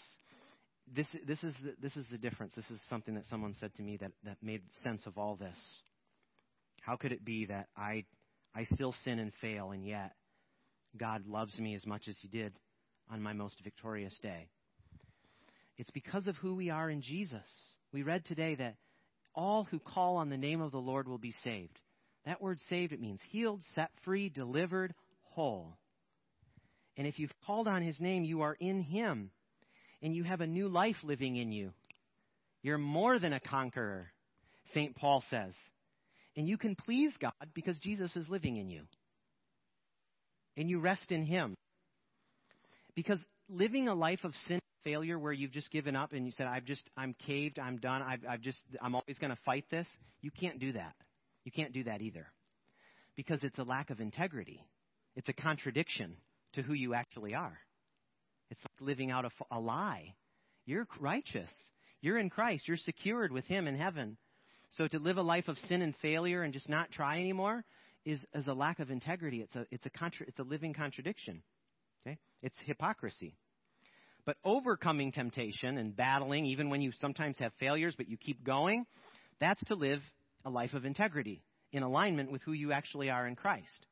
This, 0.94 1.06
this, 1.26 1.42
is 1.42 1.54
the, 1.62 1.74
this 1.80 1.96
is 1.96 2.06
the 2.10 2.18
difference. 2.18 2.54
This 2.54 2.70
is 2.70 2.80
something 2.88 3.14
that 3.14 3.26
someone 3.26 3.54
said 3.54 3.74
to 3.74 3.82
me 3.82 3.96
that, 3.98 4.12
that 4.24 4.36
made 4.42 4.62
sense 4.82 5.02
of 5.06 5.18
all 5.18 5.36
this. 5.36 5.58
How 6.80 6.96
could 6.96 7.12
it 7.12 7.24
be 7.24 7.46
that 7.46 7.68
I, 7.76 8.04
I 8.54 8.64
still 8.64 8.94
sin 9.04 9.18
and 9.18 9.32
fail, 9.40 9.72
and 9.72 9.84
yet 9.84 10.12
God 10.96 11.26
loves 11.26 11.58
me 11.58 11.74
as 11.74 11.84
much 11.86 12.06
as 12.08 12.16
He 12.20 12.28
did 12.28 12.52
on 13.10 13.20
my 13.20 13.32
most 13.32 13.60
victorious 13.64 14.16
day? 14.22 14.48
It's 15.76 15.90
because 15.90 16.26
of 16.26 16.36
who 16.36 16.54
we 16.54 16.70
are 16.70 16.88
in 16.88 17.02
Jesus. 17.02 17.48
We 17.92 18.02
read 18.02 18.24
today 18.24 18.54
that 18.54 18.76
all 19.34 19.64
who 19.64 19.78
call 19.78 20.16
on 20.16 20.30
the 20.30 20.36
name 20.36 20.60
of 20.60 20.72
the 20.72 20.78
Lord 20.78 21.06
will 21.06 21.18
be 21.18 21.34
saved. 21.44 21.78
That 22.24 22.40
word 22.40 22.58
saved, 22.68 22.92
it 22.92 23.00
means 23.00 23.20
healed, 23.30 23.62
set 23.74 23.90
free, 24.04 24.28
delivered, 24.28 24.94
whole. 25.30 25.76
And 26.96 27.06
if 27.06 27.18
you've 27.18 27.34
called 27.44 27.68
on 27.68 27.82
his 27.82 28.00
name, 28.00 28.24
you 28.24 28.40
are 28.40 28.56
in 28.58 28.80
him. 28.80 29.30
And 30.02 30.14
you 30.14 30.24
have 30.24 30.40
a 30.40 30.46
new 30.46 30.68
life 30.68 30.96
living 31.02 31.36
in 31.36 31.52
you. 31.52 31.72
You're 32.62 32.78
more 32.78 33.18
than 33.18 33.32
a 33.32 33.40
conqueror, 33.40 34.12
St. 34.72 34.94
Paul 34.96 35.22
says. 35.30 35.54
And 36.36 36.48
you 36.48 36.58
can 36.58 36.74
please 36.74 37.12
God 37.20 37.32
because 37.54 37.78
Jesus 37.78 38.14
is 38.16 38.28
living 38.28 38.56
in 38.56 38.68
you. 38.68 38.82
And 40.56 40.68
you 40.68 40.80
rest 40.80 41.12
in 41.12 41.24
him. 41.24 41.54
Because 42.94 43.18
living 43.48 43.88
a 43.88 43.94
life 43.94 44.24
of 44.24 44.34
sin 44.46 44.60
failure 44.86 45.18
where 45.18 45.32
you've 45.32 45.50
just 45.50 45.70
given 45.72 45.96
up 45.96 46.12
and 46.12 46.24
you 46.24 46.32
said, 46.32 46.46
I've 46.46 46.64
just, 46.64 46.88
I'm 46.96 47.14
caved, 47.26 47.58
I'm 47.58 47.78
done, 47.78 48.02
I've, 48.02 48.20
I've 48.28 48.40
just, 48.40 48.62
I'm 48.80 48.94
always 48.94 49.18
going 49.18 49.30
to 49.30 49.38
fight 49.44 49.64
this, 49.68 49.88
you 50.20 50.30
can't 50.30 50.60
do 50.60 50.72
that. 50.74 50.94
You 51.44 51.50
can't 51.50 51.72
do 51.72 51.84
that 51.84 52.02
either. 52.02 52.28
Because 53.16 53.42
it's 53.42 53.58
a 53.58 53.64
lack 53.64 53.90
of 53.90 54.00
integrity. 54.00 54.64
It's 55.16 55.28
a 55.28 55.32
contradiction 55.32 56.16
to 56.52 56.62
who 56.62 56.72
you 56.72 56.94
actually 56.94 57.34
are. 57.34 57.58
It's 58.50 58.60
like 58.60 58.88
living 58.88 59.10
out 59.10 59.24
a, 59.24 59.30
a 59.50 59.60
lie. 59.60 60.14
You're 60.64 60.86
righteous. 61.00 61.50
You're 62.00 62.18
in 62.18 62.30
Christ. 62.30 62.68
You're 62.68 62.76
secured 62.76 63.32
with 63.32 63.44
Him 63.46 63.66
in 63.66 63.76
heaven. 63.76 64.16
So 64.70 64.88
to 64.88 64.98
live 64.98 65.16
a 65.16 65.22
life 65.22 65.48
of 65.48 65.58
sin 65.58 65.82
and 65.82 65.94
failure 66.02 66.42
and 66.42 66.52
just 66.52 66.68
not 66.68 66.90
try 66.90 67.18
anymore 67.18 67.64
is, 68.04 68.24
is 68.34 68.46
a 68.46 68.52
lack 68.52 68.78
of 68.78 68.90
integrity. 68.90 69.40
It's 69.40 69.54
a, 69.54 69.66
it's 69.70 69.86
a, 69.86 69.90
contra, 69.90 70.26
it's 70.26 70.38
a 70.38 70.44
living 70.44 70.74
contradiction. 70.74 71.42
Okay? 72.06 72.18
It's 72.42 72.56
hypocrisy. 72.64 73.36
But 74.24 74.36
overcoming 74.44 75.12
temptation 75.12 75.78
and 75.78 75.96
battling, 75.96 76.46
even 76.46 76.68
when 76.68 76.82
you 76.82 76.92
sometimes 77.00 77.36
have 77.38 77.52
failures, 77.60 77.94
but 77.96 78.08
you 78.08 78.16
keep 78.16 78.44
going, 78.44 78.84
that's 79.40 79.62
to 79.64 79.74
live 79.74 80.00
a 80.44 80.50
life 80.50 80.74
of 80.74 80.84
integrity 80.84 81.42
in 81.72 81.82
alignment 81.82 82.30
with 82.30 82.42
who 82.42 82.52
you 82.52 82.72
actually 82.72 83.08
are 83.08 83.26
in 83.26 83.36
Christ. 83.36 83.86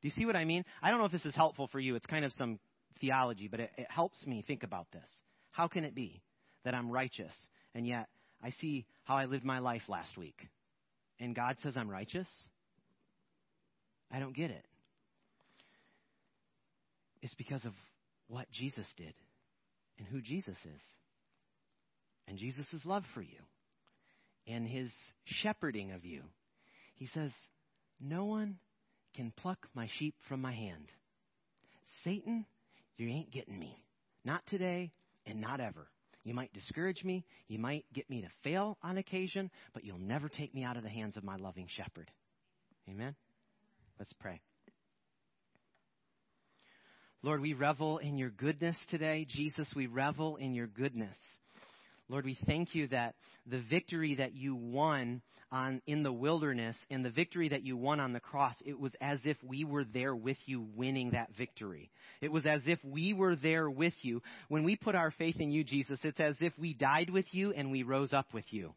Do 0.00 0.08
you 0.08 0.10
see 0.10 0.26
what 0.26 0.36
I 0.36 0.44
mean? 0.44 0.64
I 0.82 0.90
don't 0.90 0.98
know 0.98 1.06
if 1.06 1.12
this 1.12 1.24
is 1.24 1.34
helpful 1.34 1.68
for 1.72 1.80
you. 1.80 1.96
It's 1.96 2.06
kind 2.06 2.24
of 2.24 2.32
some 2.34 2.58
theology, 3.00 3.48
but 3.48 3.60
it, 3.60 3.70
it 3.76 3.86
helps 3.90 4.24
me 4.26 4.42
think 4.46 4.62
about 4.62 4.86
this. 4.92 5.08
How 5.50 5.68
can 5.68 5.84
it 5.84 5.94
be 5.94 6.22
that 6.64 6.74
I'm 6.74 6.90
righteous 6.90 7.34
and 7.74 7.86
yet 7.86 8.08
I 8.42 8.50
see 8.50 8.86
how 9.04 9.16
I 9.16 9.26
lived 9.26 9.44
my 9.44 9.58
life 9.58 9.82
last 9.88 10.16
week 10.16 10.36
and 11.20 11.34
God 11.34 11.56
says 11.62 11.76
I'm 11.76 11.90
righteous? 11.90 12.28
I 14.10 14.18
don't 14.18 14.34
get 14.34 14.50
it. 14.50 14.64
It's 17.22 17.34
because 17.34 17.64
of 17.64 17.72
what 18.28 18.50
Jesus 18.50 18.86
did 18.96 19.14
and 19.98 20.06
who 20.06 20.20
Jesus 20.20 20.56
is, 20.64 20.80
and 22.26 22.38
Jesus' 22.38 22.84
love 22.84 23.04
for 23.14 23.22
you, 23.22 23.38
and 24.46 24.66
his 24.66 24.90
shepherding 25.24 25.92
of 25.92 26.04
you. 26.04 26.22
He 26.96 27.08
says, 27.14 27.30
No 28.00 28.24
one 28.24 28.58
can 29.14 29.32
pluck 29.36 29.58
my 29.74 29.88
sheep 29.98 30.14
from 30.28 30.40
my 30.40 30.52
hand. 30.52 30.90
Satan, 32.02 32.44
you 32.96 33.08
ain't 33.08 33.30
getting 33.30 33.58
me. 33.58 33.82
Not 34.24 34.42
today 34.46 34.92
and 35.26 35.40
not 35.40 35.60
ever. 35.60 35.88
You 36.24 36.34
might 36.34 36.52
discourage 36.54 37.04
me. 37.04 37.24
You 37.48 37.58
might 37.58 37.84
get 37.92 38.08
me 38.08 38.22
to 38.22 38.28
fail 38.42 38.78
on 38.82 38.96
occasion, 38.96 39.50
but 39.74 39.84
you'll 39.84 39.98
never 39.98 40.28
take 40.28 40.54
me 40.54 40.64
out 40.64 40.76
of 40.76 40.82
the 40.82 40.88
hands 40.88 41.16
of 41.16 41.24
my 41.24 41.36
loving 41.36 41.68
shepherd. 41.76 42.10
Amen? 42.88 43.14
Let's 43.98 44.12
pray. 44.14 44.40
Lord, 47.22 47.40
we 47.40 47.54
revel 47.54 47.98
in 47.98 48.18
your 48.18 48.30
goodness 48.30 48.76
today. 48.90 49.26
Jesus, 49.28 49.72
we 49.74 49.86
revel 49.86 50.36
in 50.36 50.54
your 50.54 50.66
goodness. 50.66 51.16
Lord, 52.08 52.26
we 52.26 52.38
thank 52.46 52.74
you 52.74 52.88
that 52.88 53.14
the 53.46 53.60
victory 53.60 54.16
that 54.16 54.34
you 54.34 54.54
won 54.54 55.22
on, 55.50 55.80
in 55.86 56.02
the 56.02 56.12
wilderness 56.12 56.76
and 56.90 57.04
the 57.04 57.10
victory 57.10 57.48
that 57.48 57.62
you 57.62 57.76
won 57.76 57.98
on 57.98 58.12
the 58.12 58.20
cross, 58.20 58.54
it 58.64 58.78
was 58.78 58.92
as 59.00 59.20
if 59.24 59.36
we 59.42 59.64
were 59.64 59.84
there 59.84 60.14
with 60.14 60.36
you 60.44 60.66
winning 60.76 61.12
that 61.12 61.30
victory. 61.36 61.90
It 62.20 62.30
was 62.30 62.44
as 62.44 62.62
if 62.66 62.78
we 62.84 63.14
were 63.14 63.36
there 63.36 63.70
with 63.70 63.94
you. 64.02 64.22
When 64.48 64.64
we 64.64 64.76
put 64.76 64.94
our 64.94 65.12
faith 65.12 65.40
in 65.40 65.50
you, 65.50 65.64
Jesus, 65.64 65.98
it's 66.02 66.20
as 66.20 66.36
if 66.40 66.52
we 66.58 66.74
died 66.74 67.08
with 67.08 67.26
you 67.32 67.52
and 67.52 67.70
we 67.70 67.82
rose 67.84 68.12
up 68.12 68.26
with 68.34 68.52
you. 68.52 68.74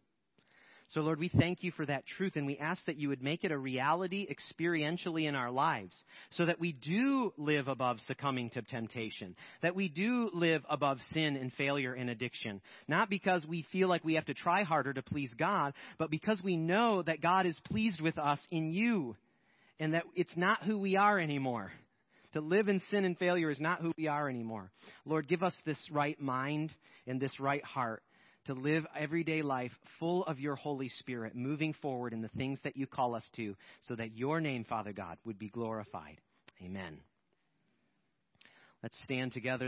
So, 0.91 1.01
Lord, 1.01 1.19
we 1.19 1.27
thank 1.27 1.63
you 1.63 1.71
for 1.71 1.85
that 1.85 2.05
truth, 2.05 2.37
and 2.37 2.47
we 2.47 2.57
ask 2.57 2.85
that 2.85 2.95
you 2.95 3.09
would 3.09 3.21
make 3.21 3.43
it 3.43 3.51
a 3.51 3.57
reality 3.57 4.25
experientially 4.27 5.27
in 5.27 5.35
our 5.35 5.51
lives 5.51 5.93
so 6.31 6.45
that 6.45 6.61
we 6.61 6.71
do 6.71 7.33
live 7.37 7.67
above 7.67 7.97
succumbing 8.07 8.51
to 8.51 8.61
temptation, 8.61 9.35
that 9.61 9.75
we 9.75 9.89
do 9.89 10.29
live 10.33 10.63
above 10.69 10.99
sin 11.11 11.35
and 11.35 11.51
failure 11.53 11.93
and 11.93 12.09
addiction. 12.09 12.61
Not 12.87 13.09
because 13.09 13.45
we 13.45 13.65
feel 13.73 13.89
like 13.89 14.05
we 14.05 14.13
have 14.13 14.25
to 14.25 14.33
try 14.33 14.63
harder 14.63 14.93
to 14.93 15.01
please 15.01 15.33
God, 15.37 15.73
but 15.97 16.09
because 16.09 16.41
we 16.41 16.55
know 16.55 17.01
that 17.01 17.21
God 17.21 17.45
is 17.45 17.59
pleased 17.65 17.99
with 17.99 18.17
us 18.17 18.39
in 18.49 18.71
you 18.71 19.17
and 19.81 19.93
that 19.93 20.05
it's 20.15 20.37
not 20.37 20.63
who 20.63 20.79
we 20.79 20.95
are 20.95 21.19
anymore. 21.19 21.71
To 22.33 22.41
live 22.41 22.69
in 22.69 22.81
sin 22.91 23.03
and 23.03 23.17
failure 23.17 23.49
is 23.49 23.59
not 23.59 23.81
who 23.81 23.91
we 23.97 24.07
are 24.07 24.29
anymore. 24.29 24.71
Lord, 25.05 25.27
give 25.27 25.43
us 25.43 25.55
this 25.65 25.79
right 25.91 26.19
mind 26.21 26.71
and 27.05 27.19
this 27.19 27.39
right 27.39 27.63
heart 27.63 28.03
to 28.47 28.53
live 28.53 28.85
everyday 28.97 29.41
life 29.41 29.71
full 29.99 30.25
of 30.25 30.39
your 30.39 30.55
Holy 30.55 30.89
Spirit, 30.89 31.35
moving 31.35 31.73
forward 31.81 32.13
in 32.13 32.21
the 32.21 32.29
things 32.29 32.59
that 32.63 32.75
you 32.75 32.87
call 32.87 33.15
us 33.15 33.29
to, 33.35 33.55
so 33.87 33.95
that 33.95 34.17
your 34.17 34.41
name, 34.41 34.65
Father 34.65 34.93
God, 34.93 35.17
would 35.25 35.37
be 35.37 35.49
glorified. 35.49 36.19
Amen. 36.63 36.97
Let's 38.83 38.97
stand 39.03 39.33
together. 39.33 39.65